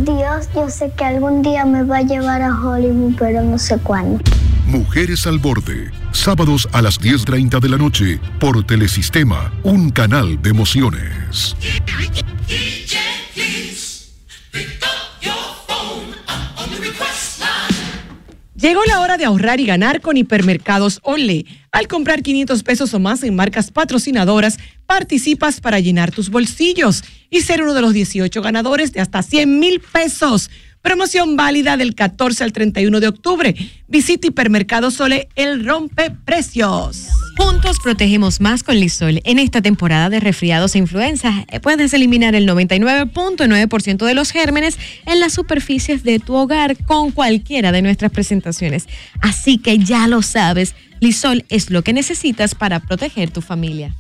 [0.05, 3.78] Dios, yo sé que algún día me va a llevar a Hollywood, pero no sé
[3.78, 4.23] cuándo.
[4.66, 10.51] Mujeres al borde, sábados a las 10.30 de la noche por Telesistema, un canal de
[10.51, 11.56] emociones.
[18.59, 21.45] Llegó la hora de ahorrar y ganar con Hipermercados Ole.
[21.73, 24.57] Al comprar 500 pesos o más en marcas patrocinadoras,
[24.87, 29.59] participas para llenar tus bolsillos y ser uno de los 18 ganadores de hasta 100
[29.59, 30.51] mil pesos.
[30.87, 33.57] Promoción válida del 14 al 31 de octubre.
[33.89, 37.09] Visita Hipermercados Ole, el rompe precios.
[37.37, 39.21] Juntos protegemos más con Lisol.
[39.25, 44.79] En esta temporada de resfriados e influenza, eh, puedes eliminar el 99.9% de los gérmenes
[45.07, 48.87] en las superficies de tu hogar con cualquiera de nuestras presentaciones.
[49.21, 53.93] Así que ya lo sabes, Lisol es lo que necesitas para proteger tu familia.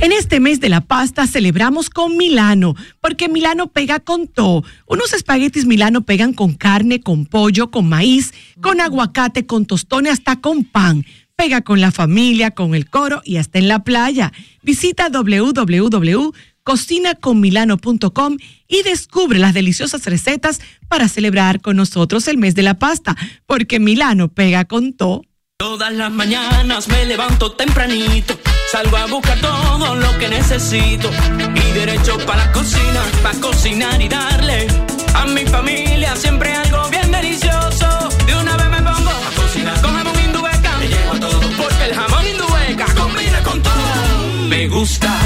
[0.00, 4.64] En este mes de la pasta celebramos con Milano, porque Milano pega con todo.
[4.86, 10.40] Unos espaguetis Milano pegan con carne, con pollo, con maíz, con aguacate, con tostones, hasta
[10.40, 11.04] con pan.
[11.36, 14.32] Pega con la familia, con el coro y hasta en la playa.
[14.62, 16.32] Visita www
[16.64, 23.16] cocinaconmilano.com y descubre las deliciosas recetas para celebrar con nosotros el mes de la pasta,
[23.46, 25.22] porque Milano pega con todo.
[25.58, 28.36] Todas las mañanas me levanto tempranito,
[28.74, 31.08] salgo a buscar todo lo que necesito.
[31.54, 34.66] Y derecho para la cocina, para cocinar y darle
[35.14, 37.86] a mi familia siempre algo bien delicioso.
[38.26, 39.80] De una vez me pongo a cocinar.
[39.80, 41.40] Con jamón indubeca, me llevo todo.
[41.56, 44.48] Porque el jamón indubeca combina con todo.
[44.48, 45.23] Me gusta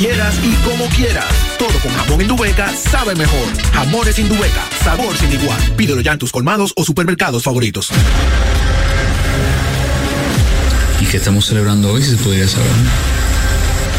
[0.00, 1.26] quieras y como quieras.
[1.58, 3.46] Todo con jamón Indubeca sabe mejor.
[3.74, 5.60] Jamones Indubeca, sabor sin igual.
[5.76, 7.90] Pídelo ya en tus colmados o supermercados favoritos.
[11.00, 12.66] ¿Y qué estamos celebrando hoy, si se podría saber?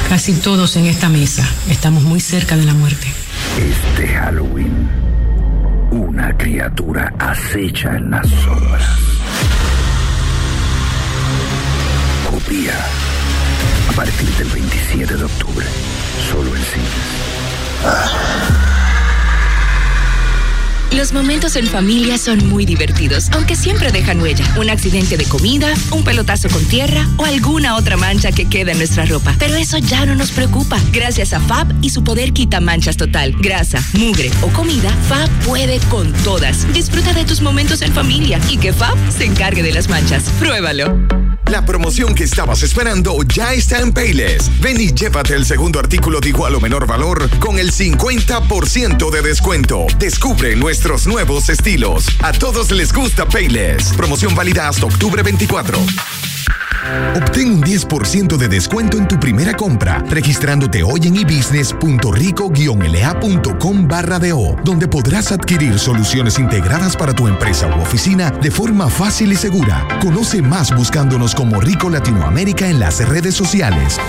[0.10, 3.08] Casi todos en esta mesa estamos muy cerca de la muerte.
[3.60, 4.90] Este Halloween,
[5.92, 8.84] una criatura acecha en las sombras.
[12.30, 12.76] Copia.
[13.92, 15.66] A partir del 27 de octubre,
[16.32, 18.61] solo en cines.
[20.96, 24.46] Los momentos en familia son muy divertidos, aunque siempre dejan huella.
[24.58, 28.78] Un accidente de comida, un pelotazo con tierra o alguna otra mancha que queda en
[28.78, 29.34] nuestra ropa.
[29.40, 30.78] Pero eso ya no nos preocupa.
[30.92, 33.34] Gracias a Fab y su poder quita manchas total.
[33.40, 36.72] Grasa, mugre o comida, Fab puede con todas.
[36.74, 40.24] Disfruta de tus momentos en familia y que Fab se encargue de las manchas.
[40.40, 41.22] Pruébalo.
[41.52, 44.50] La promoción que estabas esperando ya está en Payless.
[44.62, 49.22] Ven y llévate el segundo artículo de igual o menor valor con el 50% de
[49.22, 49.86] descuento.
[50.00, 52.08] Descubre nuestros nuevos estilos.
[52.24, 53.94] A todos les gusta Payless.
[53.94, 55.78] Promoción válida hasta octubre 24.
[57.16, 64.56] Obtén un 10% de descuento en tu primera compra registrándote hoy en ebusiness.rico-la.com barra DO,
[64.64, 69.88] donde podrás adquirir soluciones integradas para tu empresa u oficina de forma fácil y segura.
[70.02, 74.00] Conoce más buscándonos como Rico Latinoamérica en las redes sociales.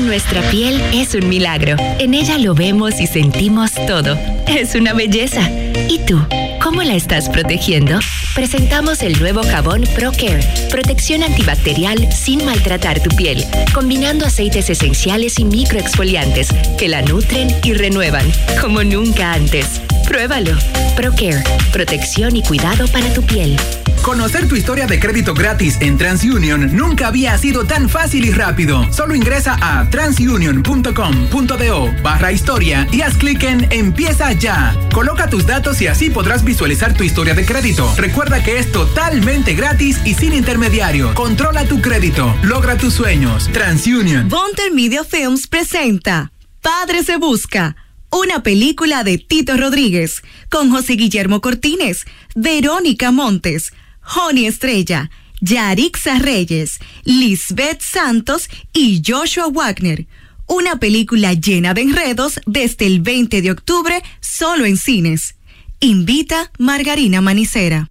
[0.00, 1.76] Nuestra piel es un milagro.
[1.98, 4.16] En ella lo vemos y sentimos todo.
[4.46, 5.48] Es una belleza.
[5.88, 6.18] ¿Y tú?
[6.62, 7.98] ¿Cómo la estás protegiendo?
[8.34, 10.40] Presentamos el nuevo jabón ProCare,
[10.70, 13.44] protección antibacterial sin maltratar tu piel,
[13.74, 16.48] combinando aceites esenciales y microexfoliantes
[16.78, 18.26] que la nutren y renuevan,
[18.60, 19.82] como nunca antes.
[20.06, 20.56] Pruébalo.
[20.96, 23.56] ProCare, protección y cuidado para tu piel.
[24.02, 28.92] Conocer tu historia de crédito gratis en TransUnion nunca había sido tan fácil y rápido.
[28.92, 34.76] Solo ingresa a transunion.com.do barra historia y haz clic en Empieza ya.
[34.92, 37.88] Coloca tus datos y así podrás visualizar tu historia de crédito.
[37.96, 41.14] Recuerda que es totalmente gratis y sin intermediario.
[41.14, 42.34] Controla tu crédito.
[42.42, 43.48] Logra tus sueños.
[43.52, 44.28] TransUnion.
[44.28, 47.76] Bonter Media Films presenta Padre se busca.
[48.10, 52.04] Una película de Tito Rodríguez con José Guillermo Cortines,
[52.34, 53.72] Verónica Montes,
[54.02, 55.10] Joni Estrella,
[55.40, 60.06] Yarixa Reyes, Lisbeth Santos y Joshua Wagner.
[60.46, 65.36] Una película llena de enredos desde el 20 de octubre solo en cines.
[65.80, 67.88] Invita Margarina Manicera.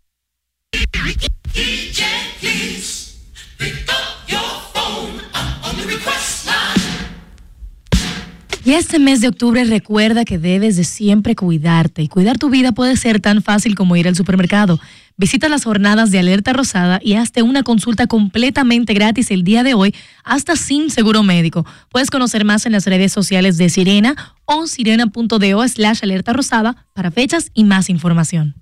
[8.63, 12.71] Y este mes de octubre recuerda que debes de siempre cuidarte y cuidar tu vida
[12.71, 14.79] puede ser tan fácil como ir al supermercado.
[15.17, 19.73] Visita las jornadas de Alerta Rosada y hazte una consulta completamente gratis el día de
[19.73, 19.93] hoy,
[20.23, 21.65] hasta sin seguro médico.
[21.89, 24.15] Puedes conocer más en las redes sociales de Sirena
[24.45, 28.55] o sirena.do slash alerta rosada para fechas y más información.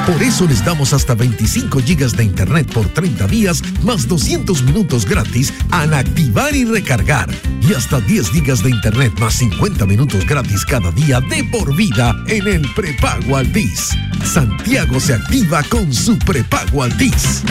[0.07, 5.06] Por eso les damos hasta 25 gigas de internet por 30 días, más 200 minutos
[5.06, 7.30] gratis al activar y recargar.
[7.61, 12.15] Y hasta 10 gigas de internet más 50 minutos gratis cada día de por vida
[12.27, 13.90] en el prepago Altis.
[14.23, 17.44] Santiago se activa con su prepago Altis.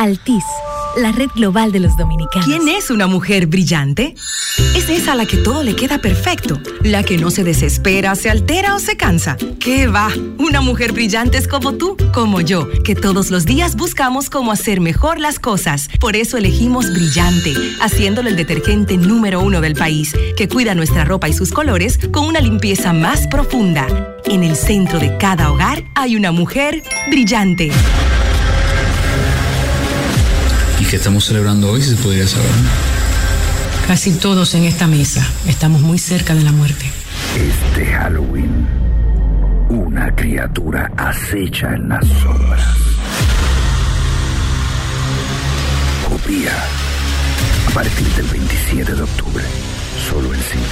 [0.00, 0.44] Altis,
[0.96, 2.46] la red global de los dominicanos.
[2.46, 4.14] ¿Quién es una mujer brillante?
[4.74, 8.30] Es esa a la que todo le queda perfecto, la que no se desespera, se
[8.30, 9.36] altera o se cansa.
[9.58, 10.08] ¿Qué va?
[10.38, 14.80] Una mujer brillante es como tú, como yo, que todos los días buscamos cómo hacer
[14.80, 15.90] mejor las cosas.
[16.00, 17.52] Por eso elegimos Brillante,
[17.82, 22.24] haciéndolo el detergente número uno del país, que cuida nuestra ropa y sus colores con
[22.24, 23.86] una limpieza más profunda.
[24.24, 27.70] En el centro de cada hogar hay una mujer brillante.
[30.90, 32.50] ¿Y qué estamos celebrando hoy, si se podría saber?
[33.86, 36.84] Casi todos en esta mesa estamos muy cerca de la muerte.
[37.38, 38.66] Este Halloween,
[39.68, 42.64] una criatura acecha en las sombras.
[46.08, 46.56] Copia.
[47.68, 49.44] A partir del 27 de octubre,
[50.10, 50.66] solo en cines.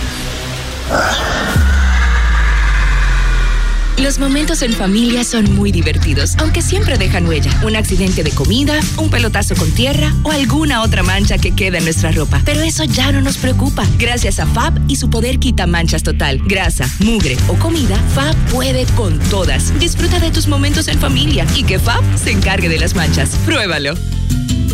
[4.03, 7.51] Los momentos en familia son muy divertidos, aunque siempre dejan huella.
[7.65, 11.85] Un accidente de comida, un pelotazo con tierra o alguna otra mancha que queda en
[11.85, 12.41] nuestra ropa.
[12.45, 13.85] Pero eso ya no nos preocupa.
[13.99, 16.41] Gracias a FAB y su poder quita manchas total.
[16.47, 19.77] Grasa, mugre o comida, FAB puede con todas.
[19.81, 23.31] Disfruta de tus momentos en familia y que FAB se encargue de las manchas.
[23.45, 23.95] Pruébalo.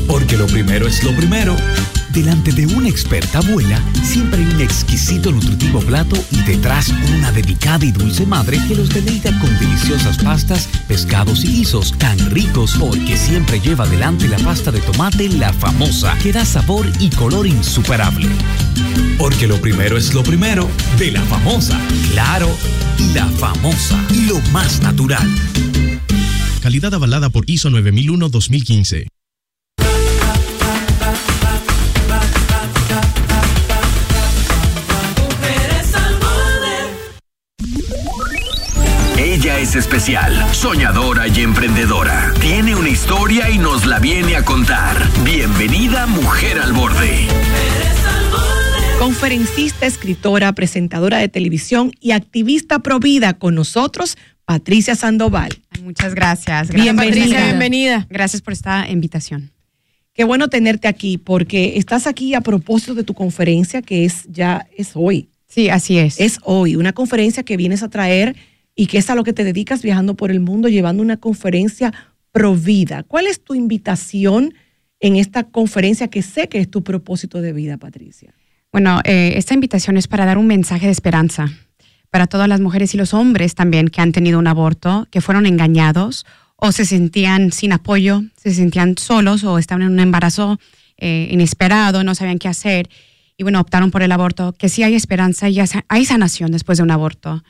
[0.07, 1.57] Porque lo primero es lo primero.
[2.15, 7.85] Delante de una experta abuela, siempre hay un exquisito nutritivo plato y detrás una delicada
[7.85, 13.17] y dulce madre que los deleita con deliciosas pastas, pescados y guisos tan ricos porque
[13.17, 18.29] siempre lleva adelante la pasta de tomate la famosa que da sabor y color insuperable.
[19.19, 21.81] Porque lo primero es lo primero de la famosa.
[22.13, 22.49] Claro,
[23.13, 25.29] la famosa, lo más natural.
[26.63, 29.09] Calidad avalada por ISO 9001-2015.
[39.45, 42.33] Ella es especial, soñadora y emprendedora.
[42.41, 44.97] Tiene una historia y nos la viene a contar.
[45.23, 47.29] Bienvenida Mujer al Borde.
[48.99, 54.17] Conferencista, escritora, presentadora de televisión y activista pro vida con nosotros,
[54.47, 55.51] Patricia Sandoval.
[55.83, 56.69] Muchas gracias.
[56.71, 57.21] gracias Bienvenida.
[57.21, 58.07] Patricia, bienvenida.
[58.09, 59.53] Gracias por esta invitación.
[60.15, 64.67] Qué bueno tenerte aquí porque estás aquí a propósito de tu conferencia que es ya
[64.75, 65.29] es hoy.
[65.49, 66.19] Sí, así es.
[66.19, 68.37] Es hoy, una conferencia que vienes a traer
[68.75, 71.93] y que es a lo que te dedicas viajando por el mundo llevando una conferencia
[72.33, 73.03] pro vida.
[73.05, 74.55] ¿Cuál es tu invitación
[75.01, 78.35] en esta conferencia que sé que es tu propósito de vida, Patricia?
[78.73, 81.53] Bueno, eh, esta invitación es para dar un mensaje de esperanza
[82.11, 85.47] para todas las mujeres y los hombres también que han tenido un aborto, que fueron
[85.47, 86.27] engañados
[86.57, 90.59] o se sentían sin apoyo, se sentían solos o estaban en un embarazo
[90.97, 92.89] eh, inesperado, no sabían qué hacer
[93.37, 96.85] y bueno, optaron por el aborto, que sí hay esperanza y hay sanación después de
[96.85, 97.43] un aborto.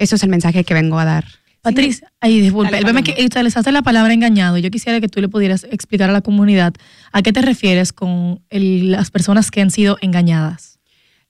[0.00, 1.24] Eso es el mensaje que vengo a dar.
[1.62, 3.18] Patricia, ahí disculpe, Dale, el problema es Paloma.
[3.18, 4.56] que utilizaste la palabra engañado.
[4.56, 6.72] Yo quisiera que tú le pudieras explicar a la comunidad
[7.12, 10.78] a qué te refieres con el- las personas que han sido engañadas.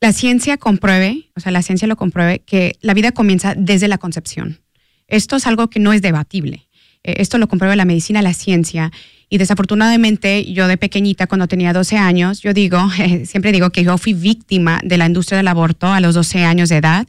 [0.00, 3.98] La ciencia compruebe, o sea, la ciencia lo compruebe, que la vida comienza desde la
[3.98, 4.60] concepción.
[5.08, 6.68] Esto es algo que no es debatible.
[7.02, 8.92] Eh, esto lo comprueba la medicina, la ciencia.
[9.28, 12.78] Y desafortunadamente, yo de pequeñita, cuando tenía 12 años, yo digo,
[13.24, 16.68] siempre digo que yo fui víctima de la industria del aborto a los 12 años
[16.68, 17.06] de edad,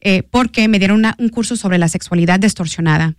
[0.00, 3.14] eh, porque me dieron una- un curso sobre la sexualidad distorsionada.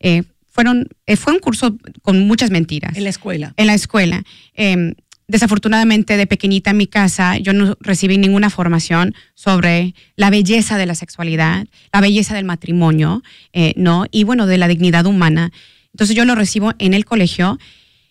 [0.00, 2.96] Eh, fueron, eh, fue un curso con muchas mentiras.
[2.96, 3.54] En la escuela.
[3.56, 4.24] En la escuela.
[4.54, 4.94] Eh,
[5.28, 10.86] desafortunadamente, de pequeñita en mi casa, yo no recibí ninguna formación sobre la belleza de
[10.86, 13.22] la sexualidad, la belleza del matrimonio,
[13.52, 14.06] eh, ¿no?
[14.10, 15.52] Y bueno, de la dignidad humana.
[15.92, 17.58] Entonces yo lo recibo en el colegio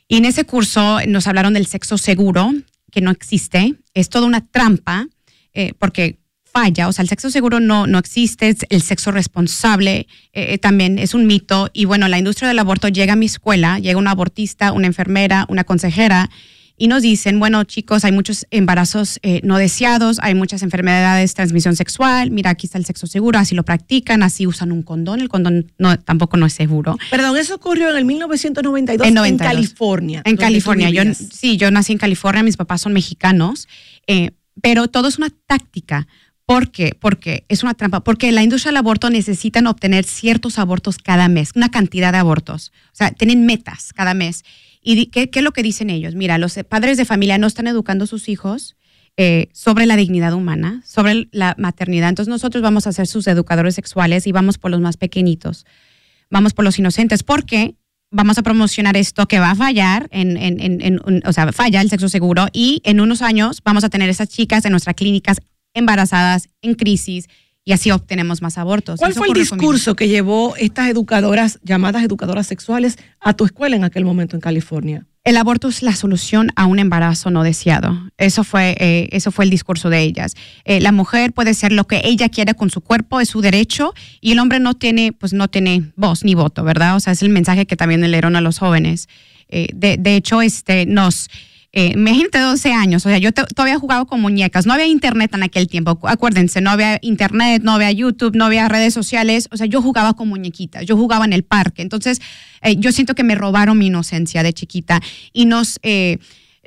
[0.07, 2.53] y en ese curso nos hablaron del sexo seguro,
[2.91, 5.07] que no existe, es toda una trampa,
[5.53, 6.19] eh, porque
[6.57, 10.57] falla, o sea, el sexo seguro no, no existe, es el sexo responsable eh, eh,
[10.57, 11.69] también es un mito.
[11.71, 15.45] Y bueno, la industria del aborto llega a mi escuela, llega una abortista, una enfermera,
[15.49, 16.31] una consejera,
[16.75, 21.35] y nos dicen, bueno, chicos, hay muchos embarazos eh, no deseados, hay muchas enfermedades de
[21.35, 25.21] transmisión sexual, mira, aquí está el sexo seguro, así lo practican, así usan un condón,
[25.21, 26.97] el condón no, tampoco no es seguro.
[27.11, 29.53] Perdón, eso ocurrió en el 1992 En en, 92.
[29.53, 30.21] California.
[30.23, 30.89] En California.
[30.89, 33.67] Yo, sí, yo nací en California, mis papás son mexicanos,
[34.07, 34.31] eh,
[34.61, 36.07] pero todo es una táctica.
[36.47, 36.95] ¿Por qué?
[36.99, 38.05] Porque es una trampa.
[38.05, 42.71] Porque la industria del aborto necesitan obtener ciertos abortos cada mes, una cantidad de abortos.
[42.93, 44.45] O sea, tienen metas cada mes.
[44.81, 46.15] ¿Y qué, es lo que dicen ellos?
[46.15, 48.77] Mira, los padres de familia no están educando a sus hijos
[49.17, 52.07] eh, sobre la dignidad humana, sobre la maternidad.
[52.07, 55.65] Entonces nosotros vamos a ser sus educadores sexuales y vamos por los más pequeñitos,
[56.29, 57.75] vamos por los inocentes, porque
[58.09, 61.81] vamos a promocionar esto que va a fallar, en, en, en, en- o sea, falla
[61.81, 65.41] el sexo seguro y en unos años vamos a tener esas chicas en nuestras clínicas
[65.73, 67.27] embarazadas, en crisis
[67.67, 68.97] y así obtenemos más abortos.
[68.97, 73.75] ¿Cuál Eso fue el discurso que llevó estas educadoras, llamadas educadoras sexuales, a tu escuela
[73.75, 75.05] en aquel momento en California?
[75.25, 78.09] El aborto es la solución a un embarazo no deseado.
[78.17, 80.35] Eso fue, eh, eso fue el discurso de ellas.
[80.63, 83.93] Eh, la mujer puede ser lo que ella quiera con su cuerpo, es su derecho,
[84.21, 86.95] y el hombre no tiene, pues no tiene voz ni voto, ¿verdad?
[86.95, 89.09] O sea, es el mensaje que también le dieron a los jóvenes.
[89.49, 91.27] Eh, de, de hecho, este, nos,
[91.77, 95.43] eh, imagínate 12 años, o sea, yo todavía jugaba con muñecas, no había internet en
[95.43, 99.67] aquel tiempo, acuérdense, no había internet, no había YouTube, no había redes sociales, o sea,
[99.67, 102.19] yo jugaba con muñequitas, yo jugaba en el parque, entonces
[102.63, 105.01] eh, yo siento que me robaron mi inocencia de chiquita
[105.33, 105.77] y nos...
[105.83, 106.17] eh,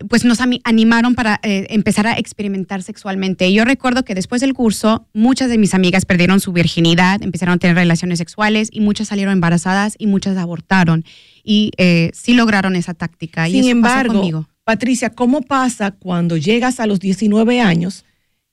[0.08, 3.48] pues nos animaron para eh, empezar a experimentar sexualmente.
[3.48, 7.56] Y yo recuerdo que después del curso, muchas de mis amigas perdieron su virginidad, empezaron
[7.56, 11.04] a tener relaciones sexuales y muchas salieron embarazadas y muchas abortaron.
[11.44, 13.46] Y eh, sí lograron esa táctica.
[13.46, 14.48] y Sin eso pasó embargo, conmigo.
[14.70, 18.04] Patricia, ¿cómo pasa cuando llegas a los 19 años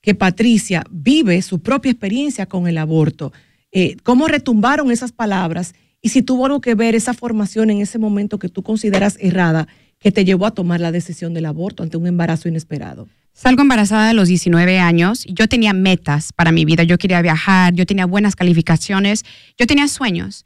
[0.02, 3.34] que Patricia vive su propia experiencia con el aborto?
[3.72, 5.76] Eh, ¿Cómo retumbaron esas palabras?
[6.02, 9.68] Y si tuvo algo que ver esa formación en ese momento que tú consideras errada,
[10.00, 13.08] que te llevó a tomar la decisión del aborto ante un embarazo inesperado.
[13.34, 15.24] Salgo embarazada a los 19 años.
[15.30, 16.82] Yo tenía metas para mi vida.
[16.82, 19.24] Yo quería viajar, yo tenía buenas calificaciones,
[19.56, 20.46] yo tenía sueños.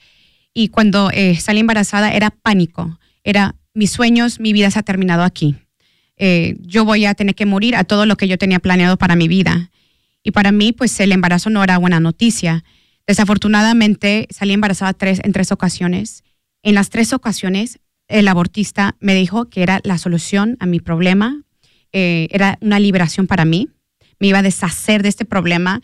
[0.53, 2.99] Y cuando eh, salí embarazada era pánico.
[3.23, 5.56] Era mis sueños, mi vida se ha terminado aquí.
[6.18, 9.15] Eh, yo voy a tener que morir a todo lo que yo tenía planeado para
[9.15, 9.72] mi vida.
[10.23, 12.64] Y para mí, pues el embarazo no era buena noticia.
[13.07, 16.23] Desafortunadamente, salí embarazada tres, en tres ocasiones.
[16.64, 21.41] En las tres ocasiones, el abortista me dijo que era la solución a mi problema,
[21.91, 23.69] eh, era una liberación para mí,
[24.19, 25.81] me iba a deshacer de este problema,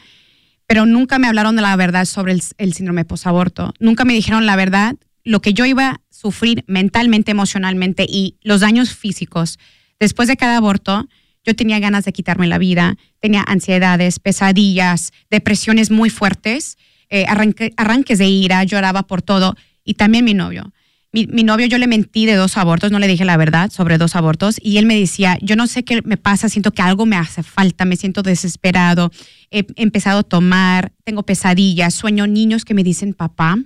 [0.68, 3.73] pero nunca me hablaron de la verdad sobre el, el síndrome posaborto.
[3.80, 8.95] Nunca me dijeron la verdad, lo que yo iba sufrir mentalmente, emocionalmente y los daños
[8.95, 9.60] físicos.
[9.99, 11.07] Después de cada aborto,
[11.45, 16.77] yo tenía ganas de quitarme la vida, tenía ansiedades, pesadillas, depresiones muy fuertes,
[17.10, 20.73] eh, arranque- arranques de ira, lloraba por todo y también mi novio.
[21.14, 24.15] Mi, novio, yo le mentí de dos abortos, no le dije la verdad sobre dos
[24.15, 27.15] abortos y él me decía, yo no sé qué me pasa, siento que algo me
[27.15, 29.11] hace falta, me siento desesperado,
[29.49, 33.57] he empezado a tomar, tengo pesadillas, sueño niños que me dicen papá.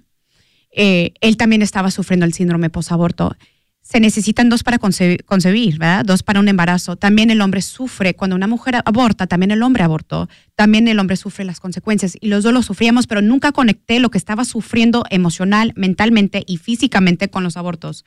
[0.72, 3.35] Eh, él también estaba sufriendo el síndrome posaborto.
[3.81, 6.06] Se necesitan dos para conce- concebir, ¿verdad?
[6.06, 6.95] Dos para un embarazo.
[6.95, 11.18] También el hombre sufre, cuando una mujer aborta, también el hombre abortó, también el hombre
[11.18, 15.03] sufre las consecuencias y los dos lo sufríamos, pero nunca conecté lo que estaba sufriendo
[15.10, 18.06] emocional, mentalmente y físicamente con los abortos.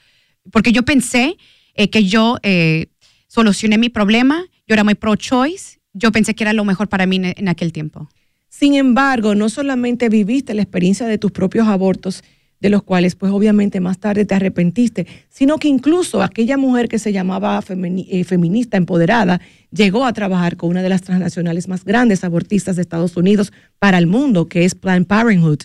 [0.51, 1.37] Porque yo pensé
[1.75, 2.87] eh, que yo eh,
[3.27, 7.21] solucioné mi problema, yo era muy pro-choice, yo pensé que era lo mejor para mí
[7.23, 8.09] en aquel tiempo.
[8.49, 12.23] Sin embargo, no solamente viviste la experiencia de tus propios abortos,
[12.65, 16.99] de los cuales pues obviamente más tarde te arrepentiste, sino que incluso aquella mujer que
[16.99, 19.39] se llamaba eh, feminista empoderada
[19.71, 23.99] llegó a trabajar con una de las transnacionales más grandes abortistas de Estados Unidos para
[23.99, 25.59] el mundo, que es Planned Parenthood.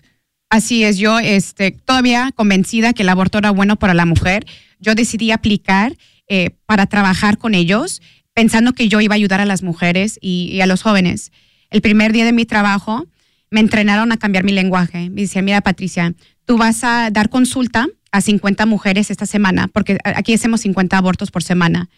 [0.49, 4.45] Así es, yo este, todavía convencida que el aborto era bueno para la mujer,
[4.81, 5.95] yo decidí aplicar
[6.27, 8.01] eh, para trabajar con ellos,
[8.33, 11.31] pensando que yo iba a ayudar a las mujeres y, y a los jóvenes.
[11.69, 13.05] El primer día de mi trabajo
[13.51, 15.09] me entrenaron a cambiar mi lenguaje.
[15.09, 16.13] Me decían, mira Patricia,
[16.49, 21.29] tú vas a dar consulta a 50 mujeres esta semana, porque aquí hacemos 50 abortos
[21.29, 21.89] por semana.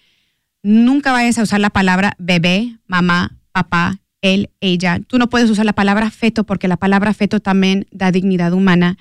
[0.61, 4.99] Nunca vayas a usar la palabra bebé, mamá, papá, él, ella.
[5.07, 8.97] Tú no puedes usar la palabra feto porque la palabra feto también da dignidad humana.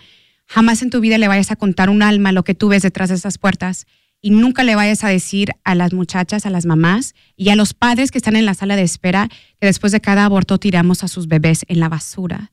[0.46, 3.08] Jamás en tu vida le vayas a contar un alma lo que tú ves detrás
[3.08, 3.88] de esas puertas
[4.22, 7.74] y nunca le vayas a decir a las muchachas, a las mamás y a los
[7.74, 9.28] padres que están en la sala de espera
[9.60, 12.52] que después de cada aborto tiramos a sus bebés en la basura.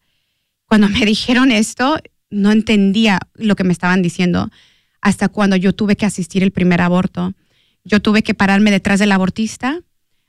[0.66, 2.00] Cuando me dijeron esto,
[2.30, 4.50] no entendía lo que me estaban diciendo
[5.02, 7.34] hasta cuando yo tuve que asistir el primer aborto.
[7.84, 9.82] Yo tuve que pararme detrás del abortista,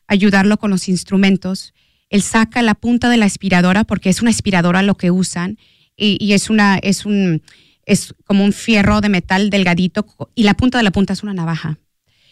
[0.07, 1.75] ayudarlo con los instrumentos.
[2.11, 5.59] Él saca la punta de la aspiradora porque es una aspiradora lo que usan
[5.97, 7.43] y, y es una es un
[7.85, 11.35] es como un fierro de metal delgadito y la punta de la punta es una
[11.35, 11.79] navaja.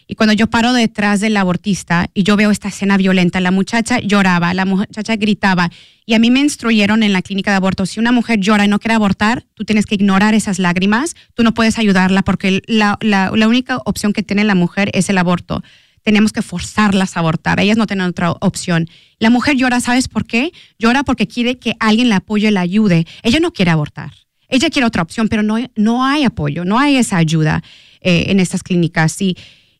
[0.07, 3.99] Y cuando yo paro detrás del abortista y yo veo esta escena violenta, la muchacha
[3.99, 5.69] lloraba, la muchacha gritaba.
[6.05, 8.69] Y a mí me instruyeron en la clínica de aborto, si una mujer llora y
[8.69, 12.97] no quiere abortar, tú tienes que ignorar esas lágrimas, tú no puedes ayudarla porque la,
[13.45, 15.61] única opción que tiene la mujer es el aborto.
[16.03, 18.87] Tenemos que forzarlas a abortar, ellas no tienen otra opción.
[19.19, 20.53] La mujer llora, ¿sabes por qué?
[20.79, 23.05] Llora porque quiere que alguien la apoye, la ayude.
[23.23, 24.13] Ella no quiere abortar.
[24.47, 27.61] Ella quiere otra opción, pero no, no hay apoyo, no hay esa ayuda
[27.99, 29.21] eh, en estas clínicas.
[29.21, 29.35] Y,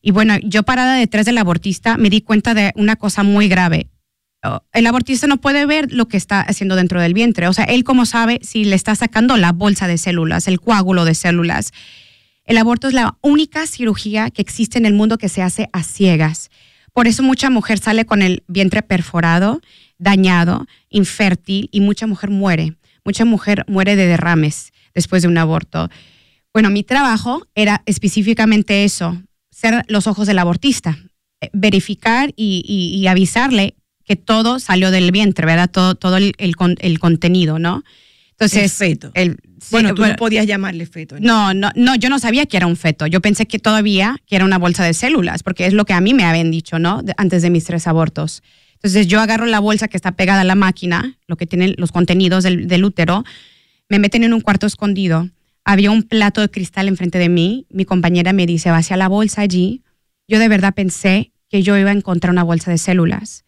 [0.08, 3.90] y bueno, yo parada detrás del abortista me di cuenta de una cosa muy grave.
[4.42, 7.46] oh, el abortista no puede ver lo que está haciendo dentro del vientre.
[7.46, 11.04] O sea, él como sabe si le está sacando la bolsa de células, el coágulo
[11.04, 11.72] de células.
[12.46, 15.82] El aborto es la única cirugía que existe en el mundo que se hace a
[15.82, 16.48] ciegas.
[16.94, 19.60] Por eso mucha mujer sale con el vientre perforado,
[19.98, 22.78] dañado, infértil y mucha mujer muere.
[23.04, 25.90] Mucha mujer muere de derrames después de un aborto.
[26.54, 29.22] Bueno, mi trabajo era específicamente eso,
[29.60, 30.98] ser los ojos del abortista,
[31.40, 33.74] eh, verificar y, y- y avisarle
[34.04, 35.70] que todo salió del vientre, ¿verdad?
[35.70, 37.82] Todo, todo el, el el contenido, ¿no?
[38.30, 39.10] Entonces, El feto.
[39.14, 41.16] el- sí, bueno, tú bueno, no podías llamarle feto.
[41.20, 43.06] no, no, no, yo no sabía que era un feto.
[43.08, 46.00] Yo pensé que todavía que era una bolsa de células, porque es lo que a
[46.00, 47.02] mí me habían dicho, ¿no?
[47.02, 48.42] De- antes de mis tres abortos.
[48.74, 51.90] Entonces yo agarro la bolsa que está pegada a la máquina, lo que tienen los
[51.90, 53.24] contenidos del, del útero,
[53.88, 55.28] me meten en un cuarto escondido.
[55.70, 57.66] Había un plato de cristal enfrente de mí.
[57.68, 59.82] Mi compañera me dice, vacía la bolsa allí.
[60.26, 63.44] Yo de verdad pensé que yo iba a encontrar una bolsa de células.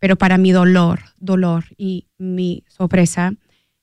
[0.00, 3.34] Pero para mi dolor, dolor y mi sorpresa,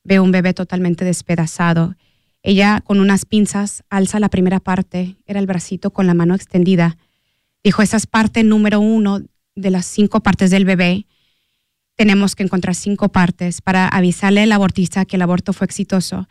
[0.04, 1.96] veo un bebé totalmente despedazado.
[2.44, 6.98] Ella con unas pinzas alza la primera parte, era el bracito con la mano extendida.
[7.64, 9.22] Dijo, esa es parte número uno
[9.56, 11.08] de las cinco partes del bebé.
[11.96, 16.28] Tenemos que encontrar cinco partes para avisarle al abortista que el aborto fue exitoso.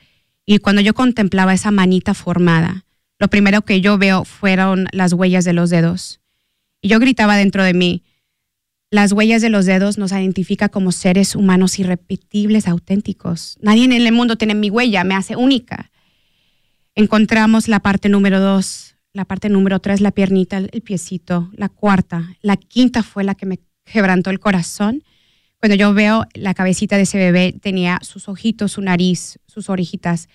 [0.47, 2.87] Y cuando yo contemplaba esa manita formada,
[3.19, 6.21] lo primero que yo veo fueron las huellas de los dedos.
[6.81, 8.05] Y yo gritaba dentro de mí,
[8.91, 13.59] las huellas de los dedos nos identifica como seres humanos irrepetibles, auténticos.
[13.61, 15.91] Nadie en el mundo tiene mi huella, me hace única.
[16.95, 22.37] Encontramos la parte número dos, la parte número tres, la piernita, el, piecito, la cuarta,
[22.43, 25.03] la quinta fue la que me quebrantó el corazón.
[25.61, 30.29] Cuando yo veo la cabecita de ese bebé, tenía sus ojitos, su nariz, sus orejitas.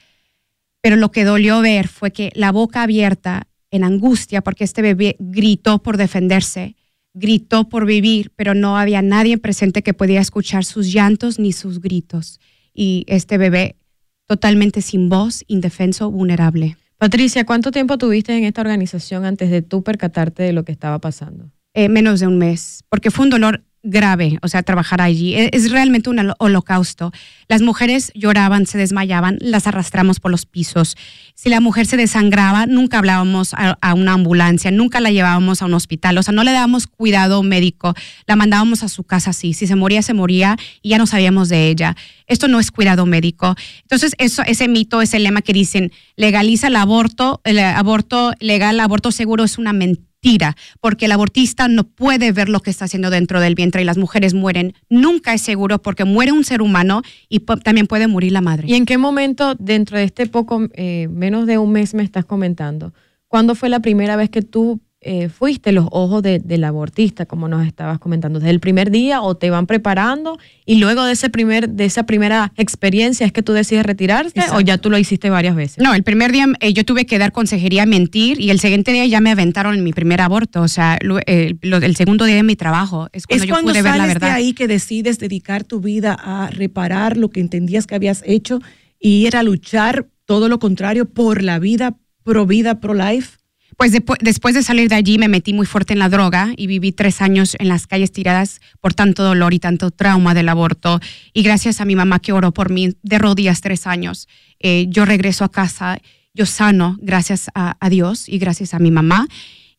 [0.81, 5.15] Pero lo que dolió ver fue que la boca abierta, en angustia, porque este bebé
[5.19, 6.75] gritó por defenderse,
[7.13, 11.79] gritó por vivir, pero no había nadie presente que podía escuchar sus llantos ni sus
[11.79, 12.39] gritos.
[12.73, 13.75] Y este bebé
[14.27, 16.77] totalmente sin voz, indefenso, vulnerable.
[16.97, 20.99] Patricia, ¿cuánto tiempo tuviste en esta organización antes de tú percatarte de lo que estaba
[20.99, 21.51] pasando?
[21.73, 25.35] Eh, menos de un mes, porque fue un dolor grave, o sea, trabajar allí.
[25.35, 27.11] Es, es realmente un holo- holocausto.
[27.47, 30.95] Las mujeres lloraban, se desmayaban, las arrastramos por los pisos.
[31.35, 35.65] Si la mujer se desangraba, nunca hablábamos a, a una ambulancia, nunca la llevábamos a
[35.65, 37.95] un hospital, o sea, no le dábamos cuidado médico,
[38.27, 39.53] la mandábamos a su casa así.
[39.53, 41.95] Si se moría, se moría y ya no sabíamos de ella.
[42.27, 43.55] Esto no es cuidado médico.
[43.81, 49.11] Entonces, eso, ese mito, ese lema que dicen, legaliza el aborto, el aborto legal, aborto
[49.11, 53.09] seguro es una mentira mentira, porque el abortista no puede ver lo que está haciendo
[53.09, 54.73] dentro del vientre y las mujeres mueren.
[54.89, 58.67] Nunca es seguro porque muere un ser humano y también puede morir la madre.
[58.67, 62.25] ¿Y en qué momento, dentro de este poco, eh, menos de un mes me estás
[62.25, 62.93] comentando,
[63.27, 67.47] cuándo fue la primera vez que tú eh, fuiste los ojos de- del abortista, como
[67.47, 68.39] nos estabas comentando?
[68.39, 72.03] ¿Desde el primer día o te van preparando y luego de, ese primer, de esa
[72.05, 75.83] primera experiencia es que tú decides retirarte o ya tú lo hiciste varias veces?
[75.83, 79.05] No, el primer día eh, yo tuve que dar consejería, mentir, y el siguiente día
[79.07, 80.61] ya me aventaron en mi primer aborto.
[80.61, 83.53] O sea, lo- eh, lo- el segundo día de mi trabajo es cuando Es yo
[83.55, 84.35] cuando pude ver la sales de verdad.
[84.35, 88.59] ahí que decides dedicar tu vida a reparar lo que entendías que habías hecho
[88.99, 93.37] y ir a luchar todo lo contrario por la vida, pro vida, pro life.
[93.77, 96.91] Pues después de salir de allí me metí muy fuerte en la droga y viví
[96.91, 100.99] tres años en las calles tiradas por tanto dolor y tanto trauma del aborto.
[101.33, 104.27] Y gracias a mi mamá que oró por mí de rodillas tres años,
[104.59, 105.99] eh, yo regreso a casa,
[106.33, 109.27] yo sano gracias a, Dios y gracias a mi mamá.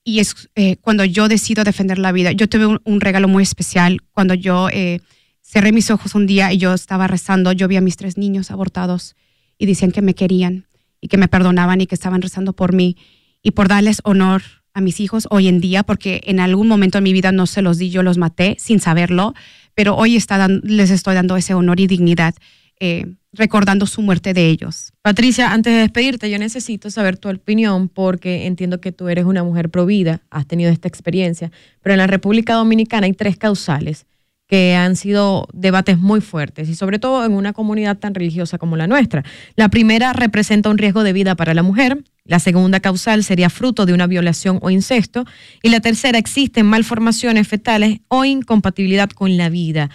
[0.05, 2.32] Y es eh, cuando yo decido defender la vida.
[2.32, 5.01] Yo tuve un, un regalo muy especial cuando yo eh,
[5.43, 8.51] cerré mis ojos un día y yo estaba rezando, yo vi a mis tres niños
[8.51, 9.14] abortados
[9.59, 10.66] y decían que me querían
[11.01, 12.97] y que me perdonaban y que estaban rezando por mí
[13.43, 14.43] y por darles honor
[14.74, 17.62] a mis hijos hoy en día, porque en algún momento en mi vida no se
[17.62, 19.35] los di, yo los maté sin saberlo,
[19.74, 20.19] pero hoy
[20.62, 22.35] les estoy dando ese honor y dignidad,
[22.81, 24.93] eh, recordando su muerte de ellos.
[25.02, 29.44] Patricia, antes de despedirte, yo necesito saber tu opinión porque entiendo que tú eres una
[29.44, 31.51] mujer provida, has tenido esta experiencia,
[31.82, 34.06] pero en la República Dominicana hay tres causales
[34.53, 38.77] que han sido debates muy fuertes y sobre todo en una comunidad tan religiosa como
[38.77, 39.24] la nuestra.
[39.57, 43.87] La primera representa un riesgo de vida para la mujer, la segunda causal sería fruto
[43.87, 45.24] de una violación o incesto
[45.62, 49.89] y la tercera existen malformaciones fetales o incompatibilidad con la vida.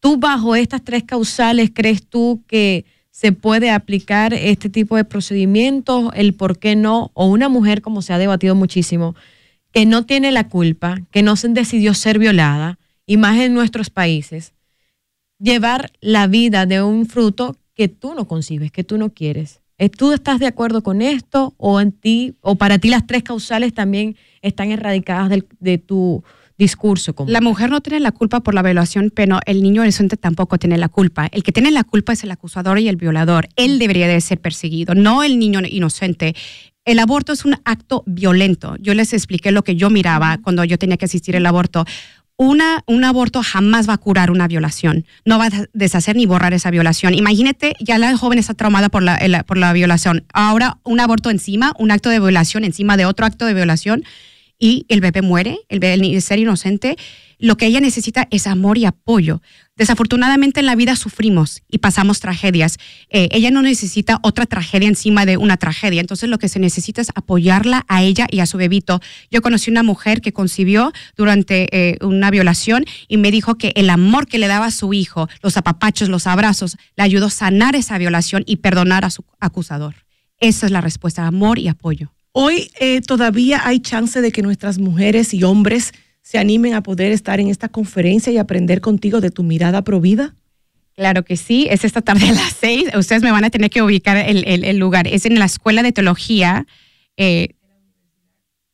[0.00, 6.10] ¿Tú bajo estas tres causales crees tú que se puede aplicar este tipo de procedimientos,
[6.16, 9.14] el por qué no, o una mujer, como se ha debatido muchísimo,
[9.70, 12.79] que no tiene la culpa, que no se decidió ser violada,
[13.10, 14.52] y más en nuestros países,
[15.40, 19.60] llevar la vida de un fruto que tú no concibes, que tú no quieres?
[19.78, 23.24] Eh, ¿Tú estás de acuerdo con esto o en ti o para ti las tres
[23.24, 26.22] causales también están erradicadas del- de tu
[26.56, 27.32] discurso común.
[27.32, 30.76] La mujer no tiene la culpa por la violación, pero el niño inocente tampoco tiene
[30.76, 31.26] la culpa.
[31.32, 33.48] El que tiene la culpa es el acusador y el violador.
[33.56, 36.34] Él debería de ser perseguido, no el niño inocente.
[36.84, 38.76] El aborto es un acto violento.
[38.78, 41.86] Yo les expliqué lo que yo miraba cuando yo tenía que asistir al aborto.
[42.42, 45.04] Una, un aborto jamás va a curar una violación.
[45.26, 47.12] No va a deshacer ni borrar esa violación.
[47.12, 50.24] Imagínate, ya la joven está traumada por la, el- por la violación.
[50.32, 54.04] Ahora un aborto encima, un acto de violación encima de otro acto de violación
[54.60, 56.96] y el bebé muere, el, ser inocente,
[57.38, 59.40] lo que ella necesita es amor y apoyo.
[59.74, 62.76] Desafortunadamente en la vida sufrimos y pasamos tragedias.
[63.08, 66.02] Eh, ella no necesita otra tragedia encima de una tragedia.
[66.02, 69.00] Entonces lo que se necesita es apoyarla a ella y a su bebito.
[69.30, 73.88] Yo conocí una mujer que concibió durante eh, una violación y me dijo que el
[73.88, 77.74] amor que le daba a su hijo, los apapachos, los abrazos, le ayudó a sanar
[77.74, 79.94] esa violación y perdonar a su acusador.
[80.38, 82.12] Esa es la respuesta, amor y apoyo.
[82.32, 85.92] Hoy eh, todavía hay chance de que nuestras mujeres y hombres
[86.22, 90.34] se animen a poder estar en esta conferencia y aprender contigo de tu mirada provida.
[90.94, 92.84] Claro que sí, es esta tarde a las seis.
[92.96, 95.08] Ustedes me van a tener que ubicar el, el- el lugar.
[95.08, 96.66] Es en la Escuela de Teología
[97.16, 97.48] eh,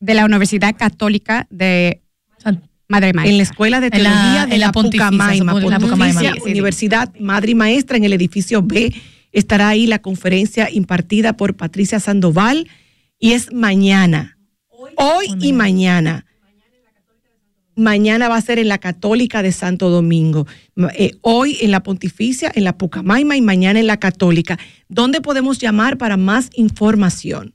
[0.00, 2.02] de la Universidad Católica de
[2.88, 3.30] Madre Maestra.
[3.32, 5.54] En la Escuela de En la- Teología de en la, Pucamaima,
[6.22, 6.34] la.
[6.44, 8.92] Universidad Madre y Maestra en el edificio B.
[9.32, 12.68] Estará ahí la conferencia impartida por Patricia Sandoval
[13.18, 14.38] y es mañana.
[14.96, 16.26] Hoy y mañana.
[17.74, 20.46] Mañana va a ser en la Católica de Santo Domingo.
[20.94, 24.58] Eh, hoy en la Pontificia, en la Pucamaima y mañana en la Católica.
[24.88, 27.54] ¿Dónde podemos llamar para más información?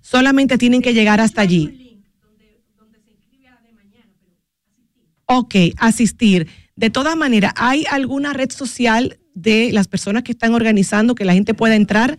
[0.00, 2.00] Solamente tienen que llegar hasta allí.
[5.26, 6.46] Ok, asistir.
[6.76, 11.32] De todas maneras, ¿hay alguna red social de las personas que están organizando que la
[11.32, 12.18] gente pueda entrar?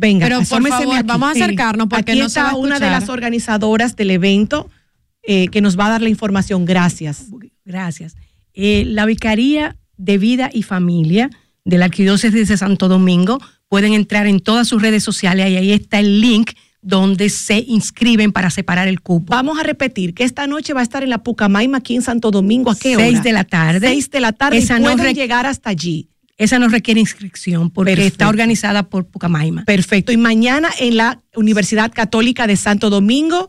[0.00, 1.06] Venga, Pero, por asómeseme favor, aquí.
[1.08, 4.12] vamos a acercarnos porque aquí no se está va a una de las organizadoras del
[4.12, 4.70] evento
[5.24, 6.64] eh, que nos va a dar la información.
[6.64, 7.26] Gracias.
[7.64, 8.16] Gracias.
[8.54, 11.30] Eh, la Vicaría de Vida y Familia
[11.64, 15.72] de la Arquidiócesis de Santo Domingo pueden entrar en todas sus redes sociales y ahí
[15.72, 19.32] está el link donde se inscriben para separar el cupo.
[19.32, 22.30] Vamos a repetir que esta noche va a estar en la Pucamaima aquí en Santo
[22.30, 22.70] Domingo.
[22.70, 23.04] ¿A qué hora?
[23.04, 23.88] Seis de la tarde.
[23.88, 26.08] Seis de la tarde Esa y no pueden llegar hasta allí.
[26.38, 28.12] Esa no requiere inscripción porque Perfecto.
[28.14, 29.64] está organizada por Pucamaima.
[29.64, 30.12] Perfecto.
[30.12, 33.48] Y mañana en la Universidad Católica de Santo Domingo.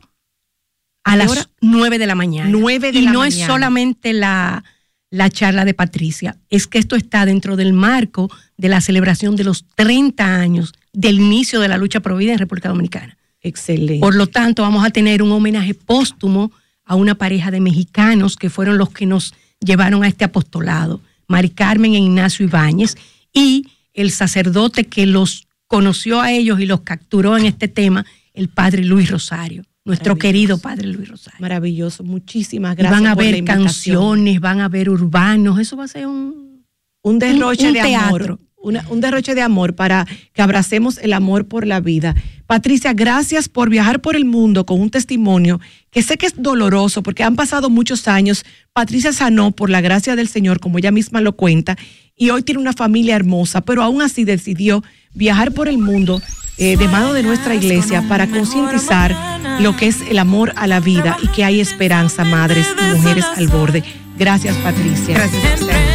[1.03, 1.49] A las hora?
[1.61, 2.49] 9 de la mañana.
[2.51, 4.63] 9 de y la no es solamente la,
[5.11, 9.43] la charla de Patricia, es que esto está dentro del marco de la celebración de
[9.43, 13.17] los 30 años del inicio de la lucha pro vida en República Dominicana.
[13.41, 13.99] Excelente.
[13.99, 16.51] Por lo tanto, vamos a tener un homenaje póstumo
[16.85, 21.49] a una pareja de mexicanos que fueron los que nos llevaron a este apostolado, Mari
[21.49, 22.97] Carmen e Ignacio Ibáñez,
[23.31, 28.49] y el sacerdote que los conoció a ellos y los capturó en este tema, el
[28.49, 31.39] padre Luis Rosario, nuestro querido padre Luis Rosario.
[31.39, 32.03] Maravilloso.
[32.03, 33.01] Muchísimas Y gracias.
[33.01, 33.45] van a invitación.
[33.63, 36.65] canciones, van a ver urbanos, eso va a ser un,
[37.03, 38.15] un derroche un de teatro.
[38.33, 38.39] amor.
[38.61, 42.13] una- un derroche de amor para que abracemos el amor por la vida.
[42.45, 45.61] Patricia, gracias por viajar por el mundo con un testimonio
[45.91, 48.45] que sé que es doloroso porque han pasado muchos años.
[48.73, 51.77] Patricia sanó por la gracia del Señor, como ella misma lo cuenta,
[52.15, 54.83] y hoy tiene una familia hermosa, pero aún así decidió
[55.13, 56.21] viajar por el mundo
[56.57, 59.15] eh, de mano de nuestra iglesia para concientizar
[59.61, 63.25] lo que es el amor a la vida y que hay esperanza, madres y mujeres
[63.35, 63.83] al borde.
[64.17, 65.15] Gracias, Patricia.
[65.15, 65.88] Gracias a.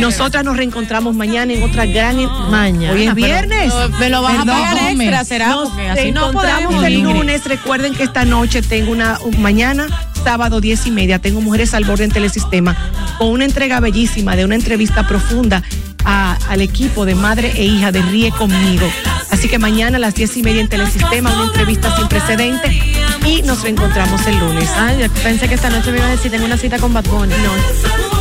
[0.00, 2.16] Nosotras nos reencontramos mañana en otra gran
[2.50, 3.72] Mañana, Hoy es viernes.
[3.98, 5.48] me lo vas a pagar extra, ¿será?
[5.50, 6.32] Nos así no
[6.84, 7.44] el lunes.
[7.44, 9.86] Recuerden que esta noche tengo una mañana
[10.24, 12.76] sábado 10 y media tengo Mujeres al Borde en Telesistema
[13.18, 15.62] con una entrega bellísima de una entrevista profunda
[16.04, 18.86] a- al equipo de madre e hija de Ríe conmigo.
[19.30, 22.68] Así que mañana a las 10 y media en Telesistema una entrevista sin precedente
[23.26, 24.68] y nos reencontramos el lunes.
[24.76, 27.32] Ay, pensé que esta noche me iba a decir tengo una cita con Bad Bunny.
[27.32, 28.19] No.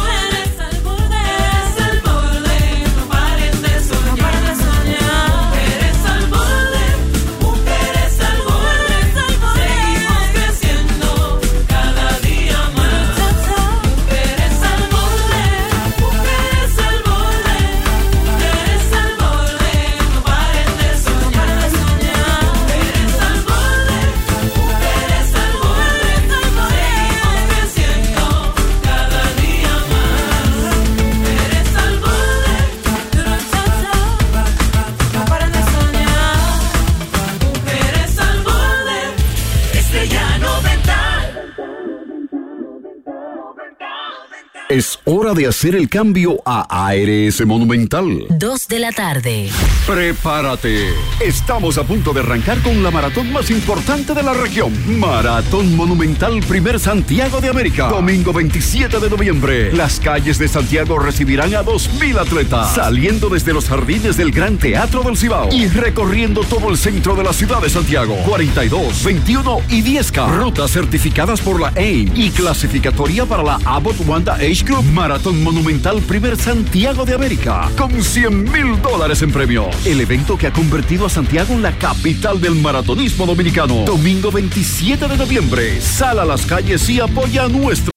[44.70, 48.28] Es hora de hacer el cambio a ARS Monumental.
[48.30, 49.50] 2 de la tarde.
[49.88, 50.94] Prepárate.
[51.20, 54.72] Estamos a punto de arrancar con la maratón más importante de la región.
[55.00, 57.88] Maratón Monumental Primer Santiago de América.
[57.88, 59.74] Domingo 27 de noviembre.
[59.74, 62.76] Las calles de Santiago recibirán a 2.000 atletas.
[62.76, 65.50] Saliendo desde los jardines del Gran Teatro del Cibao.
[65.52, 68.16] Y recorriendo todo el centro de la ciudad de Santiago.
[68.28, 70.38] 42, 21 y 10K.
[70.38, 72.12] Rutas certificadas por la AIM.
[72.16, 78.52] Y clasificatoria para la Abbott Wanda Club Maratón Monumental Primer Santiago de América, con 100
[78.52, 79.76] mil dólares en premios.
[79.86, 83.86] El evento que ha convertido a Santiago en la capital del maratonismo dominicano.
[83.86, 87.92] Domingo 27 de noviembre, sal a las calles y apoya a nuestro.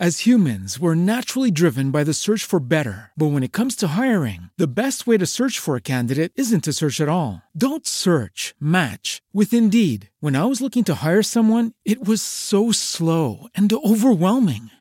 [0.00, 3.12] As humans, we're naturally driven by the search for better.
[3.16, 6.64] But when it comes to hiring, the best way to search for a candidate isn't
[6.64, 7.42] to search at all.
[7.56, 10.10] Don't search, match with Indeed.
[10.18, 14.72] When I was looking to hire someone, it was so slow and overwhelming.